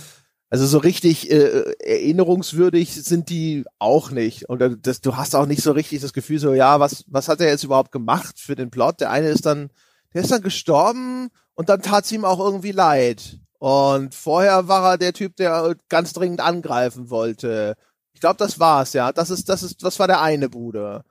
Also 0.49 0.67
so 0.67 0.79
richtig 0.79 1.31
äh, 1.31 1.75
erinnerungswürdig 1.81 2.95
sind 2.95 3.29
die 3.29 3.65
auch 3.79 4.11
nicht. 4.11 4.49
Und 4.49 4.87
das, 4.87 5.03
du 5.03 5.17
hast 5.17 5.35
auch 5.37 5.47
nicht 5.47 5.63
so 5.63 5.73
richtig 5.73 6.01
das 6.01 6.15
Gefühl, 6.15 6.39
so, 6.39 6.55
ja, 6.55 6.81
was, 6.81 7.05
was 7.09 7.29
hat 7.29 7.41
er 7.43 7.49
jetzt 7.49 7.65
überhaupt 7.65 7.93
gemacht 7.93 8.41
für 8.41 8.55
den 8.55 8.71
Plot? 8.71 9.01
Der 9.01 9.11
eine 9.11 9.29
ist 9.29 9.45
dann, 9.45 9.69
der 10.15 10.23
ist 10.23 10.31
dann 10.31 10.43
gestorben 10.43 11.29
und 11.55 11.69
dann 11.69 11.83
tat 11.83 12.05
es 12.05 12.13
ihm 12.13 12.25
auch 12.25 12.41
irgendwie 12.41 12.73
leid. 12.73 13.39
Und 13.59 14.15
vorher 14.15 14.69
war 14.69 14.93
er 14.93 14.99
der 14.99 15.13
Typ, 15.13 15.37
der 15.37 15.75
ganz 15.89 16.13
dringend 16.13 16.41
angreifen 16.41 17.09
wollte. 17.11 17.77
Ich 18.13 18.21
glaube, 18.21 18.37
das 18.37 18.61
war's, 18.61 18.93
ja. 18.93 19.13
Das 19.13 19.31
ist, 19.31 19.49
das 19.49 19.63
ist, 19.63 19.83
das 19.83 19.99
war 19.99 20.07
der 20.07 20.21
eine 20.21 20.49
Bruder. 20.49 21.05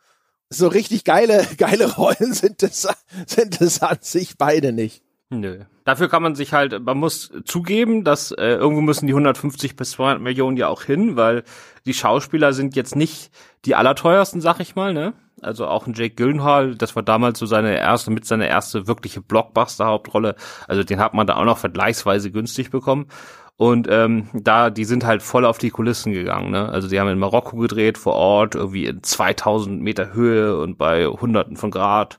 So 0.50 0.68
richtig 0.68 1.04
geile, 1.04 1.48
geile 1.58 1.96
Rollen 1.96 2.34
sind 2.34 2.62
es, 2.62 2.88
sind 3.26 3.60
es 3.62 3.82
an 3.82 3.98
sich 4.02 4.38
beide 4.38 4.72
nicht. 4.72 5.04
Nö. 5.30 5.64
Dafür 5.84 6.10
kann 6.10 6.24
man 6.24 6.36
sich 6.36 6.54
halt, 6.54 6.80
man 6.84 6.98
muss 6.98 7.32
zugeben, 7.46 8.04
dass 8.04 8.32
äh, 8.32 8.54
irgendwo 8.54 8.82
müssen 8.82 9.08
die 9.08 9.14
150 9.14 9.76
bis 9.76 9.92
200 9.92 10.22
Millionen 10.22 10.56
ja 10.56 10.68
auch 10.68 10.84
hin, 10.84 11.16
weil 11.16 11.44
die 11.86 11.94
Schauspieler 11.94 12.54
sind 12.54 12.76
jetzt 12.76 12.96
nicht 12.96 13.32
die 13.66 13.76
allerteuersten, 13.76 14.40
sag 14.40 14.60
ich 14.60 14.76
mal, 14.76 14.94
ne? 14.94 15.14
Also 15.44 15.68
auch 15.68 15.88
ein 15.88 15.94
Jake 15.94 16.16
Gyllenhaal, 16.16 16.76
das 16.76 16.96
war 16.96 17.04
damals 17.04 17.40
so 17.40 17.46
seine 17.46 17.78
erste, 17.78 18.12
mit 18.12 18.26
seiner 18.26 18.48
erste 18.48 18.88
wirkliche 18.88 19.22
Blockbuster-Hauptrolle. 19.22 20.36
Also 20.68 20.84
den 20.84 21.00
hat 21.00 21.14
man 21.14 21.28
da 21.28 21.36
auch 21.36 21.46
noch 21.46 21.58
vergleichsweise 21.58 22.32
günstig 22.32 22.72
bekommen. 22.72 23.08
Und 23.56 23.88
ähm, 23.90 24.30
da, 24.34 24.72
die 24.72 24.84
sind 24.84 25.06
halt 25.06 25.22
voll 25.22 25.46
auf 25.46 25.60
die 25.60 25.70
Kulissen 25.70 26.12
gegangen. 26.12 26.50
Ne? 26.50 26.70
Also 26.70 26.88
die 26.88 27.00
haben 27.00 27.10
in 27.10 27.20
Marokko 27.20 27.58
gedreht, 27.58 28.00
vor 28.00 28.14
Ort, 28.14 28.56
irgendwie 28.56 28.88
in 28.88 29.04
2000 29.04 29.80
Meter 29.80 30.14
Höhe 30.14 30.58
und 30.60 30.80
bei 30.80 31.06
Hunderten 31.06 31.56
von 31.56 31.70
Grad. 31.70 32.18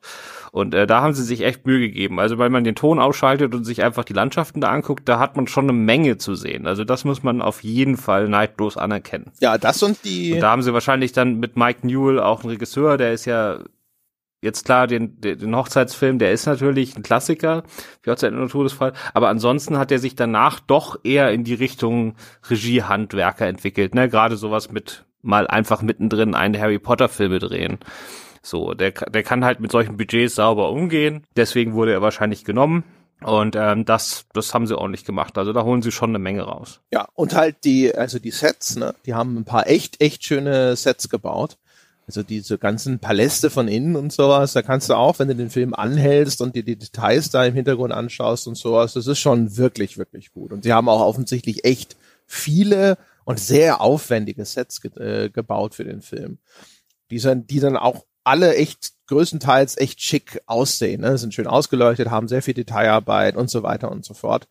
Und 0.53 0.75
äh, 0.75 0.87
da 0.87 1.01
haben 1.01 1.12
sie 1.12 1.25
sich 1.25 1.40
echt 1.40 1.66
Mühe 1.66 1.81
gegeben. 1.81 2.20
Also 2.20 2.38
weil 2.38 2.51
man 2.51 2.62
den 2.62 2.77
Ton 2.77 3.01
ausschaltet 3.01 3.53
und 3.53 3.64
sich 3.64 3.83
einfach 3.83 4.05
die 4.05 4.12
Landschaften 4.12 4.61
da 4.61 4.70
anguckt, 4.70 5.09
da 5.09 5.18
hat 5.18 5.35
man 5.35 5.49
schon 5.49 5.64
eine 5.64 5.73
Menge 5.73 6.18
zu 6.18 6.37
sehen. 6.37 6.68
Also 6.68 6.85
das 6.85 7.05
muss 7.05 7.25
man 7.25 7.42
auf 7.42 7.64
jeden 7.64 7.97
Fall 7.97 8.29
neidlos 8.29 8.77
anerkennen. 8.77 9.33
Ja, 9.40 9.59
das 9.59 9.83
und 9.83 10.05
die. 10.05 10.35
Und 10.35 10.40
da 10.40 10.53
haben 10.53 10.62
sie 10.62 10.73
wahrscheinlich 10.73 11.11
dann 11.11 11.40
mit 11.40 11.57
Mike 11.57 11.85
Newell 11.85 12.20
auch 12.20 12.42
einen 12.42 12.51
Regisseur, 12.51 12.97
der 12.97 13.12
ist 13.12 13.25
ja 13.25 13.59
jetzt 14.44 14.64
klar, 14.64 14.87
den, 14.87 15.20
den 15.20 15.57
Hochzeitsfilm, 15.57 16.18
der 16.18 16.33
ist 16.33 16.46
natürlich 16.46 16.96
ein 16.96 17.02
Klassiker, 17.02 17.64
wie 18.02 18.11
Hochzeit 18.11 18.33
und 18.33 18.50
Todesfall, 18.50 18.92
aber 19.12 19.28
ansonsten 19.28 19.78
hat 19.78 19.90
er 19.90 19.98
sich 19.98 20.14
danach 20.14 20.61
doch 20.61 21.00
eher 21.02 21.33
in 21.33 21.42
die 21.42 21.54
Richtung 21.54 22.14
Regiehandwerker 22.48 23.46
entwickelt, 23.46 23.94
ne, 23.94 24.09
gerade 24.09 24.37
sowas 24.37 24.70
mit 24.70 25.04
mal 25.22 25.46
einfach 25.46 25.83
mittendrin 25.83 26.35
einen 26.35 26.59
Harry 26.61 26.78
Potter 26.78 27.09
Filme 27.09 27.38
drehen. 27.38 27.78
So, 28.42 28.74
der, 28.74 28.90
der 28.90 29.22
kann 29.22 29.42
halt 29.44 29.61
mit 29.61 29.72
solchen 29.72 29.96
Budgets 29.96 30.35
sauber 30.35 30.70
umgehen. 30.70 31.24
Deswegen 31.35 31.72
wurde 31.72 31.92
er 31.92 32.02
wahrscheinlich 32.02 32.44
genommen. 32.44 32.85
Und 33.22 33.57
ähm, 33.57 33.87
das, 33.87 34.26
das 34.35 34.52
haben 34.52 34.66
sie 34.66 34.76
ordentlich 34.76 35.07
gemacht. 35.07 35.38
Also 35.38 35.54
da 35.54 35.64
holen 35.64 35.80
sie 35.80 35.92
schon 35.92 36.11
eine 36.11 36.18
Menge 36.18 36.42
raus. 36.42 36.83
Ja, 36.92 37.09
und 37.14 37.35
halt 37.35 37.64
die, 37.64 37.94
also 37.94 38.18
die 38.18 38.33
Sets, 38.33 38.76
ne, 38.76 38.94
die 39.07 39.14
haben 39.14 39.38
ein 39.38 39.46
paar 39.46 39.66
echt, 39.66 40.02
echt 40.02 40.24
schöne 40.24 40.76
Sets 40.76 41.09
gebaut. 41.09 41.57
Also 42.06 42.22
diese 42.22 42.58
ganzen 42.58 42.98
Paläste 42.98 43.48
von 43.48 43.66
innen 43.66 43.96
und 43.96 44.12
sowas, 44.12 44.52
da 44.52 44.62
kannst 44.62 44.90
du 44.90 44.94
auch, 44.94 45.18
wenn 45.18 45.28
du 45.28 45.34
den 45.34 45.50
Film 45.50 45.72
anhältst 45.72 46.42
und 46.42 46.54
dir 46.54 46.62
die 46.62 46.76
Details 46.76 47.30
da 47.30 47.44
im 47.44 47.54
Hintergrund 47.54 47.92
anschaust 47.92 48.46
und 48.46 48.56
sowas, 48.56 48.92
das 48.92 49.06
ist 49.06 49.20
schon 49.20 49.56
wirklich, 49.56 49.96
wirklich 49.96 50.32
gut. 50.32 50.52
Und 50.52 50.64
sie 50.64 50.72
haben 50.72 50.88
auch 50.88 51.00
offensichtlich 51.00 51.64
echt 51.64 51.96
viele 52.26 52.98
und 53.24 53.40
sehr 53.40 53.80
aufwendige 53.80 54.44
Sets 54.44 54.82
ge 54.82 54.90
äh, 54.98 55.30
gebaut 55.30 55.74
für 55.74 55.84
den 55.84 56.02
Film. 56.02 56.38
Die, 57.10 57.18
sind, 57.18 57.50
die 57.50 57.60
dann 57.60 57.76
auch 57.76 58.04
alle 58.22 58.54
echt 58.54 58.92
größtenteils 59.06 59.76
echt 59.76 60.00
schick 60.00 60.40
aussehen, 60.46 61.02
ne? 61.02 61.18
sind 61.18 61.34
schön 61.34 61.46
ausgeleuchtet, 61.46 62.10
haben 62.10 62.28
sehr 62.28 62.42
viel 62.42 62.54
Detailarbeit 62.54 63.36
und 63.36 63.50
so 63.50 63.62
weiter 63.62 63.90
und 63.90 64.04
so 64.04 64.14
fort. 64.14 64.48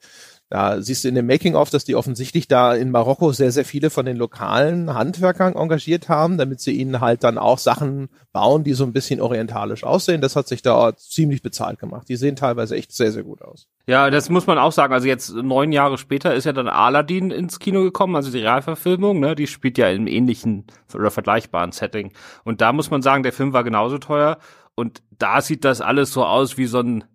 Da 0.53 0.83
siehst 0.83 1.03
du 1.03 1.07
in 1.07 1.15
dem 1.15 1.25
Making-of, 1.25 1.71
dass 1.71 1.83
die 1.83 1.95
offensichtlich 1.95 2.47
da 2.47 2.75
in 2.75 2.91
Marokko 2.91 3.31
sehr, 3.31 3.51
sehr 3.51 3.65
viele 3.65 3.89
von 3.89 4.05
den 4.05 4.17
lokalen 4.17 4.93
Handwerkern 4.93 5.55
engagiert 5.55 6.09
haben, 6.09 6.37
damit 6.37 6.59
sie 6.59 6.73
ihnen 6.73 7.01
halt 7.01 7.23
dann 7.23 7.39
auch 7.39 7.57
Sachen 7.57 8.09
bauen, 8.33 8.63
die 8.63 8.73
so 8.73 8.83
ein 8.83 8.93
bisschen 8.93 9.19
orientalisch 9.19 9.83
aussehen. 9.83 10.21
Das 10.21 10.35
hat 10.35 10.47
sich 10.47 10.61
da 10.61 10.95
ziemlich 10.95 11.41
bezahlt 11.41 11.79
gemacht. 11.79 12.07
Die 12.07 12.17
sehen 12.17 12.35
teilweise 12.35 12.75
echt 12.75 12.91
sehr, 12.91 13.11
sehr 13.11 13.23
gut 13.23 13.41
aus. 13.41 13.67
Ja, 13.87 14.11
das 14.11 14.29
muss 14.29 14.45
man 14.45 14.59
auch 14.59 14.71
sagen. 14.71 14.93
Also 14.93 15.07
jetzt 15.07 15.33
neun 15.33 15.71
Jahre 15.71 15.97
später 15.97 16.35
ist 16.35 16.45
ja 16.45 16.53
dann 16.53 16.67
Aladdin 16.67 17.31
ins 17.31 17.57
Kino 17.57 17.81
gekommen, 17.81 18.15
also 18.15 18.31
die 18.31 18.37
Realverfilmung, 18.37 19.19
ne? 19.19 19.33
Die 19.33 19.47
spielt 19.47 19.79
ja 19.79 19.89
im 19.89 20.05
ähnlichen 20.05 20.67
oder 20.93 21.09
vergleichbaren 21.09 21.71
Setting. 21.71 22.13
Und 22.43 22.61
da 22.61 22.73
muss 22.73 22.91
man 22.91 23.01
sagen, 23.01 23.23
der 23.23 23.33
Film 23.33 23.53
war 23.53 23.63
genauso 23.63 23.97
teuer. 23.97 24.37
Und 24.75 25.01
da 25.17 25.41
sieht 25.41 25.65
das 25.65 25.81
alles 25.81 26.13
so 26.13 26.23
aus 26.23 26.59
wie 26.59 26.67
so 26.67 26.77
ein 26.77 27.05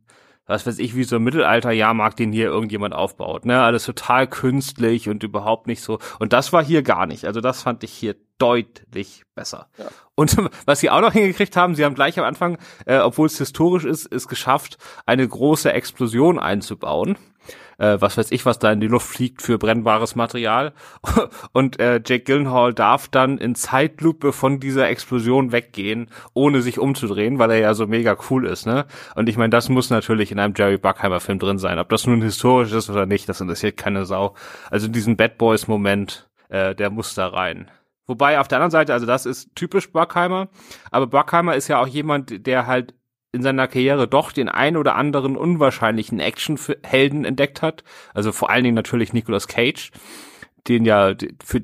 was 0.49 0.67
weiß 0.67 0.79
ich, 0.81 0.97
wie 0.97 1.05
so 1.05 1.17
ein 1.17 1.23
Mittelalter-Jahrmarkt, 1.23 2.19
den 2.19 2.33
hier 2.33 2.47
irgendjemand 2.47 2.95
aufbaut. 2.95 3.45
Ne? 3.45 3.63
Alles 3.63 3.85
total 3.85 4.27
künstlich 4.27 5.09
und 5.09 5.23
überhaupt 5.23 5.69
nicht 5.69 5.83
so. 5.83 5.99
Und 6.19 6.33
das 6.33 6.53
war 6.53 6.65
hier 6.65 6.83
gar 6.83 7.07
nicht. 7.07 7.27
Also 7.27 7.41
das 7.41 7.63
fand 7.63 7.85
ich 7.85 7.93
hier 7.93 8.17
deutlich 8.39 9.25
besser. 9.35 9.69
Ja. 9.79 9.87
Und 10.15 10.37
was 10.67 10.81
sie 10.81 10.91
auch 10.91 11.01
noch 11.01 11.13
hingekriegt 11.13 11.55
haben, 11.55 11.75
sie 11.75 11.85
haben 11.85 11.95
gleich 11.95 12.19
am 12.19 12.25
Anfang, 12.25 12.59
äh, 12.87 12.99
obwohl 12.99 13.27
es 13.27 13.39
historisch 13.39 13.85
ist, 13.85 14.13
es 14.13 14.27
geschafft, 14.27 14.79
eine 15.07 15.29
große 15.29 15.73
Explosion 15.73 16.39
einzubauen 16.39 17.17
äh, 17.79 17.97
was 18.01 18.19
weiß 18.19 18.31
ich, 18.31 18.45
was 18.45 18.59
da 18.59 18.73
in 18.73 18.81
die 18.81 18.89
Luft 18.89 19.07
fliegt 19.07 19.43
für 19.43 19.59
brennbares 19.59 20.15
Material. 20.17 20.73
Und 21.53 21.81
äh, 21.81 22.01
Jake 22.05 22.25
Gyllenhaal 22.25 22.75
darf 22.75 23.09
dann 23.09 23.39
in 23.39 23.55
Zeitlupe 23.55 24.33
von 24.33 24.61
dieser 24.61 24.89
Explosion 24.89 25.53
weggehen, 25.53 26.11
ohne 26.35 26.63
sich 26.63 26.79
umzudrehen, 26.79 27.39
weil 27.39 27.51
er 27.51 27.59
ja 27.59 27.75
so 27.75 27.87
mega 27.87 28.17
cool 28.31 28.47
ist, 28.47 28.67
ne? 28.67 28.87
Und 29.15 29.29
ich 29.29 29.37
meine, 29.37 29.51
das 29.51 29.69
muss 29.69 29.91
natürlich 29.91 30.33
in 30.33 30.39
einem 30.39 30.55
Jerry 30.57 30.79
Buckheimer 30.79 31.21
Film 31.21 31.39
drin 31.39 31.59
sein. 31.59 31.79
Ob 31.79 31.89
das 31.89 32.07
nun 32.07 32.23
historisch 32.23 32.73
ist 32.73 32.91
oder 32.91 33.07
nicht, 33.07 33.29
das 33.29 33.41
interessiert 33.41 33.77
keine 33.77 34.05
Sau. 34.05 34.35
Also 34.71 34.89
diesen 34.89 35.17
Bad 35.17 35.39
Boys 35.39 35.69
Moment, 35.69 36.29
äh, 36.49 36.75
der 36.75 36.91
muss 36.91 37.15
da 37.15 37.29
rein. 37.29 37.71
Wobei 38.09 38.41
auf 38.41 38.49
der 38.49 38.57
anderen 38.57 38.71
Seite, 38.71 38.95
also 38.95 39.05
das 39.05 39.27
ist 39.27 39.55
typisch 39.55 39.93
Buckheimer, 39.93 40.49
aber 40.91 41.07
Buckheimer 41.07 41.55
ist 41.55 41.69
ja 41.69 41.79
auch 41.79 41.87
jemand, 41.87 42.47
der 42.47 42.67
halt 42.67 42.95
in 43.33 43.43
seiner 43.43 43.69
Karriere 43.69 44.09
doch 44.09 44.33
den 44.33 44.49
ein 44.49 44.77
oder 44.77 44.95
anderen 44.95 45.37
unwahrscheinlichen 45.37 46.21
Actionhelden 46.21 47.25
entdeckt 47.25 47.62
hat. 47.62 47.85
Also 48.14 48.33
vor 48.33 48.51
allen 48.51 48.64
Dingen 48.64 48.75
natürlich 48.75 49.12
Nicolas 49.12 49.49
Cage, 49.49 49.91
den 50.67 50.85
ja 50.85 51.14
für, 51.45 51.62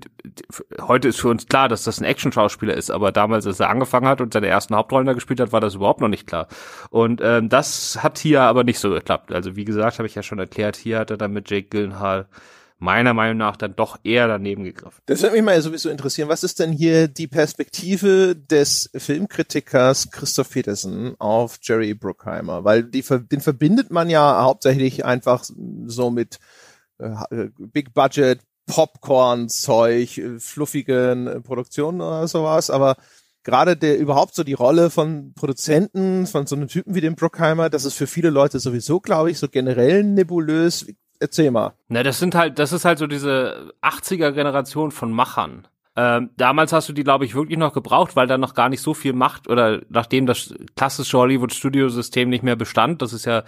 für, 0.51 0.65
heute 0.83 1.09
ist 1.09 1.21
für 1.21 1.29
uns 1.29 1.47
klar, 1.47 1.69
dass 1.69 1.85
das 1.85 2.01
ein 2.01 2.05
Action-Schauspieler 2.05 2.75
ist, 2.75 2.91
aber 2.91 3.13
damals, 3.13 3.47
als 3.47 3.61
er 3.61 3.71
angefangen 3.71 4.09
hat 4.09 4.21
und 4.21 4.33
seine 4.33 4.47
ersten 4.47 4.75
Hauptrollen 4.75 5.07
da 5.07 5.13
gespielt 5.13 5.41
hat, 5.41 5.53
war 5.53 5.61
das 5.61 5.75
überhaupt 5.75 6.01
noch 6.01 6.09
nicht 6.09 6.27
klar. 6.27 6.49
Und 6.91 7.21
ähm, 7.23 7.49
das 7.49 8.03
hat 8.03 8.19
hier 8.19 8.43
aber 8.43 8.65
nicht 8.65 8.79
so 8.79 8.91
geklappt. 8.91 9.33
Also 9.33 9.57
wie 9.57 9.65
gesagt, 9.65 9.99
habe 9.99 10.07
ich 10.07 10.15
ja 10.15 10.23
schon 10.23 10.39
erklärt, 10.39 10.77
hier 10.77 10.99
hat 10.99 11.11
er 11.11 11.17
dann 11.17 11.33
mit 11.33 11.51
Jake 11.51 11.69
Gyllenhaal 11.69 12.27
meiner 12.79 13.15
Meinung 13.15 13.39
nach 13.39 13.57
dann 13.57 13.77
doch 13.77 13.99
eher 14.03 14.29
daneben 14.29 14.65
gegriffen. 14.65 15.01
Das 15.07 15.23
würde 15.23 15.37
mich 15.37 15.45
mal 15.45 15.61
sowieso 15.63 15.89
interessieren. 15.89 16.29
Was 16.29 16.45
ist 16.45 16.61
denn 16.61 16.73
hier 16.73 17.09
die 17.09 17.29
Perspektive 17.29 18.37
des 18.37 18.91
Filmkritikers 18.95 20.11
Christoph 20.11 20.51
Petersen 20.51 21.15
auf 21.19 21.59
Jerry 21.63 21.95
Bruckheimer? 21.95 22.65
Weil 22.65 22.85
die, 22.85 23.03
den 23.03 23.41
verbindet 23.41 23.91
man 23.91 24.11
ja 24.11 24.43
hauptsächlich 24.43 25.05
einfach 25.05 25.45
so 25.87 26.11
mit 26.11 26.39
äh, 26.99 27.49
Big 27.59 27.95
Budget, 27.95 28.41
Popcorn-Zeug, 28.67 30.19
äh, 30.19 30.39
fluffigen 30.39 31.27
äh, 31.27 31.41
Produktionen 31.41 32.01
oder 32.01 32.27
sowas, 32.29 32.71
aber 32.71 32.97
gerade 33.43 33.77
der 33.77 33.99
überhaupt 33.99 34.35
so 34.35 34.43
die 34.43 34.55
Rolle 34.55 34.91
von 34.91 35.35
Produzenten, 35.35 36.27
von 36.27 36.47
so 36.47 36.57
einem 36.57 36.69
Typen 36.69 36.95
wie 36.95 37.01
dem 37.01 37.15
Bruckheimer, 37.15 37.69
das 37.71 37.85
ist 37.85 37.95
für 37.95 38.07
viele 38.07 38.31
Leute 38.31 38.59
sowieso, 38.59 39.01
glaube 39.01 39.31
ich, 39.31 39.39
so 39.39 39.49
generell 39.49 40.03
nebulös. 40.03 40.87
Erzähl 41.25 41.51
mal. 41.51 41.73
Na, 41.89 42.03
das 42.03 42.19
sind 42.19 42.35
halt, 42.35 42.59
das 42.59 42.75
ist 42.75 42.85
halt 42.85 42.99
so 42.99 43.07
diese 43.07 43.73
80er 43.81 44.33
Generation 44.33 44.91
von 44.91 45.11
Machern. 45.11 45.67
Ähm, 45.97 46.29
damals 46.37 46.75
hast 46.75 46.91
du 46.91 46.93
die, 46.93 47.03
glaube 47.03 47.25
ich, 47.25 47.35
wirklich 47.35 47.57
noch 47.57 47.73
gebraucht, 47.73 48.15
weil 48.15 48.27
da 48.27 48.37
noch 48.37 48.53
gar 48.53 48.69
nicht 48.69 48.83
so 48.83 48.93
viel 48.93 49.15
Macht 49.15 49.49
oder 49.49 49.81
nachdem 49.89 50.27
das 50.27 50.55
klassische 50.77 51.17
Hollywood-Studio-System 51.17 52.29
nicht 52.29 52.45
mehr 52.45 52.57
bestand, 52.57 53.01
das 53.01 53.15
ist 53.15 53.25
ja, 53.25 53.43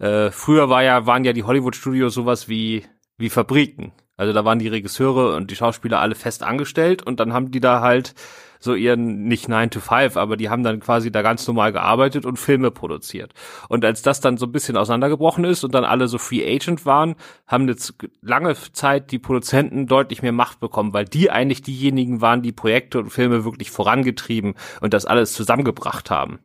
äh, 0.00 0.32
früher 0.32 0.68
war 0.68 0.82
ja, 0.82 1.06
waren 1.06 1.22
ja 1.22 1.32
die 1.32 1.44
Hollywood-Studios 1.44 2.12
sowas 2.12 2.48
wie, 2.48 2.84
wie 3.18 3.30
Fabriken. 3.30 3.92
Also 4.16 4.32
da 4.32 4.44
waren 4.44 4.58
die 4.58 4.66
Regisseure 4.66 5.36
und 5.36 5.48
die 5.52 5.56
Schauspieler 5.56 6.00
alle 6.00 6.16
fest 6.16 6.42
angestellt 6.42 7.04
und 7.04 7.20
dann 7.20 7.32
haben 7.32 7.52
die 7.52 7.60
da 7.60 7.82
halt 7.82 8.14
so 8.62 8.74
ihren, 8.74 9.24
nicht 9.24 9.48
9 9.48 9.70
to 9.70 9.80
5, 9.80 10.16
aber 10.16 10.36
die 10.36 10.48
haben 10.48 10.62
dann 10.62 10.80
quasi 10.80 11.10
da 11.10 11.22
ganz 11.22 11.46
normal 11.46 11.72
gearbeitet 11.72 12.24
und 12.24 12.38
Filme 12.38 12.70
produziert. 12.70 13.34
Und 13.68 13.84
als 13.84 14.02
das 14.02 14.20
dann 14.20 14.36
so 14.36 14.46
ein 14.46 14.52
bisschen 14.52 14.76
auseinandergebrochen 14.76 15.44
ist 15.44 15.64
und 15.64 15.74
dann 15.74 15.84
alle 15.84 16.06
so 16.06 16.18
Free 16.18 16.44
Agent 16.44 16.86
waren, 16.86 17.16
haben 17.46 17.66
jetzt 17.68 17.94
lange 18.20 18.54
Zeit 18.72 19.10
die 19.10 19.18
Produzenten 19.18 19.86
deutlich 19.86 20.22
mehr 20.22 20.32
Macht 20.32 20.60
bekommen, 20.60 20.92
weil 20.92 21.06
die 21.06 21.30
eigentlich 21.30 21.62
diejenigen 21.62 22.20
waren, 22.20 22.42
die 22.42 22.52
Projekte 22.52 23.00
und 23.00 23.10
Filme 23.10 23.44
wirklich 23.44 23.70
vorangetrieben 23.70 24.54
und 24.80 24.94
das 24.94 25.06
alles 25.06 25.32
zusammengebracht 25.32 26.10
haben. 26.10 26.38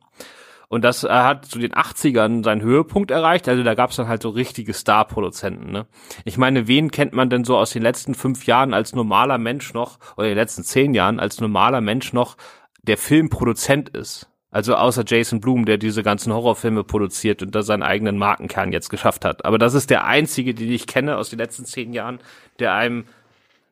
Und 0.69 0.84
das 0.84 1.03
äh, 1.03 1.10
hat 1.10 1.45
zu 1.45 1.60
den 1.60 1.71
80ern 1.71 2.43
seinen 2.43 2.62
Höhepunkt 2.62 3.12
erreicht. 3.12 3.47
Also 3.47 3.63
da 3.63 3.73
gab 3.73 3.91
es 3.91 3.95
dann 3.95 4.08
halt 4.08 4.21
so 4.21 4.30
richtige 4.30 4.73
Star-Produzenten. 4.73 5.71
Ne? 5.71 5.88
Ich 6.25 6.38
meine, 6.38 6.67
wen 6.67 6.91
kennt 6.91 7.13
man 7.13 7.30
denn 7.30 7.45
so 7.45 7.58
aus 7.58 7.71
den 7.71 7.84
letzten 7.84 8.15
fünf 8.15 8.45
Jahren 8.45 8.73
als 8.73 8.93
normaler 8.93 9.38
Mensch 9.38 9.73
noch, 9.73 9.97
oder 10.17 10.27
den 10.27 10.38
letzten 10.38 10.63
zehn 10.63 10.93
Jahren 10.93 11.19
als 11.19 11.39
normaler 11.39 11.82
Mensch 11.82 12.12
noch, 12.12 12.36
der 12.84 12.97
Filmproduzent 12.97 13.89
ist? 13.89 14.30
Also 14.49 14.75
außer 14.75 15.03
Jason 15.06 15.41
Blum, 15.41 15.65
der 15.65 15.77
diese 15.77 16.03
ganzen 16.03 16.34
Horrorfilme 16.34 16.84
produziert 16.84 17.41
und 17.43 17.53
da 17.53 17.62
seinen 17.63 17.84
eigenen 17.84 18.17
Markenkern 18.17 18.71
jetzt 18.71 18.89
geschafft 18.89 19.25
hat. 19.25 19.45
Aber 19.45 19.58
das 19.58 19.73
ist 19.73 19.89
der 19.89 20.06
einzige, 20.06 20.53
den 20.53 20.71
ich 20.71 20.88
kenne 20.88 21.17
aus 21.17 21.30
den 21.30 21.39
letzten 21.39 21.65
zehn 21.65 21.93
Jahren, 21.93 22.19
der 22.60 22.73
einem 22.73 23.06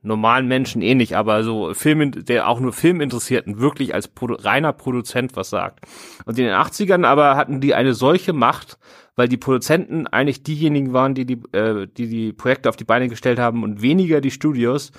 normalen 0.06 0.48
Menschen 0.48 0.82
ähnlich, 0.82 1.18
aber 1.18 1.44
so 1.44 1.74
Film, 1.74 2.12
der 2.26 2.48
auch 2.48 2.60
nur 2.60 2.74
Filminteressierten 2.74 3.60
wirklich 3.60 3.94
als 3.94 4.08
Produ 4.08 4.36
reiner 4.36 4.74
Produzent 4.74 5.36
was 5.36 5.50
sagt. 5.50 5.86
Und 6.26 6.38
in 6.40 6.46
den 6.46 6.54
80ern 6.54 7.06
aber 7.06 7.36
hatten 7.36 7.62
die 7.62 7.76
eine 7.76 7.94
solche 7.94 8.34
Macht, 8.34 8.78
weil 9.16 9.28
die 9.28 9.38
Produzenten 9.38 10.08
eigentlich 10.08 10.44
diejenigen 10.44 10.94
waren, 10.94 11.16
die 11.16 11.26
die, 11.26 11.42
äh, 11.54 11.88
die, 11.88 12.08
die 12.08 12.34
Projekte 12.34 12.70
auf 12.70 12.76
die 12.76 12.84
Beine 12.84 13.10
gestellt 13.10 13.40
haben 13.40 13.64
und 13.64 13.82
weniger 13.82 14.22
die 14.22 14.32
Studios. 14.32 14.92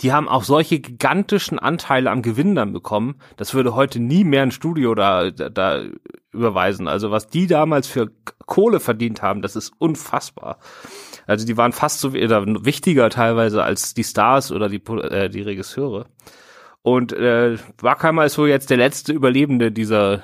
Die 0.00 0.12
haben 0.12 0.28
auch 0.28 0.42
solche 0.42 0.80
gigantischen 0.80 1.58
Anteile 1.58 2.10
am 2.10 2.22
Gewinn 2.22 2.54
dann 2.54 2.72
bekommen. 2.72 3.16
Das 3.36 3.54
würde 3.54 3.74
heute 3.74 4.00
nie 4.00 4.24
mehr 4.24 4.42
ein 4.42 4.50
Studio 4.50 4.94
da, 4.94 5.30
da, 5.30 5.48
da 5.48 5.84
überweisen. 6.32 6.88
Also 6.88 7.10
was 7.10 7.28
die 7.28 7.46
damals 7.46 7.86
für 7.86 8.10
Kohle 8.46 8.80
verdient 8.80 9.22
haben, 9.22 9.42
das 9.42 9.54
ist 9.54 9.72
unfassbar. 9.78 10.58
Also 11.26 11.46
die 11.46 11.56
waren 11.56 11.72
fast 11.72 12.00
so 12.00 12.08
oder 12.10 12.44
wichtiger 12.64 13.10
teilweise 13.10 13.62
als 13.62 13.94
die 13.94 14.04
Stars 14.04 14.50
oder 14.52 14.68
die, 14.68 14.82
äh, 14.86 15.28
die 15.28 15.42
Regisseure. 15.42 16.06
Und 16.82 17.12
äh, 17.12 17.56
Wackheimer 17.80 18.24
ist 18.24 18.38
wohl 18.38 18.48
jetzt 18.48 18.70
der 18.70 18.76
letzte 18.76 19.12
Überlebende 19.12 19.70
dieser 19.70 20.22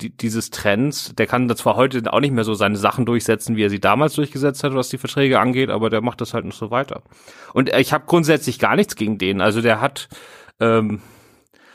die, 0.00 0.16
dieses 0.16 0.50
Trends. 0.50 1.14
Der 1.16 1.26
kann 1.26 1.48
zwar 1.56 1.76
heute 1.76 2.12
auch 2.12 2.20
nicht 2.20 2.32
mehr 2.32 2.44
so 2.44 2.54
seine 2.54 2.76
Sachen 2.76 3.06
durchsetzen, 3.06 3.56
wie 3.56 3.64
er 3.64 3.70
sie 3.70 3.80
damals 3.80 4.14
durchgesetzt 4.14 4.64
hat, 4.64 4.74
was 4.74 4.88
die 4.88 4.98
Verträge 4.98 5.40
angeht, 5.40 5.70
aber 5.70 5.90
der 5.90 6.00
macht 6.00 6.20
das 6.20 6.34
halt 6.34 6.44
noch 6.44 6.54
so 6.54 6.70
weiter. 6.70 7.02
Und 7.52 7.72
ich 7.74 7.92
habe 7.92 8.04
grundsätzlich 8.06 8.58
gar 8.58 8.76
nichts 8.76 8.96
gegen 8.96 9.18
den. 9.18 9.40
Also 9.40 9.60
der 9.60 9.80
hat, 9.80 10.08
ähm, 10.58 11.00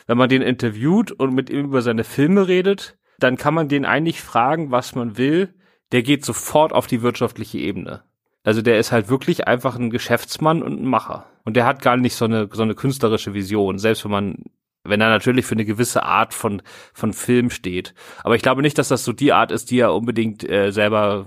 wenn 0.08 0.18
man 0.18 0.30
den 0.30 0.42
interviewt 0.42 1.12
und 1.12 1.34
mit 1.34 1.50
ihm 1.50 1.66
über 1.66 1.82
seine 1.82 2.04
Filme 2.04 2.48
redet, 2.48 2.98
dann 3.20 3.38
kann 3.38 3.54
man 3.54 3.70
den 3.70 3.86
eigentlich 3.86 4.22
fragen, 4.22 4.72
was 4.72 4.96
man 4.96 5.18
will. 5.18 5.54
Der 5.92 6.04
geht 6.04 6.26
sofort 6.26 6.74
auf 6.74 6.88
die 6.88 7.02
wirtschaftliche 7.02 7.60
Ebene. 7.60 8.04
Also 8.46 8.62
der 8.62 8.80
ist 8.80 8.92
halt 8.92 9.10
wirklich 9.10 9.48
einfach 9.48 9.76
ein 9.76 9.90
Geschäftsmann 9.90 10.62
und 10.62 10.80
ein 10.80 10.86
Macher. 10.86 11.26
Und 11.44 11.58
der 11.58 11.66
hat 11.66 11.82
gar 11.82 11.98
nicht 11.98 12.16
so 12.16 12.26
eine, 12.26 12.48
so 12.52 12.62
eine 12.62 12.76
künstlerische 12.76 13.34
Vision, 13.34 13.80
selbst 13.80 14.06
wenn 14.06 14.12
man, 14.12 14.36
wenn 14.84 15.02
er 15.02 15.10
natürlich 15.10 15.48
für 15.48 15.56
eine 15.56 15.66
gewisse 15.66 16.04
Art 16.04 16.34
von, 16.34 16.62
von 16.94 17.12
Film 17.12 17.50
steht. 17.50 17.96
Aber 18.24 18.36
ich 18.36 18.44
glaube 18.44 18.62
nicht, 18.62 18.78
dass 18.78 18.88
das 18.88 19.04
so 19.04 19.14
die 19.14 19.34
Art 19.34 19.52
ist, 19.52 19.72
die 19.72 19.80
er 19.80 19.96
unbedingt 19.96 20.48
äh, 20.48 20.72
selber 20.72 21.26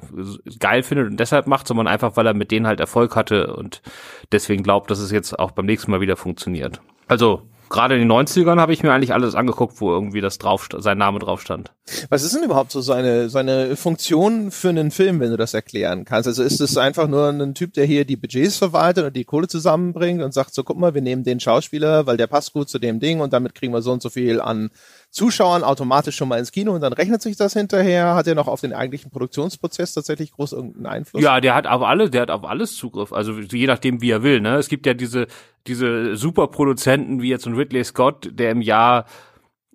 geil 0.61 0.85
findet 0.85 1.11
und 1.11 1.19
deshalb 1.19 1.49
macht, 1.49 1.67
sondern 1.67 1.89
einfach, 1.89 2.17
weil 2.17 2.27
er 2.27 2.35
mit 2.35 2.53
denen 2.53 2.69
halt 2.69 2.79
Erfolg 2.79 3.17
hatte 3.17 3.53
und 3.55 3.83
deswegen 4.31 4.63
glaubt, 4.63 4.89
dass 4.91 5.01
es 5.01 5.11
jetzt 5.11 5.37
auch 5.37 5.51
beim 5.51 5.67
nächsten 5.67 5.91
Mal 5.91 6.01
wieder 6.01 6.17
funktioniert. 6.17 6.81
Also, 7.09 7.43
gerade 7.69 7.95
in 7.95 8.01
den 8.01 8.13
90ern 8.13 8.61
habe 8.61 8.73
ich 8.73 8.83
mir 8.83 8.93
eigentlich 8.93 9.13
alles 9.13 9.35
angeguckt, 9.35 9.81
wo 9.81 9.91
irgendwie 9.91 10.21
das 10.21 10.39
drauf, 10.39 10.69
sein 10.79 10.99
Name 10.99 11.19
drauf 11.19 11.41
stand. 11.41 11.73
Was 12.11 12.23
ist 12.23 12.35
denn 12.35 12.43
überhaupt 12.43 12.71
so 12.71 12.81
seine, 12.81 13.31
seine 13.31 13.77
Funktion 13.77 14.51
für 14.51 14.69
einen 14.69 14.91
Film, 14.91 15.21
wenn 15.21 15.31
du 15.31 15.37
das 15.37 15.55
erklären 15.55 16.05
kannst? 16.05 16.29
Also 16.29 16.43
ist 16.43 16.61
es 16.61 16.77
einfach 16.77 17.09
nur 17.09 17.29
ein 17.29 17.55
Typ, 17.55 17.73
der 17.75 17.87
hier 17.87 18.05
die 18.05 18.17
Budgets 18.17 18.59
verwaltet 18.59 19.05
und 19.07 19.17
die 19.17 19.25
Kohle 19.25 19.49
zusammenbringt 19.49 20.23
und 20.23 20.35
sagt 20.35 20.55
so, 20.55 20.65
guck 20.65 20.79
mal, 20.79 20.95
wir 20.95 21.03
nehmen 21.03 21.25
den 21.25 21.41
Schauspieler, 21.41 22.07
weil 22.07 22.17
der 22.17 22.27
passt 22.27 22.53
gut 22.53 22.69
zu 22.69 22.79
dem 22.79 23.01
Ding 23.01 23.21
und 23.21 23.33
damit 23.33 23.55
kriegen 23.55 23.73
wir 23.73 23.83
so 23.83 23.93
und 23.93 24.03
so 24.03 24.11
viel 24.11 24.41
an 24.41 24.71
Zuschauern 25.11 25.65
automatisch 25.65 26.17
schon 26.17 26.29
mal 26.29 26.39
ins 26.39 26.53
Kino 26.53 26.73
und 26.73 26.81
dann 26.81 26.93
rechnet 26.93 27.23
sich 27.23 27.37
das 27.37 27.55
hinterher. 27.55 28.15
Hat 28.15 28.27
er 28.27 28.35
noch 28.35 28.47
auf 28.47 28.61
den 28.61 28.73
eigentlichen 28.73 29.11
Produktionsprozess 29.11 29.95
tatsächlich 29.95 30.33
groß 30.33 30.53
irgendeinen 30.53 30.87
Einfluss? 30.87 31.23
Ja, 31.23 31.41
der 31.41 31.55
hat 31.55 31.67
auf 31.67 31.83
alle, 31.83 32.11
der 32.11 32.23
hat 32.23 32.31
auf 32.31 32.45
alles 32.45 32.77
Zugriff. 32.77 33.13
Also 33.13 33.33
je 33.33 33.67
nachdem, 33.67 34.03
wie 34.03 34.11
er 34.11 34.23
will. 34.23 34.41
Ne, 34.41 34.57
es 34.57 34.69
gibt 34.69 34.87
ja 34.87 34.95
diese 34.95 35.27
diese 35.67 36.17
Superproduzenten 36.17 37.21
wie 37.23 37.29
jetzt 37.29 37.47
ein 37.47 37.55
Ridley 37.55 37.85
Scott, 37.85 38.31
der 38.33 38.51
im 38.51 38.61
Jahr 38.61 39.07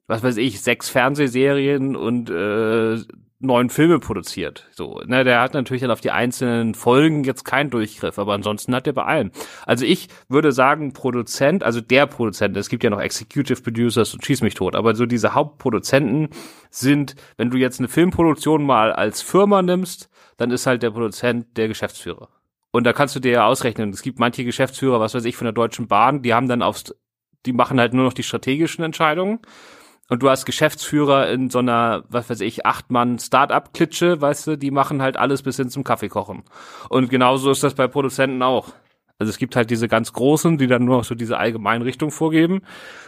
was 0.08 0.24
weiß 0.24 0.38
ich, 0.38 0.62
sechs 0.62 0.90
Fernsehserien 0.90 1.96
und 1.96 2.30
äh, 2.30 2.98
neun 3.44 3.70
Filme 3.70 4.00
produziert. 4.00 4.68
So, 4.72 5.02
ne, 5.06 5.24
der 5.24 5.42
hat 5.42 5.54
natürlich 5.54 5.82
dann 5.82 5.92
auf 5.92 6.02
die 6.02 6.12
einzelnen 6.12 6.74
Folgen 6.74 7.24
jetzt 7.24 7.44
keinen 7.44 7.70
Durchgriff, 7.70 8.18
aber 8.18 8.34
ansonsten 8.34 8.74
hat 8.74 8.88
er 8.88 8.94
bei 8.94 9.04
allem. 9.04 9.32
Also 9.66 9.86
ich 9.86 10.08
würde 10.30 10.52
sagen, 10.52 10.94
Produzent, 10.94 11.64
also 11.64 11.82
der 11.82 12.08
Produzent, 12.08 12.56
es 12.58 12.70
gibt 12.70 12.84
ja 12.84 12.90
noch 12.90 13.02
Executive 13.02 13.62
Producers 13.62 14.14
und 14.14 14.26
schieß 14.26 14.42
mich 14.42 14.54
tot, 14.54 14.76
aber 14.76 14.96
so 14.96 15.06
diese 15.06 15.34
Hauptproduzenten 15.34 16.30
sind, 16.70 17.16
wenn 17.38 17.50
du 17.50 17.58
jetzt 17.58 17.80
eine 17.80 17.90
Filmproduktion 17.90 18.64
mal 18.66 18.94
als 18.94 19.22
Firma 19.22 19.62
nimmst, 19.62 20.10
dann 20.38 20.52
ist 20.52 20.66
halt 20.66 20.82
der 20.82 20.92
Produzent 20.92 21.58
der 21.58 21.68
Geschäftsführer. 21.68 22.30
Und 22.72 22.86
da 22.86 22.94
kannst 22.94 23.16
du 23.16 23.20
dir 23.20 23.32
ja 23.32 23.46
ausrechnen, 23.46 23.92
es 23.92 24.02
gibt 24.02 24.20
manche 24.20 24.44
Geschäftsführer, 24.44 25.00
was 25.00 25.14
weiß 25.14 25.26
ich, 25.26 25.36
von 25.36 25.46
der 25.46 25.54
Deutschen 25.54 25.88
Bahn, 25.88 26.24
die 26.24 26.34
haben 26.34 26.48
dann 26.48 26.64
aufs, 26.64 26.96
die 27.46 27.54
machen 27.54 27.80
halt 27.80 27.94
nur 27.94 28.06
noch 28.06 28.14
die 28.14 28.24
strategischen 28.24 28.84
Entscheidungen 28.84 29.40
und 30.14 30.22
du 30.22 30.30
hast 30.30 30.46
Geschäftsführer 30.46 31.32
in 31.32 31.50
so 31.50 31.58
einer, 31.58 32.04
was 32.08 32.30
weiß 32.30 32.42
ich, 32.42 32.68
acht 32.68 32.92
Mann 32.92 33.18
Start-up-Klitsche, 33.18 34.22
weißt 34.22 34.46
du, 34.46 34.58
die 34.60 34.70
machen 34.70 35.02
halt 35.02 35.18
alles 35.18 35.42
bis 35.42 35.56
hin 35.58 35.72
zum 35.72 35.84
Kaffee 35.84 36.08
kochen. 36.08 36.44
Und 36.90 37.10
genauso 37.10 37.50
ist 37.50 37.64
das 37.64 37.74
bei 37.74 37.88
Produzenten 37.88 38.44
auch. 38.44 38.74
Also 39.18 39.32
es 39.32 39.40
gibt 39.40 39.56
halt 39.56 39.72
diese 39.72 39.88
ganz 39.88 40.14
Großen, 40.14 40.60
die 40.60 40.68
dann 40.68 40.86
nur 40.86 40.98
noch 40.98 41.04
so 41.04 41.16
diese 41.16 41.40
allgemeine 41.40 41.84
Richtung 41.84 42.12
vorgeben. 42.12 42.62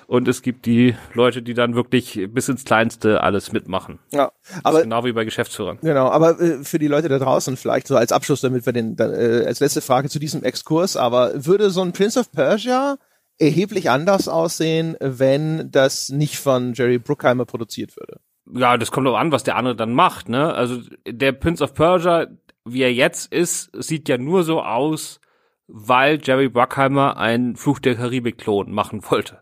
Und 0.08 0.28
es 0.28 0.42
gibt 0.42 0.66
die 0.66 0.96
Leute, 1.14 1.44
die 1.44 1.54
dann 1.54 1.76
wirklich 1.76 2.28
bis 2.32 2.50
ins 2.50 2.66
Kleinste 2.66 3.22
alles 3.22 3.52
mitmachen. 3.52 4.00
Ja, 4.12 4.32
aber 4.64 4.82
genau 4.82 5.06
wie 5.06 5.14
bei 5.14 5.26
Geschäftsführern. 5.26 5.78
Genau, 5.84 6.08
aber 6.08 6.42
äh, 6.42 6.64
für 6.64 6.80
die 6.80 6.88
Leute 6.88 7.08
da 7.08 7.20
draußen 7.20 7.56
vielleicht 7.56 7.86
so 7.86 7.96
als 7.96 8.12
Abschluss, 8.12 8.42
damit 8.42 8.66
wir 8.66 8.74
den 8.74 8.98
äh, 8.98 9.44
als 9.46 9.60
letzte 9.60 9.82
Frage 9.82 10.10
zu 10.10 10.18
diesem 10.18 10.44
Exkurs. 10.44 10.98
Aber 10.98 11.46
würde 11.46 11.70
so 11.70 11.84
ein 11.84 11.94
Prince 11.94 12.20
of 12.20 12.32
Persia 12.32 12.98
erheblich 13.38 13.90
anders 13.90 14.28
aussehen, 14.28 14.96
wenn 15.00 15.70
das 15.72 16.10
nicht 16.10 16.38
von 16.38 16.74
Jerry 16.74 17.00
Bruckheimer 17.00 17.46
produziert 17.46 17.96
würde. 17.98 18.20
Ja, 18.54 18.78
das 18.78 18.92
kommt 18.92 19.08
auch 19.08 19.18
an, 19.18 19.32
was 19.32 19.44
der 19.44 19.56
andere 19.56 19.76
dann 19.76 19.94
macht, 19.94 20.30
ne? 20.30 20.54
Also 20.54 20.82
der 21.08 21.32
Prince 21.32 21.64
of 21.64 21.74
Persia, 21.74 22.28
wie 22.64 22.82
er 22.82 22.94
jetzt 22.94 23.32
ist, 23.34 23.72
sieht 23.74 24.08
ja 24.08 24.18
nur 24.18 24.44
so 24.44 24.62
aus, 24.62 25.20
weil 25.68 26.20
Jerry 26.22 26.50
Bruckheimer 26.50 27.18
einen 27.18 27.56
Fluch 27.56 27.80
der 27.80 27.96
Karibik-Klon 27.96 28.72
machen 28.72 29.02
wollte. 29.10 29.42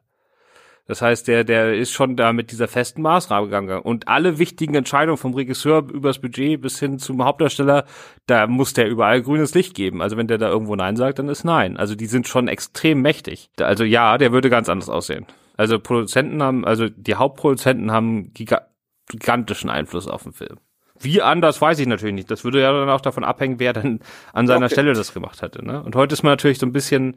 Das 0.85 1.01
heißt, 1.01 1.27
der, 1.29 1.45
der 1.45 1.75
ist 1.75 1.91
schon 1.91 2.17
da 2.17 2.33
mit 2.33 2.51
dieser 2.51 2.67
festen 2.67 3.01
Maßnahme 3.01 3.47
gegangen. 3.47 3.79
Und 3.79 4.09
alle 4.09 4.37
wichtigen 4.37 4.75
Entscheidungen 4.75 5.17
vom 5.17 5.33
Regisseur 5.33 5.87
übers 5.89 6.19
Budget 6.19 6.61
bis 6.61 6.77
hin 6.79 6.99
zum 6.99 7.23
Hauptdarsteller, 7.23 7.85
da 8.25 8.47
muss 8.47 8.73
der 8.73 8.89
überall 8.89 9.21
grünes 9.21 9.53
Licht 9.53 9.75
geben. 9.75 10.01
Also 10.01 10.17
wenn 10.17 10.27
der 10.27 10.37
da 10.37 10.49
irgendwo 10.49 10.75
Nein 10.75 10.97
sagt, 10.97 11.19
dann 11.19 11.29
ist 11.29 11.45
Nein. 11.45 11.77
Also 11.77 11.95
die 11.95 12.07
sind 12.07 12.27
schon 12.27 12.49
extrem 12.49 13.01
mächtig. 13.01 13.49
Also 13.59 13.85
ja, 13.85 14.17
der 14.17 14.33
würde 14.33 14.49
ganz 14.49 14.67
anders 14.67 14.89
aussehen. 14.89 15.25
Also 15.55 15.79
Produzenten 15.79 16.43
haben, 16.43 16.65
also 16.65 16.89
die 16.89 17.15
Hauptproduzenten 17.15 17.91
haben 17.91 18.33
gigantischen 18.33 19.69
Einfluss 19.69 20.07
auf 20.07 20.23
den 20.23 20.33
Film. 20.33 20.57
Wie 20.99 21.21
anders, 21.21 21.61
weiß 21.61 21.79
ich 21.79 21.87
natürlich 21.87 22.15
nicht. 22.15 22.29
Das 22.29 22.43
würde 22.43 22.61
ja 22.61 22.71
dann 22.71 22.89
auch 22.89 23.01
davon 23.01 23.23
abhängen, 23.23 23.59
wer 23.59 23.73
dann 23.73 23.99
an 24.33 24.47
seiner 24.47 24.65
okay. 24.65 24.75
Stelle 24.75 24.93
das 24.93 25.13
gemacht 25.13 25.41
hätte. 25.41 25.63
Ne? 25.63 25.81
Und 25.81 25.95
heute 25.95 26.13
ist 26.13 26.23
man 26.23 26.31
natürlich 26.31 26.59
so 26.59 26.65
ein 26.65 26.71
bisschen 26.71 27.15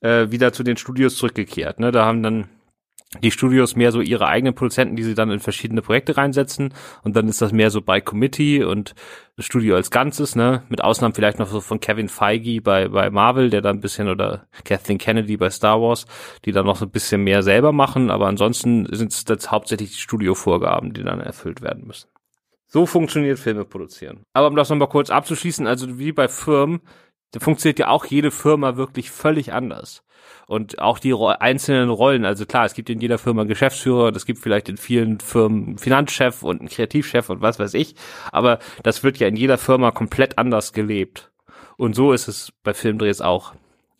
äh, 0.00 0.30
wieder 0.30 0.52
zu 0.52 0.62
den 0.62 0.76
Studios 0.76 1.16
zurückgekehrt. 1.16 1.80
Ne? 1.80 1.92
Da 1.92 2.04
haben 2.04 2.22
dann 2.22 2.48
die 3.22 3.30
Studios 3.30 3.76
mehr 3.76 3.92
so 3.92 4.00
ihre 4.00 4.26
eigenen 4.26 4.54
Produzenten, 4.54 4.96
die 4.96 5.04
sie 5.04 5.14
dann 5.14 5.30
in 5.30 5.38
verschiedene 5.38 5.80
Projekte 5.80 6.16
reinsetzen 6.16 6.74
und 7.02 7.14
dann 7.14 7.28
ist 7.28 7.40
das 7.40 7.52
mehr 7.52 7.70
so 7.70 7.80
bei 7.80 8.00
Committee 8.00 8.64
und 8.64 8.94
das 9.36 9.46
Studio 9.46 9.76
als 9.76 9.90
Ganzes, 9.90 10.34
ne, 10.34 10.64
mit 10.68 10.82
Ausnahmen 10.82 11.14
vielleicht 11.14 11.38
noch 11.38 11.46
so 11.46 11.60
von 11.60 11.78
Kevin 11.78 12.08
Feige 12.08 12.60
bei 12.60 12.88
bei 12.88 13.10
Marvel, 13.10 13.50
der 13.50 13.60
da 13.60 13.70
ein 13.70 13.80
bisschen 13.80 14.08
oder 14.08 14.46
Kathleen 14.64 14.98
Kennedy 14.98 15.36
bei 15.36 15.50
Star 15.50 15.80
Wars, 15.80 16.06
die 16.44 16.52
dann 16.52 16.66
noch 16.66 16.76
so 16.76 16.84
ein 16.84 16.90
bisschen 16.90 17.22
mehr 17.22 17.42
selber 17.42 17.72
machen, 17.72 18.10
aber 18.10 18.26
ansonsten 18.26 18.86
sind 18.90 19.12
es 19.12 19.24
jetzt 19.28 19.50
hauptsächlich 19.50 19.92
die 19.92 19.98
Studiovorgaben, 19.98 20.92
die 20.92 21.04
dann 21.04 21.20
erfüllt 21.20 21.62
werden 21.62 21.86
müssen. 21.86 22.08
So 22.66 22.86
funktioniert 22.86 23.38
Filme 23.38 23.64
produzieren. 23.64 24.24
Aber 24.32 24.48
um 24.48 24.56
das 24.56 24.68
nochmal 24.68 24.88
kurz 24.88 25.10
abzuschließen, 25.10 25.66
also 25.68 25.98
wie 25.98 26.12
bei 26.12 26.26
Firmen, 26.26 26.80
da 27.30 27.38
funktioniert 27.40 27.78
ja 27.78 27.88
auch 27.88 28.04
jede 28.04 28.32
Firma 28.32 28.76
wirklich 28.76 29.10
völlig 29.12 29.52
anders 29.52 30.02
und 30.46 30.78
auch 30.78 30.98
die 30.98 31.10
ro 31.10 31.28
einzelnen 31.28 31.90
Rollen. 31.90 32.24
Also 32.24 32.46
klar, 32.46 32.64
es 32.64 32.74
gibt 32.74 32.90
in 32.90 33.00
jeder 33.00 33.18
Firma 33.18 33.42
einen 33.42 33.48
Geschäftsführer, 33.48 34.14
es 34.14 34.26
gibt 34.26 34.38
vielleicht 34.38 34.68
in 34.68 34.76
vielen 34.76 35.20
Firmen 35.20 35.66
einen 35.66 35.78
Finanzchef 35.78 36.42
und 36.42 36.60
einen 36.60 36.68
Kreativchef 36.68 37.30
und 37.30 37.42
was 37.42 37.58
weiß 37.58 37.74
ich. 37.74 37.94
Aber 38.32 38.58
das 38.82 39.02
wird 39.02 39.18
ja 39.18 39.28
in 39.28 39.36
jeder 39.36 39.58
Firma 39.58 39.90
komplett 39.90 40.38
anders 40.38 40.72
gelebt. 40.72 41.30
Und 41.76 41.94
so 41.94 42.12
ist 42.12 42.28
es 42.28 42.52
bei 42.62 42.74
Filmdrehs 42.74 43.20
auch. 43.20 43.52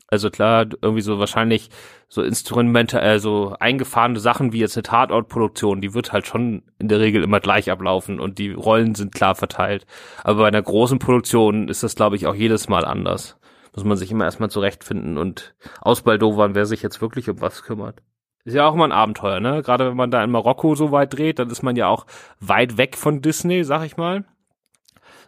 Also 0.09 0.31
klar, 0.31 0.67
irgendwie 0.83 1.03
so 1.03 1.19
wahrscheinlich 1.19 1.69
so 2.09 2.23
Instrumente, 2.23 3.01
äh, 3.01 3.19
so 3.19 3.57
eingefahrene 3.59 4.21
Sachen 4.21 4.53
wie 4.53 4.61
jetzt 4.61 4.77
eine 4.77 4.85
Tatortproduktion, 4.85 5.81
die 5.81 5.95
wird 5.95 6.13
halt 6.13 6.29
schon 6.29 6.63
in 6.79 6.87
der 6.87 7.01
Regel 7.01 7.25
immer 7.25 7.41
gleich 7.41 7.71
ablaufen 7.71 8.21
und 8.21 8.39
die 8.39 8.53
Rollen 8.53 8.95
sind 8.95 9.13
klar 9.13 9.35
verteilt. 9.35 9.85
Aber 10.23 10.43
bei 10.43 10.49
einer 10.49 10.63
großen 10.63 11.01
Produktion 11.01 11.69
ist 11.69 11.83
das, 11.83 11.97
glaube 11.97 12.15
ich, 12.15 12.29
auch 12.29 12.37
jedes 12.37 12.69
Mal 12.69 12.85
anders 12.85 13.37
muss 13.77 13.85
man 13.85 13.97
sich 13.97 14.11
immer 14.11 14.25
erstmal 14.25 14.51
zurechtfinden 14.51 15.19
und 15.19 15.55
ausbaldowern, 15.81 16.55
wer 16.55 16.67
sich 16.67 16.83
jetzt 16.83 17.01
wirklich 17.01 17.31
um 17.31 17.41
was 17.41 17.63
kümmert. 17.63 18.03
Ist 18.45 18.55
ja 18.55 18.67
auch 18.67 18.75
immer 18.75 18.85
ein 18.85 18.93
Abenteuer, 18.93 19.41
ne? 19.41 19.63
Gerade 19.63 19.89
wenn 19.89 19.97
man 19.97 20.11
da 20.11 20.23
in 20.23 20.31
Marokko 20.31 20.75
so 20.75 20.93
weit 20.93 21.15
dreht, 21.15 21.39
dann 21.39 21.51
ist 21.51 21.63
man 21.63 21.77
ja 21.77 21.89
auch 21.89 22.07
weit 22.41 22.79
weg 22.79 22.97
von 22.97 23.21
Disney, 23.21 23.65
sag 23.65 23.85
ich 23.85 23.97
mal. 23.97 24.25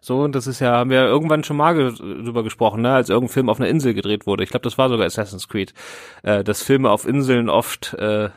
So, 0.01 0.22
und 0.22 0.34
das 0.34 0.46
ist 0.46 0.61
ja, 0.61 0.76
haben 0.76 0.90
wir 0.90 1.05
irgendwann 1.05 1.42
schon 1.42 1.57
mal 1.57 1.92
drüber 1.92 2.44
gesprochen, 2.44 2.82
ne, 2.82 2.92
als 2.94 3.09
irgendein 3.09 3.32
Film 3.32 3.49
auf 3.49 3.59
einer 3.59 3.68
Insel 3.68 3.94
gedreht 3.94 4.26
wurde. 4.26 4.44
Ich 4.44 4.51
glaube, 4.51 4.62
das 4.62 4.78
war 4.78 4.88
sogar 4.88 5.07
Assassin's 5.07 5.49
Creed. 5.49 5.74
Äh, 6.22 6.44
dass 6.44 6.62
Filme 6.62 6.90
auf 6.90 7.07
Inseln 7.07 7.49
oft 7.49 7.94
äh, 7.94 8.30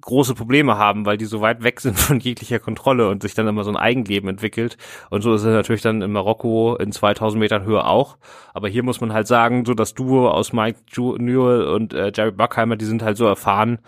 große 0.00 0.34
Probleme 0.34 0.76
haben, 0.76 1.06
weil 1.06 1.16
die 1.16 1.24
so 1.24 1.40
weit 1.40 1.62
weg 1.62 1.80
sind 1.80 1.98
von 1.98 2.20
jeglicher 2.20 2.58
Kontrolle 2.58 3.08
und 3.08 3.22
sich 3.22 3.34
dann 3.34 3.48
immer 3.48 3.64
so 3.64 3.70
ein 3.70 3.76
Eigenleben 3.76 4.28
entwickelt. 4.28 4.76
Und 5.10 5.22
so 5.22 5.34
ist 5.34 5.42
es 5.42 5.46
natürlich 5.46 5.82
dann 5.82 6.02
in 6.02 6.12
Marokko 6.12 6.76
in 6.76 6.92
2000 6.92 7.40
Metern 7.40 7.64
Höhe 7.64 7.84
auch. 7.84 8.18
Aber 8.54 8.68
hier 8.68 8.82
muss 8.82 9.00
man 9.00 9.12
halt 9.12 9.26
sagen, 9.26 9.64
so 9.64 9.74
das 9.74 9.94
Duo 9.94 10.30
aus 10.30 10.52
Mike 10.52 10.80
Newell 10.96 11.62
und 11.68 11.94
äh, 11.94 12.12
Jerry 12.14 12.32
Buckheimer, 12.32 12.76
die 12.76 12.84
sind 12.84 13.02
halt 13.02 13.16
so 13.16 13.26
erfahren, 13.26 13.78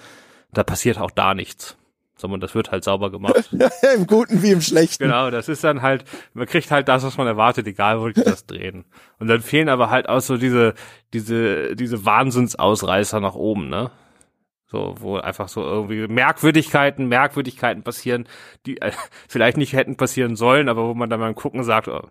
da 0.53 0.63
passiert 0.65 0.99
auch 0.99 1.11
da 1.11 1.35
nichts 1.35 1.77
sondern 2.19 2.41
das 2.41 2.55
wird 2.55 2.71
halt 2.71 2.85
sauber 2.85 3.11
gemacht. 3.11 3.49
Im 3.95 4.07
Guten 4.07 4.43
wie 4.43 4.51
im 4.51 4.61
Schlechten. 4.61 5.05
Genau, 5.05 5.31
das 5.31 5.49
ist 5.49 5.65
dann 5.65 5.83
halt, 5.83 6.05
man 6.35 6.47
kriegt 6.47 6.71
halt 6.71 6.89
das, 6.89 7.05
was 7.05 7.17
man 7.17 7.27
erwartet, 7.27 7.67
egal 7.67 8.01
wo 8.01 8.09
die 8.09 8.23
das 8.23 8.45
drehen. 8.45 8.85
Und 9.19 9.29
dann 9.29 9.41
fehlen 9.41 9.69
aber 9.69 9.89
halt 9.89 10.09
auch 10.09 10.21
so 10.21 10.37
diese, 10.37 10.75
diese, 11.13 11.77
diese 11.77 12.05
Wahnsinnsausreißer 12.05 13.21
nach 13.21 13.35
oben, 13.35 13.69
ne? 13.69 13.91
So, 14.71 14.97
wo 14.99 15.17
einfach 15.17 15.49
so 15.49 15.63
irgendwie 15.63 16.07
Merkwürdigkeiten, 16.09 17.09
Merkwürdigkeiten 17.09 17.83
passieren, 17.83 18.29
die 18.67 18.79
äh, 18.83 18.93
vielleicht 19.29 19.57
nicht 19.57 19.73
hätten 19.73 19.97
passieren 19.97 20.37
sollen, 20.37 20.69
aber 20.69 20.87
wo 20.87 20.95
man 20.95 21.09
dann 21.09 21.21
beim 21.21 21.35
Gucken 21.35 21.65
sagt, 21.65 21.89
oh, 21.89 22.03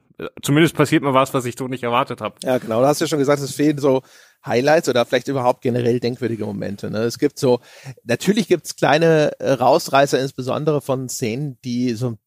zumindest 0.42 0.76
passiert 0.76 1.04
mal 1.04 1.14
was, 1.14 1.36
was 1.36 1.46
ich 1.46 1.56
so 1.56 1.68
nicht 1.68 1.84
erwartet 1.84 2.20
habe. 2.20 2.36
Ja, 2.42 2.58
genau. 2.58 2.80
Du 2.80 2.88
hast 2.88 3.00
ja 3.00 3.06
schon 3.06 3.20
gesagt, 3.20 3.44
es 3.44 3.54
fehlen 3.54 3.78
so 3.78 4.02
Highlights 4.44 4.90
oder 4.90 5.06
vielleicht 5.06 5.28
überhaupt 5.28 5.62
generell 5.62 6.00
denkwürdige 6.00 6.46
Momente. 6.46 6.90
Ne? 6.90 7.00
Es 7.00 7.20
gibt 7.20 7.38
so, 7.38 7.60
natürlich 8.04 8.48
gibt's 8.48 8.76
kleine 8.76 9.34
äh, 9.40 9.52
Rausreißer, 9.52 10.20
insbesondere 10.20 10.82
von 10.82 11.10
Szenen, 11.10 11.60
die 11.64 11.94
so 11.94 12.18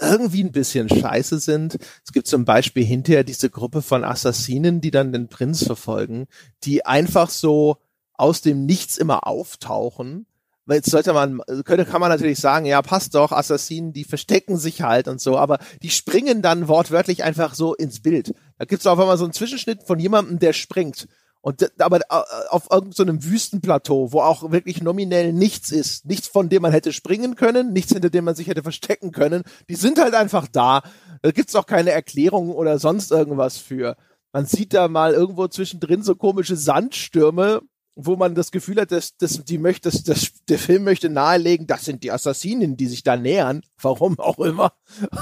irgendwie 0.00 0.44
ein 0.44 0.52
bisschen 0.52 0.88
scheiße 0.88 1.40
sind. 1.40 1.78
Es 2.04 2.12
gibt 2.12 2.28
zum 2.28 2.44
Beispiel 2.44 2.84
hinterher 2.84 3.24
diese 3.24 3.50
Gruppe 3.50 3.82
von 3.82 4.04
Assassinen, 4.04 4.80
die 4.80 4.92
dann 4.92 5.12
den 5.12 5.28
Prinz 5.28 5.64
verfolgen, 5.64 6.28
die 6.62 6.86
einfach 6.86 7.30
so 7.30 7.78
aus 8.18 8.42
dem 8.42 8.66
Nichts 8.66 8.98
immer 8.98 9.26
auftauchen. 9.26 10.26
Weil 10.66 10.76
jetzt 10.76 10.90
sollte 10.90 11.14
man, 11.14 11.40
könnte, 11.64 11.86
kann 11.86 12.02
man 12.02 12.10
natürlich 12.10 12.38
sagen, 12.38 12.66
ja, 12.66 12.82
passt 12.82 13.14
doch, 13.14 13.32
Assassinen, 13.32 13.94
die 13.94 14.04
verstecken 14.04 14.58
sich 14.58 14.82
halt 14.82 15.08
und 15.08 15.18
so, 15.18 15.38
aber 15.38 15.60
die 15.82 15.88
springen 15.88 16.42
dann 16.42 16.68
wortwörtlich 16.68 17.24
einfach 17.24 17.54
so 17.54 17.74
ins 17.74 18.02
Bild. 18.02 18.34
Da 18.58 18.66
gibt's 18.66 18.86
auf 18.86 18.98
einmal 18.98 19.16
so 19.16 19.24
einen 19.24 19.32
Zwischenschnitt 19.32 19.84
von 19.84 19.98
jemandem, 19.98 20.38
der 20.38 20.52
springt. 20.52 21.08
Und 21.40 21.80
aber 21.80 22.00
äh, 22.00 22.24
auf 22.50 22.70
irgendeinem 22.70 23.22
so 23.22 23.30
Wüstenplateau, 23.30 24.12
wo 24.12 24.20
auch 24.20 24.50
wirklich 24.50 24.82
nominell 24.82 25.32
nichts 25.32 25.70
ist, 25.70 26.04
nichts 26.04 26.28
von 26.28 26.50
dem 26.50 26.60
man 26.60 26.72
hätte 26.72 26.92
springen 26.92 27.36
können, 27.36 27.72
nichts 27.72 27.92
hinter 27.92 28.10
dem 28.10 28.24
man 28.24 28.34
sich 28.34 28.48
hätte 28.48 28.62
verstecken 28.62 29.12
können, 29.12 29.44
die 29.70 29.76
sind 29.76 29.98
halt 29.98 30.12
einfach 30.12 30.48
da. 30.48 30.82
Da 31.22 31.30
gibt's 31.30 31.54
auch 31.54 31.64
keine 31.64 31.92
Erklärung 31.92 32.50
oder 32.50 32.78
sonst 32.78 33.10
irgendwas 33.10 33.56
für. 33.56 33.96
Man 34.32 34.44
sieht 34.44 34.74
da 34.74 34.88
mal 34.88 35.14
irgendwo 35.14 35.48
zwischendrin 35.48 36.02
so 36.02 36.14
komische 36.14 36.56
Sandstürme, 36.56 37.62
wo 38.00 38.14
man 38.14 38.36
das 38.36 38.52
Gefühl 38.52 38.80
hat, 38.80 38.92
dass, 38.92 39.16
dass 39.16 39.44
die 39.44 39.58
möchte, 39.58 39.90
dass, 39.90 40.04
dass 40.04 40.32
der 40.48 40.58
Film 40.60 40.84
möchte 40.84 41.10
nahelegen, 41.10 41.66
das 41.66 41.84
sind 41.84 42.04
die 42.04 42.12
Assassinen, 42.12 42.76
die 42.76 42.86
sich 42.86 43.02
da 43.02 43.16
nähern, 43.16 43.62
warum 43.82 44.20
auch 44.20 44.38
immer. 44.38 44.72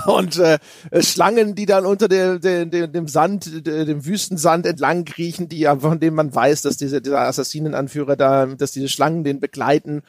Und 0.06 0.36
äh, 0.38 0.58
Schlangen, 1.00 1.54
die 1.54 1.64
dann 1.64 1.86
unter 1.86 2.06
der, 2.06 2.38
der, 2.38 2.66
der, 2.66 2.86
dem 2.86 3.08
Sand, 3.08 3.66
der, 3.66 3.86
dem 3.86 4.04
Wüstensand 4.04 4.66
entlang 4.66 5.06
kriechen, 5.06 5.48
die 5.48 5.64
von 5.64 6.00
denen 6.00 6.16
man 6.16 6.34
weiß, 6.34 6.62
dass 6.62 6.76
diese, 6.76 7.00
dieser 7.00 7.20
Assassinenanführer 7.20 8.14
da, 8.14 8.44
dass 8.44 8.72
diese 8.72 8.90
Schlangen 8.90 9.24
den 9.24 9.40
begleiten. 9.40 10.02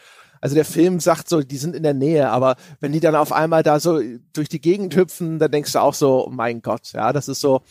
Also 0.47 0.55
der 0.55 0.63
Film 0.63 1.01
sagt 1.01 1.27
so, 1.27 1.41
die 1.41 1.57
sind 1.57 1.75
in 1.75 1.83
der 1.83 1.93
Nähe, 1.93 2.29
aber 2.29 2.55
wenn 2.79 2.93
die 2.93 3.01
dann 3.01 3.15
auf 3.15 3.33
einmal 3.33 3.63
da 3.63 3.81
so 3.81 3.99
durch 4.31 4.47
die 4.47 4.61
Gegend 4.61 4.95
hüpfen, 4.95 5.39
dann 5.39 5.51
denkst 5.51 5.73
du 5.73 5.79
auch 5.79 5.93
so, 5.93 6.25
oh 6.25 6.29
mein 6.29 6.61
Gott, 6.61 6.93
ja, 6.93 7.11
das 7.11 7.27
ist 7.27 7.41
so 7.41 7.63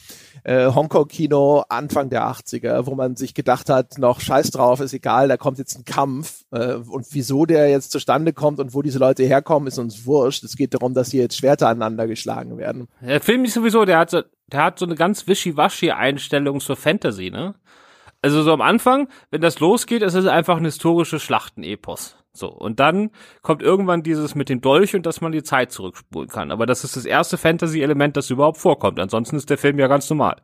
äh, 0.44 0.66
Hongkong-Kino 0.66 1.64
Anfang 1.70 2.10
der 2.10 2.24
80er, 2.24 2.84
wo 2.84 2.94
man 2.94 3.16
sich 3.16 3.32
gedacht 3.32 3.70
hat, 3.70 3.96
noch 3.96 4.20
scheiß 4.20 4.50
drauf, 4.50 4.80
ist 4.80 4.92
egal, 4.92 5.26
da 5.26 5.38
kommt 5.38 5.56
jetzt 5.56 5.78
ein 5.78 5.86
Kampf 5.86 6.44
äh, 6.50 6.74
und 6.74 7.06
wieso 7.12 7.46
der 7.46 7.70
jetzt 7.70 7.92
zustande 7.92 8.34
kommt 8.34 8.60
und 8.60 8.74
wo 8.74 8.82
diese 8.82 8.98
Leute 8.98 9.22
herkommen, 9.24 9.68
ist 9.68 9.78
uns 9.78 10.04
wurscht. 10.04 10.44
Es 10.44 10.54
geht 10.54 10.74
darum, 10.74 10.92
dass 10.92 11.10
hier 11.10 11.22
jetzt 11.22 11.38
Schwerter 11.38 11.68
aneinander 11.68 12.06
geschlagen 12.06 12.58
werden. 12.58 12.88
Der 13.00 13.22
Film 13.22 13.46
ist 13.46 13.54
sowieso, 13.54 13.86
der 13.86 14.00
hat 14.00 14.10
so, 14.10 14.20
der 14.48 14.64
hat 14.64 14.78
so 14.78 14.84
eine 14.84 14.96
ganz 14.96 15.26
wischiwaschi 15.26 15.92
Einstellung 15.92 16.60
zur 16.60 16.76
Fantasy, 16.76 17.30
ne? 17.30 17.54
Also 18.20 18.42
so 18.42 18.52
am 18.52 18.60
Anfang, 18.60 19.08
wenn 19.30 19.40
das 19.40 19.60
losgeht, 19.60 20.02
ist 20.02 20.14
es 20.14 20.26
einfach 20.26 20.58
ein 20.58 20.64
historisches 20.64 21.22
Schlachtenepos. 21.22 22.16
So, 22.36 22.48
und 22.48 22.80
dann 22.80 23.10
kommt 23.42 23.62
irgendwann 23.62 24.02
dieses 24.02 24.34
mit 24.34 24.48
dem 24.48 24.60
Dolch 24.60 24.94
und 24.94 25.06
dass 25.06 25.20
man 25.20 25.32
die 25.32 25.42
Zeit 25.42 25.72
zurückspulen 25.72 26.28
kann. 26.28 26.50
Aber 26.50 26.66
das 26.66 26.84
ist 26.84 26.96
das 26.96 27.04
erste 27.04 27.38
Fantasy-Element, 27.38 28.16
das 28.16 28.30
überhaupt 28.30 28.58
vorkommt. 28.58 29.00
Ansonsten 29.00 29.36
ist 29.36 29.50
der 29.50 29.58
Film 29.58 29.78
ja 29.78 29.86
ganz 29.86 30.08
normal. 30.10 30.36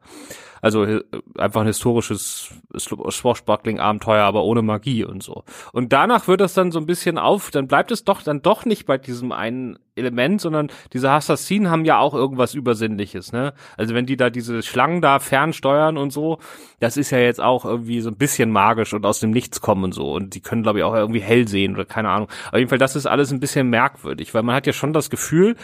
Also 0.63 0.85
äh, 0.85 1.03
einfach 1.37 1.63
ein 1.63 1.67
historisches 1.67 2.55
Swashbuckling-Abenteuer, 2.79 4.23
aber 4.25 4.45
ohne 4.45 4.63
Magie 4.63 5.05
und 5.05 5.21
so. 5.23 5.43
Und 5.73 5.93
danach 5.93 6.29
wird 6.29 6.41
das 6.41 6.55
dann 6.55 6.71
so 6.71 6.79
ein 6.79 6.87
bisschen 6.87 7.19
auf, 7.19 7.51
dann 7.51 7.67
bleibt 7.67 7.91
es 7.91 8.05
doch 8.05 8.23
dann 8.23 8.43
doch 8.43 8.65
nicht 8.65 8.87
bei 8.87 8.97
diesem 8.97 9.33
einen 9.33 9.77
Element, 9.97 10.41
sondern 10.41 10.69
diese 10.93 11.11
Assassinen 11.11 11.69
haben 11.69 11.85
ja 11.85 11.99
auch 11.99 12.15
irgendwas 12.15 12.55
Übersinnliches, 12.55 13.33
ne? 13.33 13.55
Also 13.77 13.95
wenn 13.95 14.07
die 14.07 14.17
da 14.17 14.31
diese 14.31 14.63
Schlangen 14.63 15.03
da 15.03 15.19
fernsteuern 15.19 15.99
und 15.99 16.13
so, 16.13 16.39
das 16.79 16.97
ist 16.97 17.11
ja 17.11 17.19
jetzt 17.19 17.41
auch 17.41 17.65
irgendwie 17.65 18.01
so 18.01 18.11
ein 18.11 18.17
bisschen 18.17 18.51
magisch 18.51 18.95
und 18.95 19.05
aus 19.05 19.19
dem 19.19 19.33
Nichts 19.33 19.61
kommen 19.61 19.83
und 19.83 19.93
so. 19.93 20.13
Und 20.13 20.35
die 20.35 20.41
können, 20.41 20.63
glaube 20.63 20.79
ich, 20.79 20.85
auch 20.85 20.95
irgendwie 20.95 21.21
hell 21.21 21.49
sehen 21.49 21.75
oder 21.75 21.85
keine 21.85 22.09
Ahnung. 22.09 22.29
Auf 22.53 22.59
jeden 22.59 22.69
Fall, 22.69 22.79
das 22.79 22.95
ist 22.95 23.07
alles 23.07 23.33
ein 23.33 23.41
bisschen 23.41 23.69
merkwürdig, 23.69 24.33
weil 24.33 24.45
man 24.45 24.55
hat 24.55 24.69
ja 24.69 24.73
schon 24.73 24.93
das 24.93 25.11
Gefühl, 25.11 25.57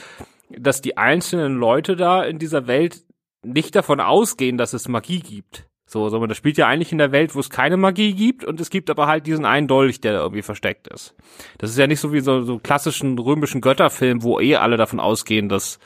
dass 0.51 0.83
die 0.83 0.97
einzelnen 0.97 1.57
Leute 1.57 1.95
da 1.95 2.25
in 2.25 2.39
dieser 2.39 2.67
Welt 2.67 3.05
nicht 3.43 3.75
davon 3.75 4.01
ausgehen, 4.01 4.59
dass 4.59 4.73
es 4.73 4.89
Magie 4.89 5.21
gibt. 5.21 5.69
So, 5.87 6.11
sondern 6.11 6.29
das 6.29 6.37
spielt 6.37 6.59
ja 6.59 6.67
eigentlich 6.67 6.93
in 6.93 6.99
der 6.99 7.13
Welt, 7.13 7.35
wo 7.35 7.41
es 7.41 7.49
keine 7.49 7.79
Magie 7.79 8.13
gibt 8.13 8.45
und 8.45 8.61
es 8.61 8.69
gibt 8.69 8.91
aber 8.91 9.07
halt 9.07 9.27
diesen 9.27 9.47
einen 9.47 9.69
Dolch, 9.69 10.03
der 10.03 10.13
da 10.13 10.19
irgendwie 10.21 10.43
versteckt 10.43 10.87
ist. 10.89 11.15
Das 11.57 11.71
ist 11.71 11.79
ja 11.79 11.87
nicht 11.87 12.01
so 12.01 12.13
wie 12.13 12.21
so, 12.21 12.43
so 12.43 12.59
klassischen 12.59 13.19
römischen 13.19 13.63
Götterfilm, 13.63 14.23
wo 14.23 14.39
eh 14.39 14.57
alle 14.57 14.77
davon 14.77 15.01
ausgehen, 15.01 15.49
dass 15.49 15.79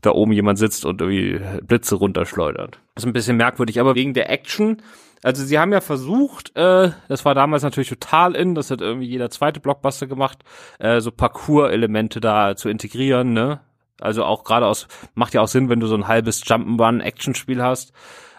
da 0.00 0.10
oben 0.10 0.32
jemand 0.32 0.58
sitzt 0.58 0.84
und 0.84 1.00
irgendwie 1.00 1.40
Blitze 1.62 1.94
runterschleudert. 1.94 2.80
Das 2.96 3.04
ist 3.04 3.06
ein 3.06 3.12
bisschen 3.12 3.36
merkwürdig, 3.36 3.78
aber 3.78 3.94
wegen 3.94 4.12
der 4.12 4.28
Action, 4.28 4.82
also 5.22 5.44
sie 5.44 5.58
haben 5.58 5.72
ja 5.72 5.80
versucht, 5.80 6.56
äh, 6.56 6.90
das 7.08 7.24
war 7.24 7.36
damals 7.36 7.62
natürlich 7.62 7.88
total 7.88 8.34
in, 8.34 8.56
das 8.56 8.72
hat 8.72 8.80
irgendwie 8.80 9.06
jeder 9.06 9.30
zweite 9.30 9.60
Blockbuster 9.60 10.08
gemacht, 10.08 10.38
äh, 10.80 11.00
so 11.00 11.12
Parcours-Elemente 11.12 12.20
da 12.20 12.56
zu 12.56 12.68
integrieren, 12.68 13.32
ne? 13.32 13.60
Also 14.00 14.24
auch 14.24 14.44
gerade 14.44 14.66
aus, 14.66 14.86
macht 15.14 15.34
ja 15.34 15.40
auch 15.40 15.48
Sinn, 15.48 15.68
wenn 15.68 15.80
du 15.80 15.86
so 15.86 15.96
ein 15.96 16.08
halbes 16.08 16.44
Jump'n'Run-Action-Spiel 16.44 17.62
hast, 17.62 17.92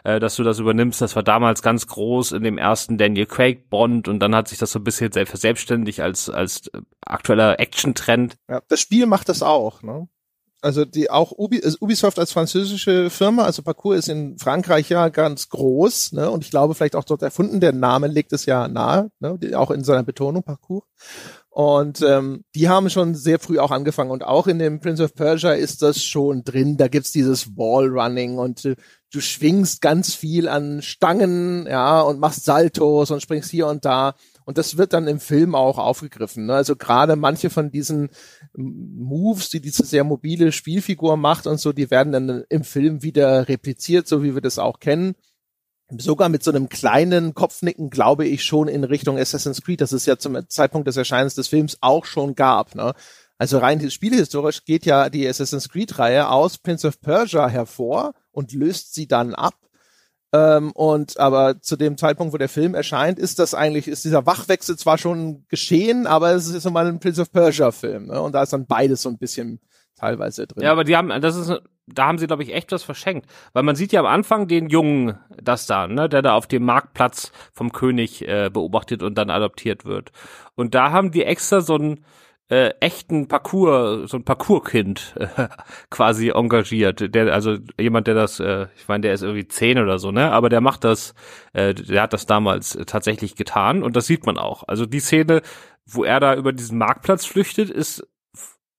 äh, 0.04 0.20
dass 0.20 0.36
du 0.36 0.44
das 0.44 0.60
übernimmst. 0.60 1.02
Das 1.02 1.16
war 1.16 1.24
damals 1.24 1.62
ganz 1.62 1.88
groß 1.88 2.32
in 2.32 2.44
dem 2.44 2.58
ersten 2.58 2.98
Daniel 2.98 3.26
Craig 3.26 3.70
Bond 3.70 4.08
und 4.08 4.20
dann 4.20 4.36
hat 4.36 4.48
sich 4.48 4.58
das 4.58 4.72
so 4.72 4.80
ein 4.80 4.84
bisschen 4.84 5.12
selbstverständlich 5.12 6.02
als, 6.02 6.30
als 6.30 6.72
aktueller 7.02 7.60
Action-Trend. 7.60 8.38
Ja, 8.50 8.62
das 8.68 8.80
Spiel 8.80 9.06
macht 9.06 9.30
das 9.30 9.44
auch, 9.44 9.84
ne? 9.84 10.08
Also 10.62 10.84
die 10.84 11.10
auch 11.10 11.32
Ubi, 11.32 11.62
Ubisoft 11.80 12.20
als 12.20 12.34
französische 12.34 13.10
Firma, 13.10 13.44
also 13.44 13.62
Parcours 13.62 14.00
ist 14.00 14.10
in 14.10 14.38
Frankreich 14.38 14.90
ja 14.90 15.08
ganz 15.08 15.48
groß, 15.48 16.12
ne? 16.12 16.30
Und 16.30 16.44
ich 16.44 16.52
glaube 16.52 16.76
vielleicht 16.76 16.98
auch 16.98 17.06
dort 17.06 17.22
erfunden. 17.22 17.62
Der 17.62 17.72
Name 17.72 18.08
legt 18.08 18.34
es 18.34 18.46
ja 18.46 18.68
nahe, 18.68 19.10
ne? 19.20 19.40
Auch 19.56 19.72
in 19.72 19.86
seiner 19.86 20.04
Betonung 20.04 20.44
Parcours. 20.44 20.84
Und 21.60 22.02
ähm, 22.04 22.46
die 22.56 22.70
haben 22.70 22.90
schon 22.90 23.16
sehr 23.16 23.38
früh 23.38 23.60
auch 23.60 23.72
angefangen. 23.72 24.12
Und 24.12 24.24
auch 24.24 24.48
in 24.48 24.60
dem 24.60 24.80
Prince 24.80 25.04
of 25.04 25.14
Persia 25.14 25.52
ist 25.52 25.82
das 25.82 26.02
schon 26.02 26.46
drin. 26.46 26.78
Da 26.78 26.88
gibt's 26.88 27.12
dieses 27.12 27.58
Wallrunning 27.58 28.38
und 28.38 28.64
äh, 28.64 28.78
du 29.12 29.20
schwingst 29.20 29.82
ganz 29.82 30.16
viel 30.16 30.48
an 30.48 30.82
Stangen, 30.82 31.68
ja, 31.68 32.00
und 32.00 32.22
machst 32.22 32.46
Saltos 32.46 33.12
und 33.12 33.22
springst 33.22 33.52
hier 33.52 33.68
und 33.68 33.84
da. 33.84 34.16
Und 34.46 34.58
das 34.58 34.78
wird 34.78 34.94
dann 34.94 35.10
im 35.10 35.20
Film 35.20 35.54
auch 35.54 35.80
aufgegriffen. 35.80 36.46
Ne? 36.46 36.54
Also 36.54 36.78
gerade 36.78 37.18
manche 37.18 37.50
von 37.50 37.72
diesen 37.72 38.08
Moves, 38.56 39.50
die 39.50 39.60
diese 39.60 39.84
sehr 39.84 40.06
mobile 40.06 40.54
Spielfigur 40.54 41.18
macht 41.18 41.46
und 41.46 41.60
so, 41.60 41.74
die 41.74 41.92
werden 41.92 42.14
dann 42.14 42.46
im 42.48 42.64
Film 42.64 43.04
wieder 43.04 43.50
repliziert, 43.50 44.08
so 44.08 44.24
wie 44.24 44.34
wir 44.34 44.42
das 44.42 44.60
auch 44.60 44.80
kennen 44.80 45.14
sogar 45.98 46.30
mit 46.30 46.44
so 46.44 46.52
einem 46.52 46.70
kleinen 46.70 47.34
Kopfnicken 47.34 47.90
glaube 47.90 48.28
ich 48.28 48.44
schon 48.44 48.68
in 48.68 48.84
Richtung 48.84 49.18
Assassin's 49.18 49.62
Creed, 49.62 49.82
das 49.82 49.92
es 49.92 50.06
ja 50.06 50.18
zum 50.18 50.38
Zeitpunkt 50.48 50.88
des 50.88 50.98
Erscheinens 50.98 51.36
des 51.36 51.48
Films 51.48 51.78
auch 51.82 52.06
schon 52.06 52.36
gab. 52.36 52.76
Ne? 52.76 52.94
Also 53.38 53.58
rein 53.58 53.90
spielhistorisch 53.90 54.66
geht 54.66 54.86
ja 54.86 55.10
die 55.10 55.28
Assassin's 55.28 55.70
Creed-Reihe 55.70 56.30
aus 56.30 56.58
Prince 56.58 56.88
of 56.88 57.02
Persia 57.02 57.48
hervor 57.48 58.14
und 58.32 58.54
löst 58.54 58.94
sie 58.94 59.08
dann 59.08 59.34
ab. 59.34 59.56
Ähm, 60.32 60.72
und 60.74 61.20
aber 61.20 61.60
zu 61.62 61.76
dem 61.76 61.98
Zeitpunkt, 61.98 62.34
wo 62.34 62.38
der 62.38 62.50
Film 62.50 62.76
erscheint, 62.76 63.18
ist 63.18 63.40
das 63.40 63.56
eigentlich, 63.56 63.88
ist 63.88 64.06
dieser 64.06 64.28
Wachwechsel 64.28 64.78
zwar 64.78 65.00
schon 65.00 65.46
geschehen, 65.48 66.06
aber 66.06 66.34
es 66.34 66.48
ist 66.48 66.66
immer 66.66 66.82
ein 66.82 67.00
Prince 67.00 67.22
of 67.22 67.32
Persia-Film. 67.32 68.08
Ne? 68.08 68.22
Und 68.22 68.34
da 68.34 68.44
ist 68.44 68.54
dann 68.54 68.68
beides 68.68 69.02
so 69.02 69.10
ein 69.10 69.18
bisschen 69.18 69.60
teilweise 69.96 70.46
drin. 70.46 70.64
Ja, 70.64 70.72
aber 70.72 70.84
die 70.84 70.96
haben, 70.96 71.10
das 71.22 71.36
ist 71.36 71.52
da 71.94 72.08
haben 72.08 72.18
sie, 72.18 72.28
glaube 72.28 72.44
ich, 72.44 72.54
echt 72.54 72.72
was 72.72 72.84
verschenkt. 72.84 73.30
Weil 73.54 73.64
man 73.64 73.76
sieht 73.76 73.92
ja 73.92 74.00
am 74.00 74.06
Anfang 74.06 74.48
den 74.48 74.70
Jungen, 74.70 75.18
das 75.42 75.66
da, 75.68 75.88
ne, 75.88 76.10
der 76.10 76.22
da 76.22 76.34
auf 76.34 76.48
dem 76.48 76.64
Marktplatz 76.64 77.32
vom 77.54 77.72
König 77.72 78.28
äh, 78.28 78.50
beobachtet 78.52 79.04
und 79.04 79.18
dann 79.18 79.30
adoptiert 79.30 79.86
wird. 79.86 80.12
Und 80.56 80.76
da 80.76 80.92
haben 80.92 81.12
die 81.12 81.24
extra 81.24 81.62
so 81.62 81.76
einen 81.76 82.06
äh, 82.50 82.74
echten 82.80 83.28
Parcours, 83.28 84.10
so 84.10 84.18
ein 84.18 84.24
Parcourskind 84.24 85.16
äh, 85.18 85.48
quasi 85.90 86.30
engagiert. 86.30 87.14
Der, 87.14 87.32
also 87.32 87.58
jemand, 87.80 88.08
der 88.08 88.16
das, 88.16 88.40
äh, 88.40 88.68
ich 88.76 88.88
meine, 88.88 89.02
der 89.02 89.14
ist 89.14 89.22
irgendwie 89.22 89.48
zehn 89.48 89.78
oder 89.78 90.00
so, 90.00 90.12
ne? 90.12 90.32
Aber 90.32 90.50
der 90.50 90.62
macht 90.62 90.84
das, 90.84 91.14
äh, 91.54 91.74
der 91.74 92.02
hat 92.02 92.14
das 92.14 92.26
damals 92.26 92.78
tatsächlich 92.88 93.36
getan 93.36 93.84
und 93.84 93.96
das 93.96 94.08
sieht 94.08 94.26
man 94.26 94.38
auch. 94.38 94.64
Also 94.68 94.86
die 94.88 95.00
Szene, 95.00 95.42
wo 95.86 96.04
er 96.04 96.20
da 96.20 96.36
über 96.36 96.52
diesen 96.52 96.80
Marktplatz 96.80 97.26
flüchtet, 97.26 97.70
ist 97.70 98.08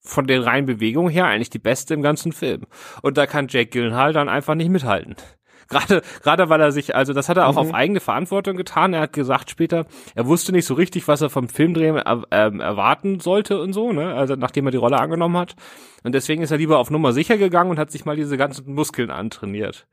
von 0.01 0.27
den 0.27 0.43
reinen 0.43 0.67
Bewegungen 0.67 1.11
her 1.11 1.27
eigentlich 1.27 1.51
die 1.51 1.59
beste 1.59 1.95
im 1.95 2.03
ganzen 2.03 2.33
Film. 2.33 2.67
Und 3.03 3.17
da 3.17 3.27
kann 3.27 3.49
Jake 3.49 3.71
Gyllenhaal 3.71 4.13
dann 4.13 4.29
einfach 4.29 4.55
nicht 4.55 4.71
mithalten. 4.71 5.17
Gerade, 5.71 6.03
gerade 6.25 6.49
weil 6.49 6.61
er 6.61 6.73
sich, 6.73 6.97
also 6.97 7.13
das 7.13 7.29
hat 7.29 7.37
er 7.37 7.47
auch 7.47 7.53
mhm. 7.53 7.59
auf 7.59 7.75
eigene 7.75 8.01
Verantwortung 8.01 8.57
getan. 8.57 8.93
Er 8.93 9.03
hat 9.03 9.13
gesagt 9.13 9.51
später, 9.51 9.87
er 10.17 10.27
wusste 10.27 10.51
nicht 10.51 10.65
so 10.65 10.75
richtig, 10.75 11.07
was 11.07 11.21
er 11.21 11.31
vom 11.31 11.49
Filmdrehen 11.49 11.95
er, 11.95 12.25
äh, 12.31 12.59
erwarten 12.59 13.21
sollte 13.21 13.61
und 13.61 13.73
so, 13.73 13.93
ne? 13.93 14.15
Also 14.15 14.35
nachdem 14.35 14.67
er 14.67 14.73
die 14.73 14.79
Rolle 14.79 14.99
angenommen 14.99 15.37
hat. 15.37 15.55
Und 16.03 16.13
deswegen 16.13 16.43
ist 16.43 16.51
er 16.51 16.59
lieber 16.59 16.81
auf 16.81 16.91
Nummer 16.91 17.13
sicher 17.13 17.39
gegangen 17.39 17.71
und 17.71 17.79
hat 17.79 17.93
sich 17.93 18.05
mal 18.05 18.17
diese 18.17 18.37
ganzen 18.37 18.75
Muskeln 18.75 19.13
antrainiert. 19.13 19.87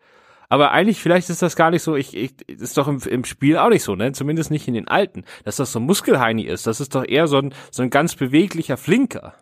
Aber 0.49 0.71
eigentlich, 0.71 0.99
vielleicht 0.99 1.29
ist 1.29 1.43
das 1.43 1.55
gar 1.55 1.69
nicht 1.69 1.83
so, 1.83 1.95
ich, 1.95 2.17
ich 2.17 2.49
ist 2.49 2.77
doch 2.77 2.87
im, 2.87 2.99
im 3.07 3.23
Spiel 3.23 3.57
auch 3.57 3.69
nicht 3.69 3.83
so, 3.83 3.95
ne? 3.95 4.13
Zumindest 4.13 4.49
nicht 4.49 4.67
in 4.67 4.73
den 4.73 4.87
alten, 4.87 5.25
dass 5.43 5.57
das 5.57 5.71
so 5.71 5.79
ein 5.79 5.85
Muskelheini 5.85 6.41
ist. 6.41 6.65
Das 6.65 6.79
ist 6.79 6.95
doch 6.95 7.05
eher 7.07 7.27
so 7.27 7.37
ein, 7.37 7.53
so 7.69 7.83
ein 7.83 7.91
ganz 7.91 8.15
beweglicher 8.15 8.77
Flinker. 8.77 9.35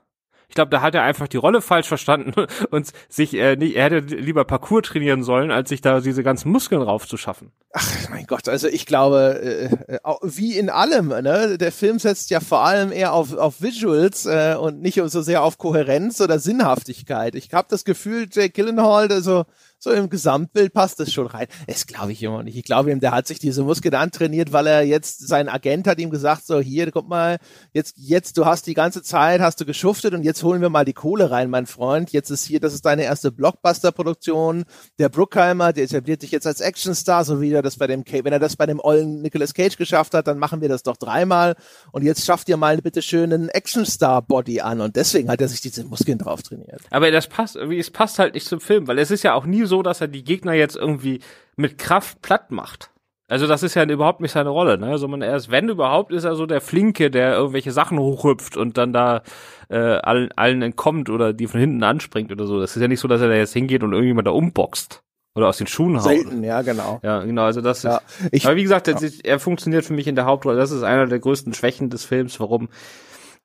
Ich 0.48 0.56
glaube, 0.56 0.70
da 0.72 0.82
hat 0.82 0.96
er 0.96 1.04
einfach 1.04 1.28
die 1.28 1.38
Rolle 1.38 1.62
falsch 1.62 1.88
verstanden 1.88 2.34
und 2.72 2.92
sich 3.10 3.34
äh, 3.34 3.56
nicht, 3.56 3.76
er 3.76 3.86
hätte 3.86 4.16
lieber 4.16 4.46
Parcours 4.46 4.84
trainieren 4.84 5.24
sollen, 5.24 5.52
als 5.52 5.70
sich 5.70 5.82
da 5.82 6.00
diese 6.00 6.24
ganzen 6.24 6.52
Muskeln 6.52 6.82
raufzuschaffen. 6.82 7.52
Ach 7.74 8.10
mein 8.10 8.26
Gott, 8.26 8.48
also 8.48 8.68
ich 8.68 8.86
glaube, 8.86 9.42
äh, 9.42 9.96
äh 9.96 10.00
wie 10.24 10.58
in 10.58 10.70
allem, 10.70 11.10
ne? 11.10 11.58
Der 11.58 11.72
Film 11.72 12.00
setzt 12.00 12.30
ja 12.30 12.40
vor 12.40 12.64
allem 12.64 12.92
eher 12.92 13.14
auf, 13.14 13.36
auf 13.36 13.62
Visuals 13.62 14.26
äh, 14.26 14.56
und 14.60 14.82
nicht 14.82 15.02
so 15.06 15.22
sehr 15.22 15.44
auf 15.44 15.58
Kohärenz 15.58 16.22
oder 16.22 16.40
Sinnhaftigkeit. 16.40 17.36
Ich 17.36 17.54
habe 17.54 17.68
das 17.70 17.84
Gefühl, 17.84 18.28
Jake 18.32 18.52
Gyllenhaal, 18.52 19.12
also 19.12 19.46
so 19.86 19.92
im 19.92 20.10
Gesamtbild 20.10 20.74
passt 20.74 21.00
das 21.00 21.14
schon 21.14 21.28
rein. 21.28 21.46
Das 21.68 21.86
glaube 21.86 22.12
ich 22.12 22.22
immer 22.24 22.42
nicht. 22.42 22.58
Ich 22.58 22.64
glaube 22.64 22.92
ihm, 22.92 23.00
der 23.00 23.12
hat 23.12 23.28
sich 23.28 23.38
diese 23.38 23.64
Muskeln 23.64 23.94
antrainiert, 23.94 24.52
weil 24.52 24.66
er 24.66 24.82
jetzt, 24.82 25.28
sein 25.28 25.48
Agent 25.48 25.88
hat 25.88 26.00
ihm 26.00 26.10
gesagt, 26.10 26.46
so 26.46 26.60
hier, 26.60 26.90
guck 26.92 27.08
mal, 27.08 27.38
jetzt, 27.72 27.94
jetzt, 27.96 28.38
du 28.38 28.46
hast 28.46 28.66
die 28.66 28.74
ganze 28.74 29.04
Zeit, 29.04 29.42
hast 29.42 29.62
du 29.62 29.66
geschuftet 29.66 30.16
und 30.16 30.24
jetzt 30.24 30.42
holen 30.42 30.62
wir 30.62 30.70
mal 30.70 30.86
die 30.86 30.94
Kohle 30.94 31.30
rein, 31.30 31.52
mein 31.52 31.68
Freund. 31.68 32.12
Jetzt 32.12 32.32
ist 32.32 32.46
hier, 32.46 32.60
das 32.60 32.74
ist 32.74 32.84
deine 32.84 33.04
erste 33.04 33.32
Blockbuster-Produktion. 33.32 34.66
Der 34.98 35.10
Bruckheimer, 35.10 35.72
der 35.72 35.84
etabliert 35.84 36.24
dich 36.24 36.32
jetzt 36.32 36.48
als 36.48 36.62
Actionstar, 36.62 37.24
so 37.24 37.40
wie 37.40 37.52
er 37.52 37.62
das 37.62 37.78
bei 37.78 37.86
dem, 37.86 38.04
wenn 38.06 38.34
er 38.34 38.40
das 38.40 38.56
bei 38.56 38.66
dem 38.66 38.80
ollen 38.80 39.22
Nicolas 39.22 39.54
Cage 39.54 39.78
geschafft 39.78 40.16
hat, 40.16 40.26
dann 40.26 40.40
machen 40.40 40.62
wir 40.62 40.70
das 40.70 40.82
doch 40.82 40.98
dreimal. 40.98 41.56
Und 41.92 42.04
jetzt 42.04 42.26
schafft 42.26 42.50
ihr 42.50 42.58
mal 42.58 42.76
bitte 42.80 43.04
schön 43.04 43.32
einen 43.32 43.50
Actionstar-Body 43.50 44.62
an. 44.62 44.82
Und 44.82 44.96
deswegen 44.96 45.30
hat 45.30 45.42
er 45.42 45.48
sich 45.48 45.62
diese 45.62 45.84
Muskeln 45.84 46.18
drauf 46.18 46.42
trainiert. 46.42 46.82
Aber 46.90 47.12
das 47.12 47.28
passt, 47.28 47.56
irgendwie, 47.56 47.78
es 47.78 47.92
passt 47.92 48.18
halt 48.18 48.34
nicht 48.34 48.48
zum 48.48 48.60
Film, 48.60 48.88
weil 48.88 48.98
es 48.98 49.12
ist 49.12 49.22
ja 49.22 49.36
auch 49.36 49.46
nie 49.46 49.64
so, 49.66 49.75
so, 49.76 49.84
dass 49.84 50.00
er 50.00 50.08
die 50.08 50.24
Gegner 50.24 50.54
jetzt 50.54 50.78
irgendwie 50.78 51.20
mit 51.58 51.78
Kraft 51.78 52.22
platt 52.22 52.52
macht. 52.52 52.92
Also 53.28 53.48
das 53.48 53.64
ist 53.64 53.74
ja 53.74 53.84
überhaupt 53.84 54.22
nicht 54.22 54.32
seine 54.32 54.50
Rolle, 54.50 54.78
ne? 54.78 54.88
Also 54.88 55.08
man 55.08 55.22
erst, 55.22 55.50
wenn 55.50 55.68
überhaupt, 55.68 56.14
ist 56.14 56.26
er 56.26 56.36
so 56.36 56.46
der 56.46 56.62
Flinke, 56.62 57.10
der 57.10 57.34
irgendwelche 57.34 57.72
Sachen 57.72 57.98
hochhüpft 57.98 58.56
und 58.56 58.78
dann 58.78 58.94
da 58.94 59.24
äh, 59.70 59.78
allen, 59.78 60.32
allen 60.36 60.62
entkommt 60.62 61.10
oder 61.10 61.34
die 61.34 61.48
von 61.48 61.60
hinten 61.60 61.84
anspringt 61.84 62.32
oder 62.32 62.46
so. 62.46 62.60
Das 62.60 62.76
ist 62.76 62.82
ja 62.82 62.88
nicht 62.88 63.00
so, 63.00 63.08
dass 63.08 63.22
er 63.22 63.28
da 63.28 63.34
jetzt 63.34 63.54
hingeht 63.54 63.84
und 63.84 63.94
irgendjemand 63.94 64.28
da 64.28 64.32
umboxt. 64.32 65.02
Oder 65.38 65.50
aus 65.50 65.58
den 65.58 65.68
Schuhen 65.68 65.98
haut. 65.98 66.04
Selten, 66.04 66.44
ja, 66.46 66.62
genau. 66.62 67.02
Ja, 67.04 67.22
genau, 67.22 67.44
also 67.44 67.60
das 67.60 67.84
ja, 67.84 67.98
ist. 67.98 68.30
Ich, 68.32 68.46
aber 68.46 68.56
wie 68.56 68.64
gesagt, 68.64 68.88
ja. 68.88 68.98
er 69.24 69.40
funktioniert 69.40 69.84
für 69.84 69.92
mich 69.92 70.08
in 70.08 70.16
der 70.16 70.24
Hauptrolle. 70.26 70.58
Das 70.58 70.72
ist 70.72 70.84
einer 70.84 71.08
der 71.08 71.20
größten 71.20 71.54
Schwächen 71.54 71.90
des 71.90 72.06
Films, 72.06 72.40
warum 72.40 72.70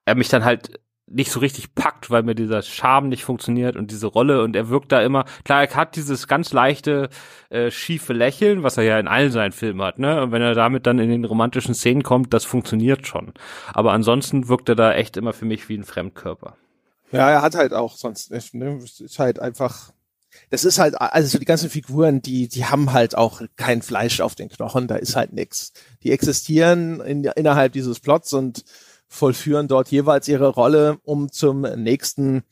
er 0.05 0.15
mich 0.15 0.29
dann 0.29 0.45
halt 0.45 0.79
nicht 1.11 1.31
so 1.31 1.41
richtig 1.41 1.75
packt, 1.75 2.11
weil 2.11 2.23
mir 2.23 2.35
dieser 2.35 2.63
Charme 2.63 3.09
nicht 3.09 3.25
funktioniert 3.25 3.77
und 3.77 3.91
diese 3.91 4.07
Rolle 4.07 4.43
und 4.43 4.57
er 4.57 4.69
wirkt 4.69 4.93
da 4.93 5.03
immer, 5.03 5.25
klar, 5.45 5.63
er 5.63 5.75
hat 5.75 5.97
dieses 5.97 6.29
ganz 6.29 6.53
leichte, 6.53 7.11
äh, 7.51 7.71
schiefe 7.71 8.13
Lächeln, 8.13 8.63
was 8.63 8.77
er 8.77 8.85
ja 8.85 8.99
in 8.99 9.09
allen 9.09 9.33
seinen 9.33 9.53
Filmen 9.53 9.83
hat, 9.83 9.99
ne? 9.99 10.23
Und 10.23 10.33
wenn 10.33 10.43
er 10.43 10.55
damit 10.55 10.87
dann 10.87 10.99
in 10.99 11.11
den 11.11 11.25
romantischen 11.25 11.75
Szenen 11.75 12.03
kommt, 12.03 12.33
das 12.33 12.45
funktioniert 12.45 13.07
schon. 13.07 13.33
Aber 13.75 13.93
ansonsten 13.93 14.49
wirkt 14.49 14.69
er 14.69 14.77
da 14.77 14.93
echt 14.95 15.17
immer 15.17 15.33
für 15.33 15.45
mich 15.45 15.69
wie 15.69 15.77
ein 15.77 15.85
Fremdkörper. 15.85 16.57
Ja, 17.13 17.29
er 17.29 17.43
hat 17.43 17.57
halt 17.57 17.73
auch 17.73 17.97
sonst, 17.97 18.31
ne, 18.55 18.79
ist 18.79 19.19
halt 19.19 19.41
einfach, 19.41 19.93
das 20.51 20.65
ist 20.65 20.79
halt, 20.79 21.01
also 21.01 21.39
die 21.39 21.45
ganzen 21.45 21.71
Figuren, 21.71 22.23
die, 22.23 22.49
die 22.49 22.67
haben 22.67 22.93
halt 22.93 23.17
auch 23.17 23.43
kein 23.57 23.83
Fleisch 23.83 24.21
auf 24.21 24.37
den 24.37 24.49
Knochen, 24.49 24.87
da 24.87 24.95
ist 24.95 25.17
halt 25.17 25.33
nix. 25.33 25.73
Die 26.05 26.13
existieren 26.13 27.01
in, 27.01 27.25
innerhalb 27.25 27.73
dieses 27.73 27.99
Plots 27.99 28.33
und 28.33 28.65
vollführen 29.11 29.69
dort 29.69 29.89
jeweils 29.89 30.29
ihre 30.29 30.49
Rolle, 30.49 30.99
um 31.05 31.31
zum 31.31 31.63
nächsten 31.63 32.45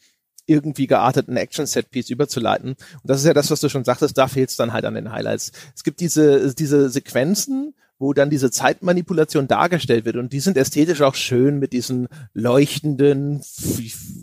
irgendwie 0.45 0.87
gearteten 0.87 1.37
Action-Set-Piece 1.37 2.11
überzuleiten. 2.11 2.71
Und 2.71 3.05
das 3.05 3.21
ist 3.21 3.27
ja 3.27 3.35
das, 3.35 3.51
was 3.51 3.61
du 3.61 3.69
schon 3.69 3.85
sagtest, 3.85 4.19
da 4.19 4.29
fehlt 4.29 4.51
es 4.51 4.57
dann 4.57 4.73
halt 4.73 4.85
an 4.85 4.95
den 4.95 5.13
Highlights. 5.13 5.53
Es 5.75 5.85
gibt 5.85 6.01
diese, 6.01 6.55
diese 6.55 6.91
Sequenzen, 6.91 7.75
wo 7.99 8.13
dann 8.13 8.31
diese 8.31 8.51
Zeitmanipulation 8.51 9.49
dargestellt 9.49 10.05
wird. 10.05 10.17
Und 10.17 10.33
die 10.33 10.41
sind 10.41 10.57
ästhetisch 10.57 11.03
auch 11.03 11.17
schön 11.17 11.59
mit 11.59 11.73
diesen 11.73 12.09
leuchtenden 12.33 13.43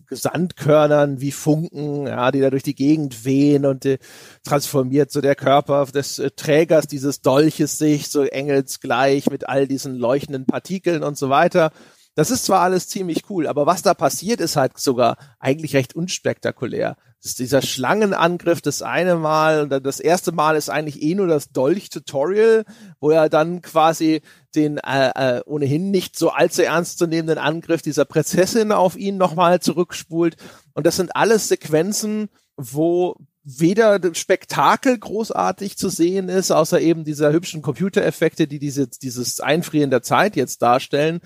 Sandkörnern 0.09 1.19
wie 1.19 1.31
Funken, 1.31 2.07
ja, 2.07 2.31
die 2.31 2.39
da 2.39 2.49
durch 2.49 2.63
die 2.63 2.75
Gegend 2.75 3.25
wehen 3.25 3.65
und 3.65 3.85
äh, 3.85 3.97
transformiert 4.43 5.11
so 5.11 5.19
der 5.19 5.35
Körper 5.35 5.85
des 5.85 6.19
äh, 6.19 6.31
Trägers 6.31 6.87
dieses 6.87 7.21
Dolches 7.21 7.77
sich 7.77 8.07
so 8.07 8.23
engelsgleich 8.23 9.29
mit 9.29 9.49
all 9.49 9.67
diesen 9.67 9.95
leuchtenden 9.95 10.45
Partikeln 10.45 11.03
und 11.03 11.17
so 11.17 11.29
weiter. 11.29 11.71
Das 12.15 12.31
ist 12.31 12.45
zwar 12.45 12.61
alles 12.61 12.87
ziemlich 12.87 13.29
cool, 13.29 13.45
aber 13.45 13.65
was 13.65 13.81
da 13.81 13.93
passiert, 13.93 14.39
ist 14.39 14.55
halt 14.55 14.77
sogar 14.77 15.17
eigentlich 15.37 15.75
recht 15.75 15.95
unspektakulär. 15.95 16.95
Das 17.21 17.31
ist 17.31 17.39
dieser 17.39 17.61
Schlangenangriff 17.61 18.61
das 18.61 18.81
eine 18.81 19.15
Mal 19.15 19.61
und 19.61 19.69
das 19.85 19.99
erste 19.99 20.31
Mal 20.31 20.55
ist 20.55 20.69
eigentlich 20.69 21.01
eh 21.01 21.13
nur 21.13 21.27
das 21.27 21.49
Dolch-Tutorial, 21.49 22.63
wo 23.01 23.09
er 23.09 23.27
dann 23.29 23.61
quasi 23.61 24.21
den 24.55 24.77
äh, 24.77 25.37
äh, 25.39 25.41
ohnehin 25.45 25.91
nicht 25.91 26.17
so 26.17 26.29
allzu 26.29 26.63
ernst 26.63 26.99
zu 26.99 27.07
nehmenden 27.07 27.37
Angriff 27.37 27.81
dieser 27.81 28.05
Prinzessin 28.05 28.71
auf 28.71 28.95
ihn 28.95 29.17
nochmal 29.17 29.59
zurückspult. 29.59 30.37
Und 30.73 30.85
das 30.85 30.95
sind 30.95 31.15
alles 31.15 31.49
Sequenzen, 31.49 32.29
wo 32.55 33.17
weder 33.45 33.99
Spektakel 34.13 34.97
großartig 34.97 35.77
zu 35.77 35.89
sehen 35.89 36.29
ist, 36.29 36.51
außer 36.51 36.81
eben 36.81 37.03
dieser 37.03 37.31
hübschen 37.31 37.61
Computereffekte, 37.61 38.47
die 38.47 38.57
diese, 38.57 38.87
dieses 38.87 39.39
Einfrieren 39.39 39.91
der 39.91 40.01
Zeit 40.01 40.35
jetzt 40.35 40.63
darstellen, 40.63 41.19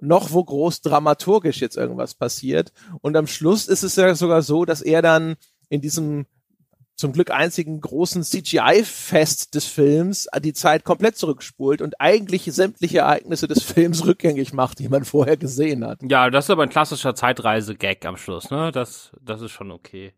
noch 0.00 0.32
wo 0.32 0.44
groß 0.44 0.80
dramaturgisch 0.80 1.60
jetzt 1.60 1.76
irgendwas 1.76 2.14
passiert. 2.14 2.72
Und 3.00 3.16
am 3.16 3.26
Schluss 3.26 3.68
ist 3.68 3.82
es 3.82 3.96
ja 3.96 4.14
sogar 4.14 4.42
so, 4.42 4.64
dass 4.64 4.82
er 4.82 5.02
dann 5.02 5.36
in 5.68 5.80
diesem 5.80 6.26
zum 6.98 7.12
Glück 7.12 7.30
einzigen 7.30 7.80
großen 7.80 8.24
CGI-Fest 8.24 9.54
des 9.54 9.66
Films 9.66 10.28
die 10.40 10.52
Zeit 10.52 10.84
komplett 10.84 11.16
zurückspult 11.16 11.80
und 11.80 12.00
eigentlich 12.00 12.42
sämtliche 12.44 12.98
Ereignisse 12.98 13.46
des 13.46 13.62
Films 13.62 14.04
rückgängig 14.06 14.52
macht, 14.52 14.80
die 14.80 14.88
man 14.88 15.04
vorher 15.04 15.36
gesehen 15.36 15.86
hat. 15.86 16.00
Ja, 16.02 16.28
das 16.28 16.46
ist 16.46 16.50
aber 16.50 16.64
ein 16.64 16.68
klassischer 16.68 17.14
Zeitreise-Gag 17.14 18.04
am 18.04 18.16
Schluss, 18.16 18.50
ne? 18.50 18.72
Das, 18.72 19.12
das 19.22 19.40
ist 19.42 19.52
schon 19.52 19.70
okay. 19.70 20.12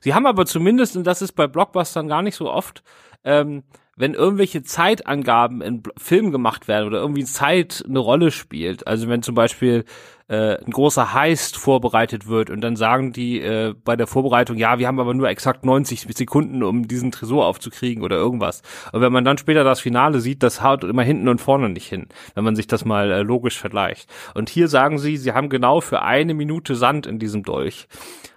Sie 0.00 0.12
haben 0.12 0.26
aber 0.26 0.44
zumindest, 0.44 0.96
und 0.96 1.04
das 1.04 1.22
ist 1.22 1.32
bei 1.32 1.46
Blockbustern 1.46 2.08
gar 2.08 2.22
nicht 2.22 2.34
so 2.34 2.50
oft, 2.50 2.82
ähm, 3.22 3.62
wenn 3.96 4.14
irgendwelche 4.14 4.64
Zeitangaben 4.64 5.62
in 5.62 5.84
Filmen 5.96 6.32
gemacht 6.32 6.66
werden 6.66 6.88
oder 6.88 6.98
irgendwie 6.98 7.24
Zeit 7.24 7.84
eine 7.88 8.00
Rolle 8.00 8.32
spielt, 8.32 8.88
also 8.88 9.08
wenn 9.08 9.22
zum 9.22 9.36
Beispiel 9.36 9.84
äh, 10.28 10.56
ein 10.56 10.70
großer 10.70 11.12
Heist 11.12 11.56
vorbereitet 11.56 12.26
wird 12.26 12.50
und 12.50 12.60
dann 12.60 12.76
sagen 12.76 13.12
die 13.12 13.40
äh, 13.40 13.74
bei 13.84 13.96
der 13.96 14.06
Vorbereitung, 14.06 14.56
ja, 14.56 14.78
wir 14.78 14.86
haben 14.86 15.00
aber 15.00 15.14
nur 15.14 15.28
exakt 15.28 15.64
90 15.64 16.06
Sekunden, 16.16 16.62
um 16.62 16.88
diesen 16.88 17.10
Tresor 17.10 17.46
aufzukriegen 17.46 18.02
oder 18.02 18.16
irgendwas. 18.16 18.62
Und 18.92 19.00
wenn 19.00 19.12
man 19.12 19.24
dann 19.24 19.38
später 19.38 19.64
das 19.64 19.80
Finale 19.80 20.20
sieht, 20.20 20.42
das 20.42 20.62
haut 20.62 20.84
immer 20.84 21.02
hinten 21.02 21.28
und 21.28 21.40
vorne 21.40 21.68
nicht 21.68 21.88
hin, 21.88 22.08
wenn 22.34 22.44
man 22.44 22.56
sich 22.56 22.66
das 22.66 22.84
mal 22.84 23.10
äh, 23.10 23.22
logisch 23.22 23.58
vergleicht. 23.58 24.08
Und 24.34 24.48
hier 24.48 24.68
sagen 24.68 24.98
sie, 24.98 25.16
sie 25.16 25.32
haben 25.32 25.48
genau 25.48 25.80
für 25.80 26.02
eine 26.02 26.34
Minute 26.34 26.74
Sand 26.74 27.06
in 27.06 27.18
diesem 27.18 27.42
Dolch. 27.42 27.86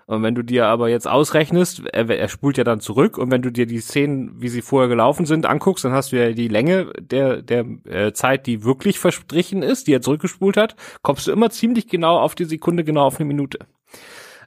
Und 0.08 0.24
wenn 0.24 0.36
du 0.36 0.42
dir 0.42 0.68
aber 0.68 0.88
jetzt 0.88 1.06
ausrechnest, 1.06 1.84
er, 1.92 2.10
er 2.10 2.30
spult 2.30 2.58
ja 2.58 2.64
dann 2.64 2.80
zurück 2.80 3.18
und 3.18 3.30
wenn 3.30 3.42
du 3.42 3.52
dir 3.52 3.66
die 3.66 3.82
Szenen, 3.82 4.42
wie 4.42 4.48
sie 4.48 4.62
vorher 4.62 4.88
gelaufen 4.88 5.26
sind, 5.26 5.46
anguckst, 5.46 5.84
dann 5.84 5.92
hast 5.92 6.14
du 6.14 6.16
ja 6.16 6.32
die 6.32 6.48
Länge 6.48 6.94
der, 6.98 7.42
der 7.42 7.66
äh, 7.84 8.14
Zeit, 8.14 8.48
die 8.48 8.64
wirklich 8.64 9.00
verstrichen 9.00 9.64
ist, 9.64 9.88
die 9.88 9.94
er 9.94 10.02
zurückgespult 10.02 10.56
hat, 10.56 10.78
kommst 11.02 11.28
du 11.28 11.34
immer 11.34 11.50
ziemlich 11.50 11.90
genau 11.90 12.20
auf 12.20 12.36
die 12.36 12.46
Sekunde, 12.46 12.86
genau 12.86 13.06
auf 13.06 13.20
eine 13.20 13.26
Minute. 13.26 13.60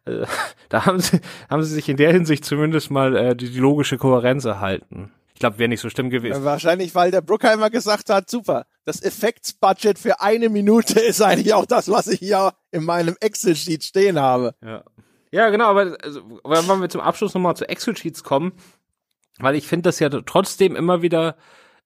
Äh, 0.07 0.25
da 0.71 0.87
haben 0.87 0.99
sie, 0.99 1.21
haben 1.51 1.63
sie 1.63 1.75
sich 1.75 1.91
in 1.91 1.99
der 1.99 2.11
Hinsicht 2.11 2.47
zumindest 2.47 2.91
mal 2.91 3.15
äh, 3.15 3.37
die, 3.37 3.51
die 3.51 3.59
logische 3.59 3.99
Kohärenz 3.99 4.47
erhalten. 4.47 5.13
Ich 5.35 5.41
glaube, 5.41 5.59
wäre 5.59 5.69
nicht 5.69 5.81
so 5.81 5.91
schlimm 5.91 6.09
gewesen. 6.09 6.43
Wahrscheinlich, 6.43 6.95
weil 6.95 7.11
der 7.11 7.21
Bruckheimer 7.21 7.69
gesagt 7.69 8.09
hat, 8.09 8.31
super, 8.31 8.65
das 8.87 9.03
Effektsbudget 9.03 9.99
für 9.99 10.23
eine 10.23 10.49
Minute 10.49 11.01
ist 11.07 11.21
eigentlich 11.21 11.53
auch 11.53 11.67
das, 11.67 11.91
was 11.91 12.07
ich 12.07 12.21
hier 12.21 12.55
in 12.71 12.85
meinem 12.85 13.17
Excel-Sheet 13.21 13.85
stehen 13.85 14.19
habe. 14.19 14.55
Ja. 14.65 14.85
Ja, 15.33 15.51
genau, 15.51 15.67
aber 15.67 15.97
also, 16.03 16.41
wenn 16.45 16.81
wir 16.81 16.89
zum 16.89 17.01
Abschluss 17.01 17.35
nochmal 17.35 17.57
zu 17.57 17.69
Excel-Sheets 17.69 18.25
kommen, 18.25 18.53
weil 19.39 19.55
ich 19.55 19.67
finde 19.67 19.85
das 19.85 20.01
ja 20.01 20.09
trotzdem 20.09 20.77
immer 20.77 21.03
wieder 21.03 21.37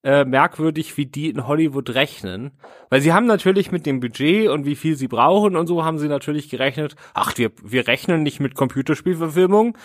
äh, 0.04 0.24
merkwürdig, 0.24 0.96
wie 0.96 1.06
die 1.06 1.30
in 1.30 1.46
Hollywood 1.46 1.94
rechnen. 1.94 2.52
Weil 2.90 3.00
sie 3.00 3.12
haben 3.12 3.26
natürlich 3.26 3.72
mit 3.72 3.86
dem 3.86 4.00
Budget 4.00 4.48
und 4.48 4.66
wie 4.66 4.76
viel 4.76 4.96
sie 4.96 5.08
brauchen 5.08 5.56
und 5.56 5.66
so 5.66 5.84
haben 5.84 5.98
sie 5.98 6.08
natürlich 6.08 6.50
gerechnet, 6.50 6.94
ach, 7.14 7.32
wir, 7.36 7.52
wir 7.62 7.88
rechnen 7.88 8.22
nicht 8.22 8.40
mit 8.40 8.54
Computerspielverfilmung, 8.54 9.78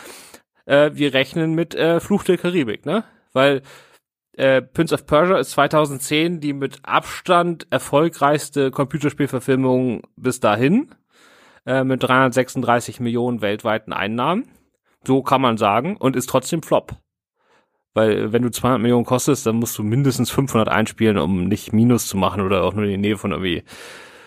äh, 0.65 0.91
wir 0.93 1.13
rechnen 1.13 1.55
mit 1.55 1.73
äh, 1.75 1.99
Fluch 1.99 2.23
der 2.23 2.37
Karibik, 2.37 2.85
ne? 2.85 3.05
Weil 3.31 3.61
äh, 4.33 4.61
Prince 4.61 4.93
of 4.93 5.05
Persia 5.05 5.37
ist 5.37 5.51
2010 5.51 6.39
die 6.39 6.53
mit 6.53 6.79
Abstand 6.83 7.67
erfolgreichste 7.69 8.71
Computerspielverfilmung 8.71 10.03
bis 10.15 10.39
dahin. 10.39 10.95
Äh, 11.65 11.83
mit 11.83 12.03
336 12.03 12.99
Millionen 12.99 13.41
weltweiten 13.41 13.93
Einnahmen. 13.93 14.49
So 15.05 15.21
kann 15.21 15.41
man 15.41 15.57
sagen 15.57 15.97
und 15.97 16.15
ist 16.15 16.29
trotzdem 16.29 16.61
Flop. 16.61 16.93
Weil 17.93 18.31
wenn 18.31 18.43
du 18.43 18.51
200 18.51 18.81
Millionen 18.81 19.05
kostest, 19.05 19.45
dann 19.45 19.55
musst 19.55 19.77
du 19.77 19.83
mindestens 19.83 20.29
500 20.29 20.69
einspielen, 20.69 21.17
um 21.17 21.45
nicht 21.45 21.73
Minus 21.73 22.07
zu 22.07 22.17
machen 22.17 22.41
oder 22.41 22.63
auch 22.63 22.73
nur 22.73 22.83
in 22.85 22.91
die 22.91 22.97
Nähe 22.97 23.17
von 23.17 23.31
irgendwie, 23.31 23.63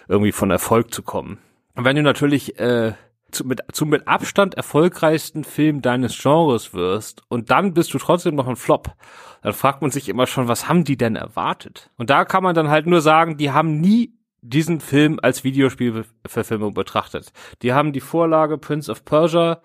irgendwie 0.09 0.33
von 0.33 0.51
Erfolg 0.51 0.93
zu 0.93 1.03
kommen. 1.03 1.39
Und 1.75 1.85
wenn 1.85 1.97
du 1.97 2.03
natürlich 2.03 2.59
äh, 2.59 2.93
zu, 3.31 3.47
mit, 3.47 3.61
zu 3.73 3.87
mit 3.87 4.09
Abstand 4.09 4.55
erfolgreichsten 4.55 5.45
Film 5.45 5.81
deines 5.81 6.21
Genres 6.21 6.75
wirst 6.75 7.23
und 7.29 7.51
dann 7.51 7.73
bist 7.73 7.95
du 7.95 7.99
trotzdem 7.99 8.35
noch 8.35 8.49
ein 8.49 8.57
Flop, 8.57 8.93
dann 9.43 9.53
fragt 9.53 9.81
man 9.81 9.91
sich 9.91 10.09
immer 10.09 10.27
schon, 10.27 10.49
was 10.49 10.69
haben 10.69 10.85
die 10.85 10.97
denn 10.97 11.17
erwartet? 11.17 11.91
Und 11.97 12.11
da 12.11 12.25
kann 12.25 12.43
man 12.43 12.55
dann 12.55 12.69
halt 12.69 12.87
nur 12.87 13.01
sagen, 13.01 13.37
die 13.37 13.53
haben 13.53 13.81
nie 13.81 14.13
diesen 14.43 14.81
Film 14.81 15.19
als 15.23 15.45
Videospielverfilmung 15.45 16.75
betrachtet. 16.75 17.33
Die 17.63 17.73
haben 17.73 17.93
die 17.93 18.01
Vorlage 18.01 18.59
Prince 18.59 18.91
of 18.91 19.05
Persia 19.05 19.63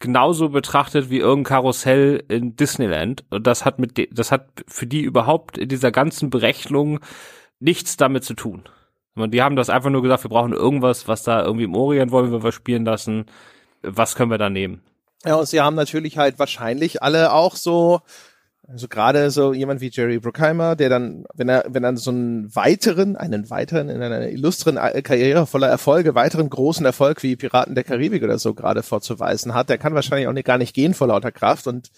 genauso 0.00 0.48
betrachtet 0.48 1.08
wie 1.08 1.18
irgendein 1.18 1.54
Karussell 1.54 2.24
in 2.28 2.56
Disneyland. 2.56 3.24
Und 3.30 3.46
das 3.46 3.64
hat 3.64 3.78
mit, 3.78 4.08
das 4.10 4.32
hat 4.32 4.48
für 4.66 4.86
die 4.86 5.00
überhaupt 5.00 5.56
in 5.56 5.68
dieser 5.68 5.92
ganzen 5.92 6.28
Berechnung 6.28 6.98
nichts 7.60 7.96
damit 7.96 8.24
zu 8.24 8.34
tun. 8.34 8.64
Die 9.14 9.42
haben 9.42 9.56
das 9.56 9.70
einfach 9.70 9.90
nur 9.90 10.02
gesagt, 10.02 10.24
wir 10.24 10.30
brauchen 10.30 10.52
irgendwas, 10.52 11.06
was 11.06 11.22
da 11.22 11.44
irgendwie 11.44 11.64
im 11.64 11.76
Orient 11.76 12.10
wollen 12.10 12.42
wir 12.42 12.52
spielen 12.52 12.84
lassen. 12.84 13.26
Was 13.82 14.16
können 14.16 14.30
wir 14.30 14.38
da 14.38 14.50
nehmen? 14.50 14.82
Ja, 15.24 15.36
und 15.36 15.46
sie 15.46 15.60
haben 15.60 15.76
natürlich 15.76 16.18
halt 16.18 16.38
wahrscheinlich 16.38 17.02
alle 17.02 17.32
auch 17.32 17.54
so 17.54 18.00
also 18.68 18.86
gerade 18.86 19.30
so 19.30 19.52
jemand 19.52 19.80
wie 19.80 19.90
Jerry 19.90 20.18
Bruckheimer, 20.18 20.76
der 20.76 20.88
dann, 20.88 21.24
wenn 21.34 21.48
er, 21.48 21.64
wenn 21.68 21.82
er 21.82 21.96
so 21.96 22.10
einen 22.10 22.54
weiteren, 22.54 23.16
einen 23.16 23.50
weiteren, 23.50 23.88
in 23.88 24.00
einer 24.00 24.28
illustren 24.28 24.76
Karriere 25.02 25.46
voller 25.46 25.68
Erfolge, 25.68 26.14
weiteren 26.14 26.48
großen 26.48 26.86
Erfolg 26.86 27.22
wie 27.22 27.36
Piraten 27.36 27.74
der 27.74 27.84
Karibik 27.84 28.22
oder 28.22 28.38
so 28.38 28.54
gerade 28.54 28.82
vorzuweisen 28.82 29.54
hat, 29.54 29.68
der 29.68 29.78
kann 29.78 29.94
wahrscheinlich 29.94 30.28
auch 30.28 30.32
nicht, 30.32 30.46
gar 30.46 30.58
nicht 30.58 30.74
gehen 30.74 30.94
vor 30.94 31.08
lauter 31.08 31.32
Kraft. 31.32 31.66
Und 31.66 31.90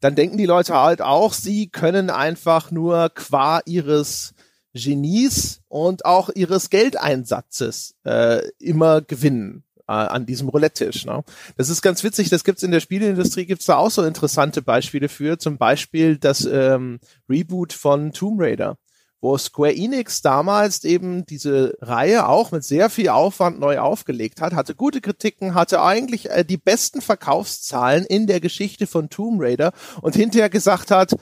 dann 0.00 0.14
denken 0.14 0.38
die 0.38 0.46
Leute 0.46 0.74
halt 0.74 1.02
auch, 1.02 1.32
sie 1.32 1.68
können 1.68 2.10
einfach 2.10 2.70
nur 2.70 3.10
qua 3.12 3.60
ihres 3.66 4.34
Genies 4.72 5.62
und 5.68 6.04
auch 6.04 6.30
ihres 6.34 6.70
Geldeinsatzes 6.70 7.96
äh, 8.04 8.40
immer 8.58 9.00
gewinnen 9.00 9.63
äh, 9.88 9.92
an 9.92 10.26
diesem 10.26 10.48
Roulette-Tisch. 10.48 11.06
Ne? 11.06 11.22
Das 11.56 11.68
ist 11.68 11.82
ganz 11.82 12.04
witzig, 12.04 12.30
das 12.30 12.44
gibt's 12.44 12.62
in 12.62 12.70
der 12.70 12.80
Spieleindustrie, 12.80 13.46
gibt's 13.46 13.66
da 13.66 13.76
auch 13.76 13.90
so 13.90 14.02
interessante 14.02 14.62
Beispiele 14.62 15.08
für, 15.08 15.38
zum 15.38 15.58
Beispiel 15.58 16.18
das 16.18 16.44
ähm, 16.44 17.00
Reboot 17.28 17.72
von 17.72 18.12
Tomb 18.12 18.40
Raider 18.40 18.76
wo 19.24 19.38
Square 19.38 19.74
Enix 19.74 20.20
damals 20.20 20.84
eben 20.84 21.24
diese 21.24 21.78
Reihe 21.80 22.28
auch 22.28 22.52
mit 22.52 22.62
sehr 22.62 22.90
viel 22.90 23.08
Aufwand 23.08 23.58
neu 23.58 23.78
aufgelegt 23.78 24.42
hat, 24.42 24.52
hatte 24.52 24.74
gute 24.74 25.00
Kritiken, 25.00 25.54
hatte 25.54 25.80
eigentlich 25.80 26.30
äh, 26.30 26.44
die 26.44 26.58
besten 26.58 27.00
Verkaufszahlen 27.00 28.04
in 28.04 28.26
der 28.26 28.40
Geschichte 28.40 28.86
von 28.86 29.08
Tomb 29.08 29.40
Raider 29.40 29.72
und 30.02 30.14
hinterher 30.14 30.50
gesagt 30.50 30.90
hat, 30.90 31.16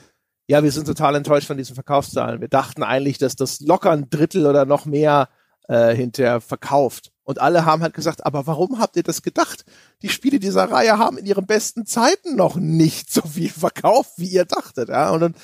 ja, 0.48 0.64
wir 0.64 0.72
sind 0.72 0.86
total 0.86 1.14
enttäuscht 1.14 1.46
von 1.46 1.56
diesen 1.56 1.76
Verkaufszahlen. 1.76 2.40
Wir 2.40 2.48
dachten 2.48 2.82
eigentlich, 2.82 3.18
dass 3.18 3.36
das 3.36 3.60
locker 3.60 3.92
ein 3.92 4.10
Drittel 4.10 4.46
oder 4.46 4.64
noch 4.64 4.84
mehr 4.84 5.28
äh, 5.68 5.94
hinterher 5.94 6.40
verkauft. 6.40 7.12
Und 7.25 7.41
alle 7.41 7.64
haben 7.64 7.83
halt 7.83 7.95
gesagt, 7.95 8.27
aber 8.27 8.47
warum 8.47 8.79
habt 8.79 8.97
ihr 8.97 9.03
das 9.03 9.23
gedacht? 9.23 9.64
Die 10.03 10.09
Spiele 10.09 10.41
dieser 10.41 10.70
Reihe 10.70 10.99
haben 10.99 11.18
in 11.18 11.27
ihren 11.27 11.47
besten 11.47 11.87
Zeiten 11.87 12.35
noch 12.35 12.57
nicht 12.57 13.12
so 13.12 13.23
viel 13.23 13.51
verkauft, 13.51 14.14
wie 14.16 14.29
ihr 14.29 14.45
dachtet. 14.45 14.89
Ja? 14.89 15.11
Und 15.11 15.20
dann 15.20 15.35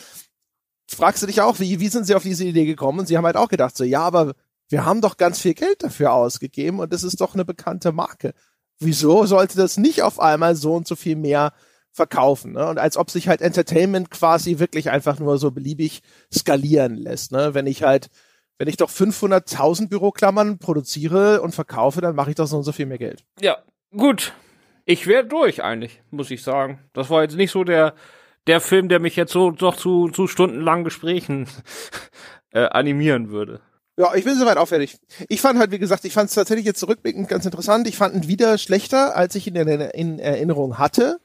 fragst 0.90 1.22
du 1.22 1.26
dich 1.26 1.40
auch, 1.40 1.60
wie, 1.60 1.78
wie 1.78 1.88
sind 1.88 2.04
sie 2.04 2.14
auf 2.14 2.22
diese 2.22 2.44
Idee 2.44 2.66
gekommen? 2.66 3.00
Und 3.00 3.06
sie 3.06 3.16
haben 3.16 3.26
halt 3.26 3.36
auch 3.36 3.48
gedacht, 3.48 3.76
so, 3.76 3.84
ja, 3.84 4.00
aber 4.00 4.34
wir 4.68 4.84
haben 4.84 5.00
doch 5.00 5.16
ganz 5.16 5.38
viel 5.38 5.54
Geld 5.54 5.82
dafür 5.82 6.12
ausgegeben 6.12 6.80
und 6.80 6.92
das 6.92 7.02
ist 7.02 7.20
doch 7.20 7.34
eine 7.34 7.44
bekannte 7.44 7.92
Marke. 7.92 8.34
Wieso 8.80 9.26
sollte 9.26 9.56
das 9.56 9.76
nicht 9.76 10.02
auf 10.02 10.20
einmal 10.20 10.56
so 10.56 10.74
und 10.74 10.86
so 10.86 10.96
viel 10.96 11.16
mehr 11.16 11.52
verkaufen? 11.92 12.52
Ne? 12.52 12.66
Und 12.68 12.78
als 12.78 12.96
ob 12.96 13.10
sich 13.10 13.28
halt 13.28 13.40
Entertainment 13.40 14.10
quasi 14.10 14.58
wirklich 14.58 14.90
einfach 14.90 15.18
nur 15.18 15.38
so 15.38 15.50
beliebig 15.50 16.02
skalieren 16.32 16.96
lässt. 16.96 17.32
Ne? 17.32 17.54
Wenn 17.54 17.66
ich 17.66 17.82
halt 17.82 18.08
wenn 18.58 18.68
ich 18.68 18.76
doch 18.76 18.90
500.000 18.90 19.88
Büroklammern 19.88 20.58
produziere 20.58 21.40
und 21.40 21.54
verkaufe, 21.54 22.00
dann 22.00 22.14
mache 22.14 22.30
ich 22.30 22.36
doch 22.36 22.46
so 22.46 22.56
und 22.58 22.64
so 22.64 22.72
viel 22.72 22.86
mehr 22.86 22.98
Geld. 22.98 23.24
Ja, 23.40 23.58
gut. 23.96 24.32
Ich 24.84 25.06
wäre 25.06 25.24
durch 25.24 25.62
eigentlich, 25.62 26.02
muss 26.10 26.30
ich 26.30 26.42
sagen. 26.42 26.80
Das 26.92 27.10
war 27.10 27.22
jetzt 27.22 27.36
nicht 27.36 27.52
so 27.52 27.62
der, 27.62 27.94
der 28.46 28.60
Film, 28.60 28.88
der 28.88 29.00
mich 29.00 29.16
jetzt 29.16 29.32
so 29.32 29.50
doch 29.50 29.76
zu, 29.76 30.08
zu 30.08 30.26
stundenlangen 30.26 30.84
Gesprächen 30.84 31.46
äh, 32.50 32.66
animieren 32.66 33.30
würde. 33.30 33.60
Ja, 33.96 34.14
ich 34.14 34.24
bin 34.24 34.36
soweit 34.36 34.58
auch 34.58 34.68
fertig. 34.68 34.98
Ich 35.28 35.40
fand 35.40 35.58
halt, 35.58 35.72
wie 35.72 35.78
gesagt, 35.78 36.04
ich 36.04 36.12
fand 36.12 36.28
es 36.28 36.34
tatsächlich 36.34 36.64
jetzt 36.64 36.78
zurückblickend 36.78 37.28
ganz 37.28 37.44
interessant. 37.44 37.88
Ich 37.88 37.96
fand 37.96 38.14
ihn 38.14 38.28
wieder 38.28 38.56
schlechter, 38.56 39.16
als 39.16 39.34
ich 39.34 39.46
ihn 39.46 39.56
in, 39.56 39.68
in 39.68 40.18
Erinnerung 40.18 40.78
hatte 40.78 41.20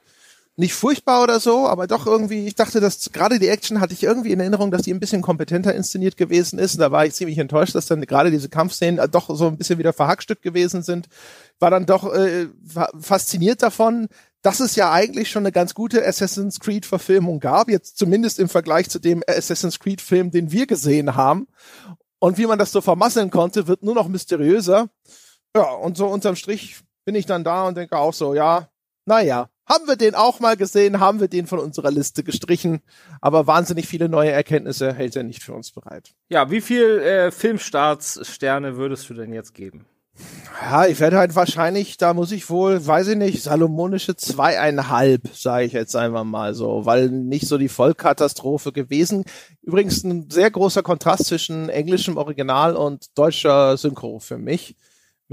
nicht 0.56 0.74
furchtbar 0.74 1.22
oder 1.22 1.40
so, 1.40 1.66
aber 1.66 1.88
doch 1.88 2.06
irgendwie, 2.06 2.46
ich 2.46 2.54
dachte, 2.54 2.80
dass 2.80 3.10
gerade 3.10 3.40
die 3.40 3.48
Action 3.48 3.80
hatte 3.80 3.92
ich 3.92 4.04
irgendwie 4.04 4.30
in 4.30 4.38
Erinnerung, 4.38 4.70
dass 4.70 4.82
die 4.82 4.94
ein 4.94 5.00
bisschen 5.00 5.20
kompetenter 5.20 5.74
inszeniert 5.74 6.16
gewesen 6.16 6.60
ist. 6.60 6.74
Und 6.74 6.80
da 6.80 6.92
war 6.92 7.04
ich 7.04 7.14
ziemlich 7.14 7.38
enttäuscht, 7.38 7.74
dass 7.74 7.86
dann 7.86 8.00
gerade 8.02 8.30
diese 8.30 8.48
Kampfszenen 8.48 8.98
äh, 8.98 9.08
doch 9.08 9.34
so 9.34 9.48
ein 9.48 9.58
bisschen 9.58 9.78
wieder 9.78 9.92
verhackstückt 9.92 10.42
gewesen 10.42 10.82
sind. 10.82 11.08
War 11.58 11.70
dann 11.70 11.86
doch 11.86 12.12
äh, 12.12 12.46
fasziniert 13.00 13.62
davon, 13.62 14.08
dass 14.42 14.60
es 14.60 14.76
ja 14.76 14.92
eigentlich 14.92 15.28
schon 15.30 15.42
eine 15.42 15.52
ganz 15.52 15.74
gute 15.74 16.06
Assassin's 16.06 16.60
Creed 16.60 16.86
Verfilmung 16.86 17.40
gab, 17.40 17.68
jetzt 17.68 17.98
zumindest 17.98 18.38
im 18.38 18.48
Vergleich 18.48 18.88
zu 18.90 19.00
dem 19.00 19.24
Assassin's 19.26 19.80
Creed 19.80 20.00
Film, 20.00 20.30
den 20.30 20.52
wir 20.52 20.66
gesehen 20.66 21.16
haben. 21.16 21.48
Und 22.20 22.38
wie 22.38 22.46
man 22.46 22.58
das 22.58 22.70
so 22.70 22.80
vermasseln 22.80 23.30
konnte, 23.30 23.66
wird 23.66 23.82
nur 23.82 23.94
noch 23.94 24.06
mysteriöser. 24.06 24.88
Ja, 25.56 25.70
und 25.72 25.96
so 25.96 26.06
unterm 26.06 26.36
Strich 26.36 26.76
bin 27.04 27.16
ich 27.16 27.26
dann 27.26 27.42
da 27.42 27.66
und 27.66 27.76
denke 27.76 27.96
auch 27.96 28.14
so, 28.14 28.34
ja, 28.34 28.68
naja, 29.06 29.48
haben 29.66 29.86
wir 29.86 29.96
den 29.96 30.14
auch 30.14 30.40
mal 30.40 30.56
gesehen, 30.56 31.00
haben 31.00 31.20
wir 31.20 31.28
den 31.28 31.46
von 31.46 31.58
unserer 31.58 31.90
Liste 31.90 32.22
gestrichen, 32.22 32.80
aber 33.20 33.46
wahnsinnig 33.46 33.86
viele 33.86 34.08
neue 34.08 34.30
Erkenntnisse 34.30 34.92
hält 34.92 35.16
er 35.16 35.22
nicht 35.22 35.42
für 35.42 35.54
uns 35.54 35.70
bereit. 35.70 36.14
Ja, 36.28 36.50
wie 36.50 36.60
viel 36.60 36.98
äh, 37.00 37.30
Filmstartssterne 37.30 38.76
würdest 38.76 39.08
du 39.08 39.14
denn 39.14 39.32
jetzt 39.32 39.54
geben? 39.54 39.86
Ja, 40.62 40.86
ich 40.86 41.00
werde 41.00 41.18
halt 41.18 41.34
wahrscheinlich, 41.34 41.96
da 41.96 42.14
muss 42.14 42.30
ich 42.30 42.48
wohl, 42.48 42.86
weiß 42.86 43.08
ich 43.08 43.16
nicht, 43.16 43.42
salomonische 43.42 44.14
zweieinhalb, 44.14 45.22
sage 45.34 45.64
ich 45.64 45.72
jetzt 45.72 45.96
einfach 45.96 46.22
mal 46.22 46.54
so, 46.54 46.86
weil 46.86 47.08
nicht 47.08 47.48
so 47.48 47.58
die 47.58 47.68
Vollkatastrophe 47.68 48.70
gewesen. 48.70 49.24
Übrigens 49.62 50.04
ein 50.04 50.30
sehr 50.30 50.50
großer 50.52 50.84
Kontrast 50.84 51.26
zwischen 51.26 51.68
englischem 51.68 52.16
Original 52.16 52.76
und 52.76 53.18
deutscher 53.18 53.76
Synchro 53.76 54.20
für 54.20 54.38
mich 54.38 54.76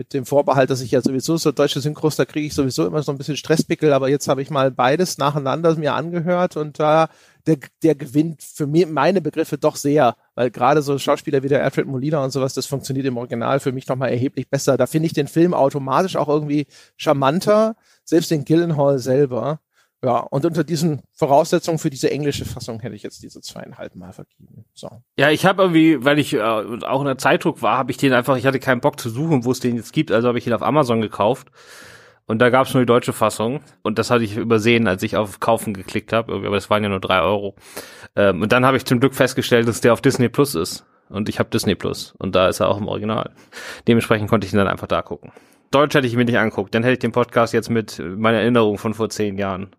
mit 0.01 0.15
dem 0.15 0.25
Vorbehalt, 0.25 0.71
dass 0.71 0.81
ich 0.81 0.89
ja 0.89 1.01
sowieso 1.01 1.37
so 1.37 1.51
deutsche 1.51 1.79
Synchros, 1.79 2.15
da 2.15 2.25
kriege 2.25 2.47
ich 2.47 2.55
sowieso 2.55 2.87
immer 2.87 3.03
so 3.03 3.11
ein 3.11 3.19
bisschen 3.19 3.37
Stresspickel, 3.37 3.93
aber 3.93 4.09
jetzt 4.09 4.27
habe 4.27 4.41
ich 4.41 4.49
mal 4.49 4.71
beides 4.71 5.19
nacheinander 5.19 5.75
mir 5.75 5.93
angehört 5.93 6.57
und 6.57 6.79
da 6.79 7.07
der, 7.45 7.57
der 7.83 7.93
gewinnt 7.93 8.41
für 8.41 8.65
mich, 8.65 8.87
meine 8.87 9.21
Begriffe 9.21 9.59
doch 9.59 9.75
sehr, 9.75 10.15
weil 10.33 10.49
gerade 10.49 10.81
so 10.81 10.97
Schauspieler 10.97 11.43
wie 11.43 11.49
der 11.49 11.63
Alfred 11.63 11.85
Molina 11.85 12.23
und 12.23 12.31
sowas, 12.31 12.55
das 12.55 12.65
funktioniert 12.65 13.05
im 13.05 13.17
Original 13.17 13.59
für 13.59 13.71
mich 13.71 13.87
nochmal 13.87 14.09
erheblich 14.09 14.49
besser. 14.49 14.75
Da 14.75 14.87
finde 14.87 15.05
ich 15.05 15.13
den 15.13 15.27
Film 15.27 15.53
automatisch 15.53 16.15
auch 16.15 16.27
irgendwie 16.27 16.65
charmanter, 16.97 17.75
selbst 18.03 18.31
den 18.31 18.43
Gillenhall 18.43 18.97
selber. 18.97 19.59
Ja, 20.03 20.17
und 20.17 20.45
unter 20.45 20.63
diesen 20.63 21.03
Voraussetzungen 21.13 21.77
für 21.77 21.91
diese 21.91 22.09
englische 22.09 22.45
Fassung 22.45 22.79
hätte 22.79 22.95
ich 22.95 23.03
jetzt 23.03 23.21
diese 23.21 23.39
zweieinhalb 23.39 23.95
Mal 23.95 24.13
vergeben. 24.13 24.65
So. 24.73 24.89
Ja, 25.15 25.29
ich 25.29 25.45
habe 25.45 25.61
irgendwie, 25.61 26.03
weil 26.03 26.17
ich 26.17 26.33
äh, 26.33 26.41
auch 26.41 27.01
in 27.01 27.05
der 27.05 27.19
Zeitdruck 27.19 27.61
war, 27.61 27.77
habe 27.77 27.91
ich 27.91 27.97
den 27.97 28.13
einfach, 28.13 28.35
ich 28.35 28.47
hatte 28.47 28.59
keinen 28.59 28.81
Bock 28.81 28.99
zu 28.99 29.09
suchen, 29.09 29.45
wo 29.45 29.51
es 29.51 29.59
den 29.59 29.75
jetzt 29.75 29.93
gibt, 29.93 30.11
also 30.11 30.27
habe 30.27 30.39
ich 30.39 30.47
ihn 30.47 30.53
auf 30.53 30.63
Amazon 30.63 31.01
gekauft. 31.01 31.49
Und 32.25 32.39
da 32.39 32.49
gab 32.49 32.65
es 32.65 32.73
nur 32.73 32.83
die 32.83 32.87
deutsche 32.87 33.13
Fassung. 33.13 33.59
Und 33.81 33.99
das 33.99 34.09
hatte 34.09 34.23
ich 34.23 34.37
übersehen, 34.37 34.87
als 34.87 35.03
ich 35.03 35.17
auf 35.17 35.39
Kaufen 35.39 35.73
geklickt 35.73 36.13
habe. 36.13 36.33
Aber 36.33 36.51
das 36.51 36.69
waren 36.69 36.81
ja 36.81 36.87
nur 36.87 37.01
drei 37.01 37.21
Euro. 37.21 37.55
Ähm, 38.15 38.41
und 38.41 38.53
dann 38.53 38.65
habe 38.65 38.77
ich 38.77 38.85
zum 38.85 39.01
Glück 39.01 39.15
festgestellt, 39.15 39.67
dass 39.67 39.81
der 39.81 39.91
auf 39.91 40.01
Disney 40.01 40.29
Plus 40.29 40.55
ist. 40.55 40.85
Und 41.09 41.27
ich 41.27 41.39
habe 41.39 41.49
Disney 41.49 41.75
Plus. 41.75 42.13
Und 42.19 42.33
da 42.35 42.47
ist 42.47 42.61
er 42.61 42.69
auch 42.69 42.77
im 42.77 42.87
Original. 42.87 43.31
Dementsprechend 43.87 44.29
konnte 44.29 44.47
ich 44.47 44.53
ihn 44.53 44.57
dann 44.57 44.69
einfach 44.69 44.87
da 44.87 45.01
gucken. 45.01 45.33
Deutsch 45.71 45.95
hätte 45.95 46.07
ich 46.07 46.15
mir 46.15 46.25
nicht 46.25 46.37
anguckt. 46.37 46.75
Dann 46.75 46.83
hätte 46.83 46.93
ich 46.93 46.99
den 46.99 47.13
Podcast 47.13 47.53
jetzt 47.53 47.69
mit 47.69 47.99
meiner 47.99 48.39
Erinnerung 48.39 48.77
von 48.77 48.93
vor 48.93 49.09
zehn 49.09 49.37
Jahren 49.37 49.75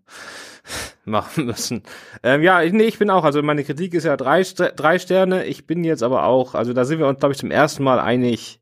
machen 1.05 1.47
müssen. 1.47 1.83
Ähm, 2.23 2.43
ja, 2.43 2.65
nee, 2.65 2.85
ich 2.85 2.99
bin 2.99 3.11
auch, 3.11 3.25
also 3.25 3.43
meine 3.43 3.63
Kritik 3.63 3.95
ist 3.95 4.05
ja 4.05 4.17
drei, 4.17 4.43
drei 4.43 4.99
Sterne. 4.99 5.45
Ich 5.45 5.67
bin 5.67 5.85
jetzt 5.85 6.03
aber 6.03 6.25
auch, 6.25 6.55
also 6.55 6.73
da 6.73 6.85
sind 6.85 6.99
wir 6.99 7.07
uns, 7.07 7.21
glaube 7.21 7.35
ich, 7.35 7.39
zum 7.39 7.51
ersten 7.51 7.85
Mal 7.85 8.01
einig. 8.01 8.61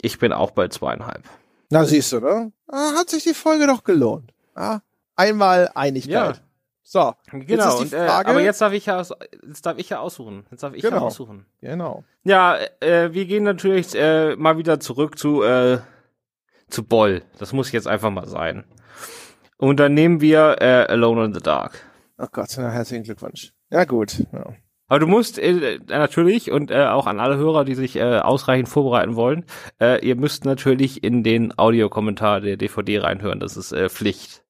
Ich 0.00 0.18
bin 0.18 0.32
auch 0.32 0.50
bei 0.50 0.68
zweieinhalb. 0.68 1.22
Na, 1.70 1.84
siehst 1.84 2.12
du, 2.12 2.20
ne? 2.20 2.52
Ah, 2.68 2.92
hat 2.96 3.10
sich 3.10 3.24
die 3.24 3.34
Folge 3.34 3.66
doch 3.66 3.84
gelohnt. 3.84 4.32
Ja, 4.56 4.82
einmal 5.16 5.70
Einigkeit. 5.74 6.36
Ja. 6.36 6.42
So, 6.82 7.14
genau. 7.30 7.80
Jetzt 7.80 7.80
und, 7.80 7.92
äh, 7.94 8.06
aber 8.06 8.42
jetzt 8.42 8.60
darf 8.60 8.72
ich 8.72 8.86
ja, 8.86 8.98
jetzt 8.98 9.64
darf 9.64 9.78
ich 9.78 9.88
ja 9.88 10.00
aussuchen. 10.00 10.44
Jetzt 10.50 10.62
darf 10.62 10.74
ich 10.74 10.82
genau. 10.82 10.96
ja 10.96 11.02
aussuchen. 11.02 11.46
Genau. 11.60 12.04
Ja, 12.24 12.58
äh, 12.80 13.12
wir 13.12 13.24
gehen 13.24 13.44
natürlich 13.44 13.94
äh, 13.94 14.36
mal 14.36 14.58
wieder 14.58 14.80
zurück 14.80 15.18
zu 15.18 15.42
äh, 15.42 15.78
zu 16.72 16.84
Boll. 16.84 17.22
Das 17.38 17.52
muss 17.52 17.72
jetzt 17.72 17.86
einfach 17.86 18.10
mal 18.10 18.26
sein. 18.26 18.64
Und 19.58 19.78
dann 19.78 19.94
nehmen 19.94 20.20
wir 20.20 20.56
äh, 20.60 20.86
Alone 20.88 21.26
in 21.26 21.34
the 21.34 21.40
Dark. 21.40 21.84
Ach 22.16 22.30
Gott, 22.32 22.48
na, 22.56 22.70
herzlichen 22.70 23.04
Glückwunsch. 23.04 23.52
Ja, 23.70 23.84
gut. 23.84 24.26
Ja. 24.32 24.54
Aber 24.88 24.98
du 24.98 25.06
musst 25.06 25.38
äh, 25.38 25.78
natürlich 25.88 26.50
und 26.50 26.70
äh, 26.70 26.84
auch 26.84 27.06
an 27.06 27.18
alle 27.18 27.36
Hörer, 27.36 27.64
die 27.64 27.74
sich 27.74 27.96
äh, 27.96 28.18
ausreichend 28.18 28.68
vorbereiten 28.68 29.16
wollen, 29.16 29.44
äh, 29.80 30.04
ihr 30.06 30.16
müsst 30.16 30.44
natürlich 30.44 31.02
in 31.02 31.22
den 31.22 31.58
Audiokommentar 31.58 32.40
der 32.40 32.56
DVD 32.56 32.98
reinhören. 32.98 33.40
Das 33.40 33.56
ist 33.56 33.72
äh, 33.72 33.88
Pflicht. 33.88 34.44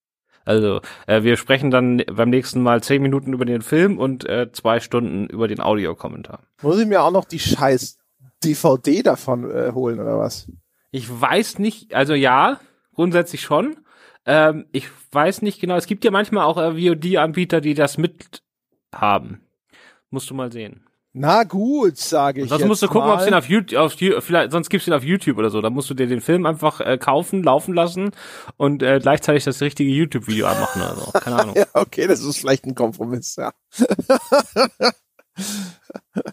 Also 0.45 0.81
äh, 1.07 1.23
wir 1.23 1.37
sprechen 1.37 1.71
dann 1.71 2.03
beim 2.13 2.31
nächsten 2.31 2.61
Mal 2.63 2.83
zehn 2.83 3.03
Minuten 3.03 3.33
über 3.33 3.45
den 3.45 3.63
Film 3.63 3.99
und 3.99 4.29
äh, 4.29 4.51
zwei 4.51 4.81
Stunden 4.81 5.27
über 5.27 5.47
den 5.47 5.61
Audiokommentar. 5.61 6.41
Muss 6.63 6.81
ich 6.81 6.87
mir 6.87 7.03
auch 7.03 7.13
noch 7.13 7.25
die 7.25 7.39
scheiß 7.39 7.99
DVD 8.43 9.03
davon 9.03 9.49
äh, 9.49 9.73
holen 9.73 10.01
oder 10.01 10.19
was? 10.19 10.51
Ich 10.93 11.09
weiß 11.09 11.59
nicht, 11.59 11.95
also 11.95 12.15
ja, 12.15 12.61
grundsätzlich 12.95 13.41
schon. 13.41 13.77
Ähm, 14.25 14.67
ich 14.73 14.89
weiß 15.11 15.43
nicht 15.43 15.61
genau. 15.61 15.77
Es 15.77 15.87
gibt 15.87 16.05
ja 16.05 16.11
manchmal 16.11 16.45
auch 16.45 16.59
äh, 16.59 16.77
VOD-Anbieter, 16.77 17.61
die 17.61 17.75
das 17.75 17.99
mit 17.99 18.43
haben. 18.95 19.41
Musst 20.11 20.31
du 20.31 20.35
mal 20.35 20.53
sehen. 20.53 20.87
Na 21.15 21.45
gut, 21.45 21.99
sage 21.99 22.43
ich. 22.43 22.49
Sonst 22.49 22.67
musst 22.67 22.83
du 22.83 22.89
gucken, 22.89 23.11
ob 23.11 23.19
es 23.19 23.25
den 23.25 23.35
auf 23.35 23.47
YouTube, 23.47 23.79
auf, 23.79 23.93
vielleicht, 24.25 24.51
sonst 24.51 24.71
gibt's 24.71 24.87
den 24.87 24.95
auf 24.95 25.05
YouTube 25.05 25.37
oder 25.37 25.51
so. 25.51 25.61
Da 25.61 25.69
musst 25.69 25.91
du 25.91 25.95
dir 25.95 26.07
den 26.07 26.23
Film 26.23 26.47
einfach 26.47 26.81
äh, 26.81 26.97
kaufen, 26.97 27.43
laufen 27.43 27.75
lassen 27.75 28.13
und 28.57 28.83
äh, 28.83 28.99
gleichzeitig 29.01 29.45
das 29.45 29.61
richtige 29.61 29.91
YouTube-Video 29.91 30.47
abmachen 30.47 30.83
oder 30.83 30.97
so. 30.97 31.13
Keine 31.13 31.37
Ahnung. 31.41 31.55
ja, 31.57 31.67
okay, 31.75 32.07
das 32.07 32.23
ist 32.23 32.39
vielleicht 32.39 32.65
ein 32.65 32.75
Kompromiss, 32.75 33.37
ja. 33.37 33.53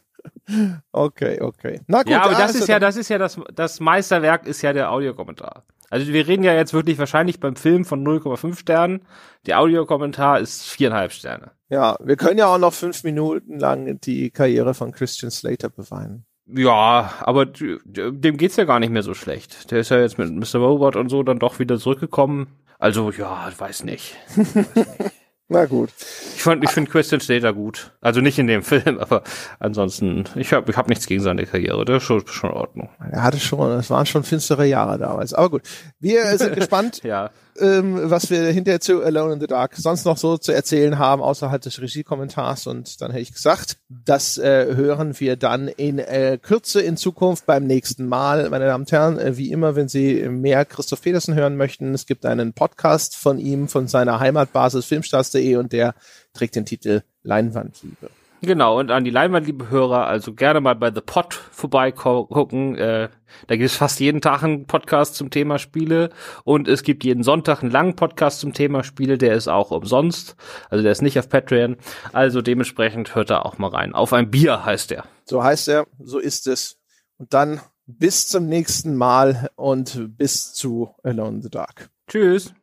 Okay, 0.91 1.39
okay. 1.41 1.81
Na 1.87 2.03
gut, 2.03 2.11
ja, 2.11 2.23
aber 2.23 2.33
das 2.33 2.55
ist 2.55 2.67
ja, 2.67 2.79
das 2.79 2.97
ist 2.97 3.09
ja 3.09 3.17
das, 3.17 3.39
das 3.53 3.79
Meisterwerk 3.79 4.47
ist 4.47 4.61
ja 4.61 4.73
der 4.73 4.91
Audiokommentar. 4.91 5.63
Also 5.89 6.11
wir 6.11 6.27
reden 6.27 6.43
ja 6.43 6.53
jetzt 6.53 6.73
wirklich 6.73 6.97
wahrscheinlich 6.99 7.39
beim 7.39 7.55
Film 7.55 7.85
von 7.85 8.05
0,5 8.05 8.57
Sternen. 8.57 9.01
Der 9.45 9.59
Audiokommentar 9.59 10.39
ist 10.39 10.69
viereinhalb 10.69 11.11
Sterne. 11.11 11.51
Ja, 11.69 11.97
wir 12.03 12.15
können 12.15 12.37
ja 12.37 12.47
auch 12.47 12.57
noch 12.59 12.73
fünf 12.73 13.03
Minuten 13.03 13.59
lang 13.59 13.99
die 14.01 14.31
Karriere 14.31 14.73
von 14.73 14.91
Christian 14.91 15.31
Slater 15.31 15.69
beweinen. 15.69 16.25
Ja, 16.47 17.13
aber 17.19 17.45
dem 17.45 18.37
geht's 18.37 18.55
ja 18.55 18.65
gar 18.65 18.79
nicht 18.79 18.89
mehr 18.91 19.03
so 19.03 19.13
schlecht. 19.13 19.69
Der 19.71 19.79
ist 19.79 19.89
ja 19.89 19.99
jetzt 19.99 20.17
mit 20.17 20.31
Mr. 20.31 20.59
Robot 20.59 20.95
und 20.95 21.09
so 21.09 21.21
dann 21.21 21.37
doch 21.37 21.59
wieder 21.59 21.77
zurückgekommen. 21.77 22.47
Also 22.79 23.11
ja, 23.11 23.51
weiß 23.55 23.83
nicht. 23.83 24.15
Weiß 24.35 24.55
nicht. 24.55 25.11
Na 25.51 25.65
gut. 25.65 25.89
Ich 26.35 26.43
fand, 26.43 26.63
ich 26.63 26.69
finde 26.69 26.91
Christian 26.91 27.19
Slater 27.19 27.53
gut. 27.53 27.91
Also 28.01 28.21
nicht 28.21 28.37
in 28.37 28.45
dem 28.45 28.61
Film, 28.63 28.99
aber 28.99 29.23
ansonsten, 29.59 30.25
ich 30.35 30.53
habe 30.53 30.69
ich 30.71 30.77
hab 30.77 30.87
nichts 30.87 31.07
gegen 31.07 31.21
seine 31.21 31.45
Karriere. 31.45 31.85
Der 31.85 31.97
ist 31.97 32.03
schon, 32.03 32.25
schon 32.27 32.51
in 32.51 32.55
Ordnung. 32.55 32.89
Er 33.11 33.23
hatte 33.23 33.39
schon, 33.39 33.71
es 33.71 33.89
waren 33.89 34.05
schon 34.05 34.23
finstere 34.23 34.65
Jahre 34.65 34.99
damals. 34.99 35.33
Aber 35.33 35.49
gut. 35.49 35.63
Wir 35.99 36.37
sind 36.37 36.55
gespannt, 36.55 37.01
ja. 37.03 37.31
Ähm, 37.61 38.09
was 38.09 38.29
wir 38.29 38.43
hinterher 38.51 38.79
zu 38.79 39.03
Alone 39.03 39.33
in 39.33 39.39
the 39.39 39.47
Dark 39.47 39.75
sonst 39.75 40.05
noch 40.05 40.17
so 40.17 40.37
zu 40.37 40.51
erzählen 40.51 40.97
haben, 40.97 41.21
außerhalb 41.21 41.61
des 41.61 41.81
Regiekommentars. 41.81 42.67
Und 42.67 43.01
dann 43.01 43.11
hätte 43.11 43.21
ich 43.21 43.33
gesagt, 43.33 43.77
das 43.89 44.37
äh, 44.37 44.75
hören 44.75 45.19
wir 45.19 45.35
dann 45.35 45.67
in 45.67 45.99
äh, 45.99 46.37
Kürze 46.41 46.81
in 46.81 46.97
Zukunft 46.97 47.45
beim 47.45 47.65
nächsten 47.65 48.07
Mal. 48.07 48.49
Meine 48.49 48.65
Damen 48.65 48.83
und 48.83 48.91
Herren, 48.91 49.19
äh, 49.19 49.37
wie 49.37 49.51
immer, 49.51 49.75
wenn 49.75 49.87
Sie 49.87 50.27
mehr 50.29 50.65
Christoph 50.65 51.01
Petersen 51.01 51.35
hören 51.35 51.57
möchten, 51.57 51.93
es 51.93 52.05
gibt 52.05 52.25
einen 52.25 52.53
Podcast 52.53 53.15
von 53.15 53.39
ihm, 53.39 53.67
von 53.67 53.87
seiner 53.87 54.19
Heimatbasis 54.19 54.85
Filmstars.de 54.85 55.55
und 55.55 55.71
der 55.73 55.95
trägt 56.33 56.55
den 56.55 56.65
Titel 56.65 57.01
Leinwandliebe. 57.23 58.09
Genau, 58.41 58.79
und 58.79 58.89
an 58.89 59.03
die 59.03 59.09
Leinwand, 59.09 59.47
liebe 59.47 59.69
Hörer, 59.69 60.07
also 60.07 60.33
gerne 60.33 60.61
mal 60.61 60.75
bei 60.75 60.93
The 60.93 61.01
Pod 61.01 61.33
vorbeigucken. 61.33 62.75
Äh, 62.75 63.09
da 63.47 63.55
gibt 63.57 63.65
es 63.65 63.75
fast 63.75 63.99
jeden 63.99 64.21
Tag 64.21 64.43
einen 64.43 64.65
Podcast 64.65 65.15
zum 65.15 65.29
Thema 65.29 65.59
Spiele 65.59 66.09
und 66.45 66.69
es 66.69 66.83
gibt 66.83 67.03
jeden 67.03 67.23
Sonntag 67.23 67.61
einen 67.61 67.71
langen 67.71 67.95
Podcast 67.97 68.39
zum 68.39 68.53
Thema 68.53 68.83
Spiele, 68.83 69.17
der 69.17 69.35
ist 69.35 69.49
auch 69.49 69.71
umsonst. 69.71 70.37
Also 70.69 70.83
der 70.83 70.93
ist 70.93 71.01
nicht 71.01 71.19
auf 71.19 71.27
Patreon. 71.27 71.75
Also 72.13 72.41
dementsprechend 72.41 73.13
hört 73.13 73.29
da 73.29 73.41
auch 73.41 73.57
mal 73.57 73.71
rein. 73.71 73.93
Auf 73.93 74.13
ein 74.13 74.31
Bier 74.31 74.63
heißt 74.63 74.91
der. 74.91 75.03
So 75.25 75.43
heißt 75.43 75.67
er, 75.67 75.87
so 75.99 76.17
ist 76.17 76.47
es. 76.47 76.77
Und 77.17 77.33
dann 77.33 77.59
bis 77.85 78.27
zum 78.29 78.45
nächsten 78.45 78.95
Mal 78.95 79.49
und 79.55 80.17
bis 80.17 80.53
zu 80.53 80.95
Alone 81.03 81.37
in 81.37 81.41
the 81.41 81.49
Dark. 81.49 81.89
Tschüss. 82.07 82.53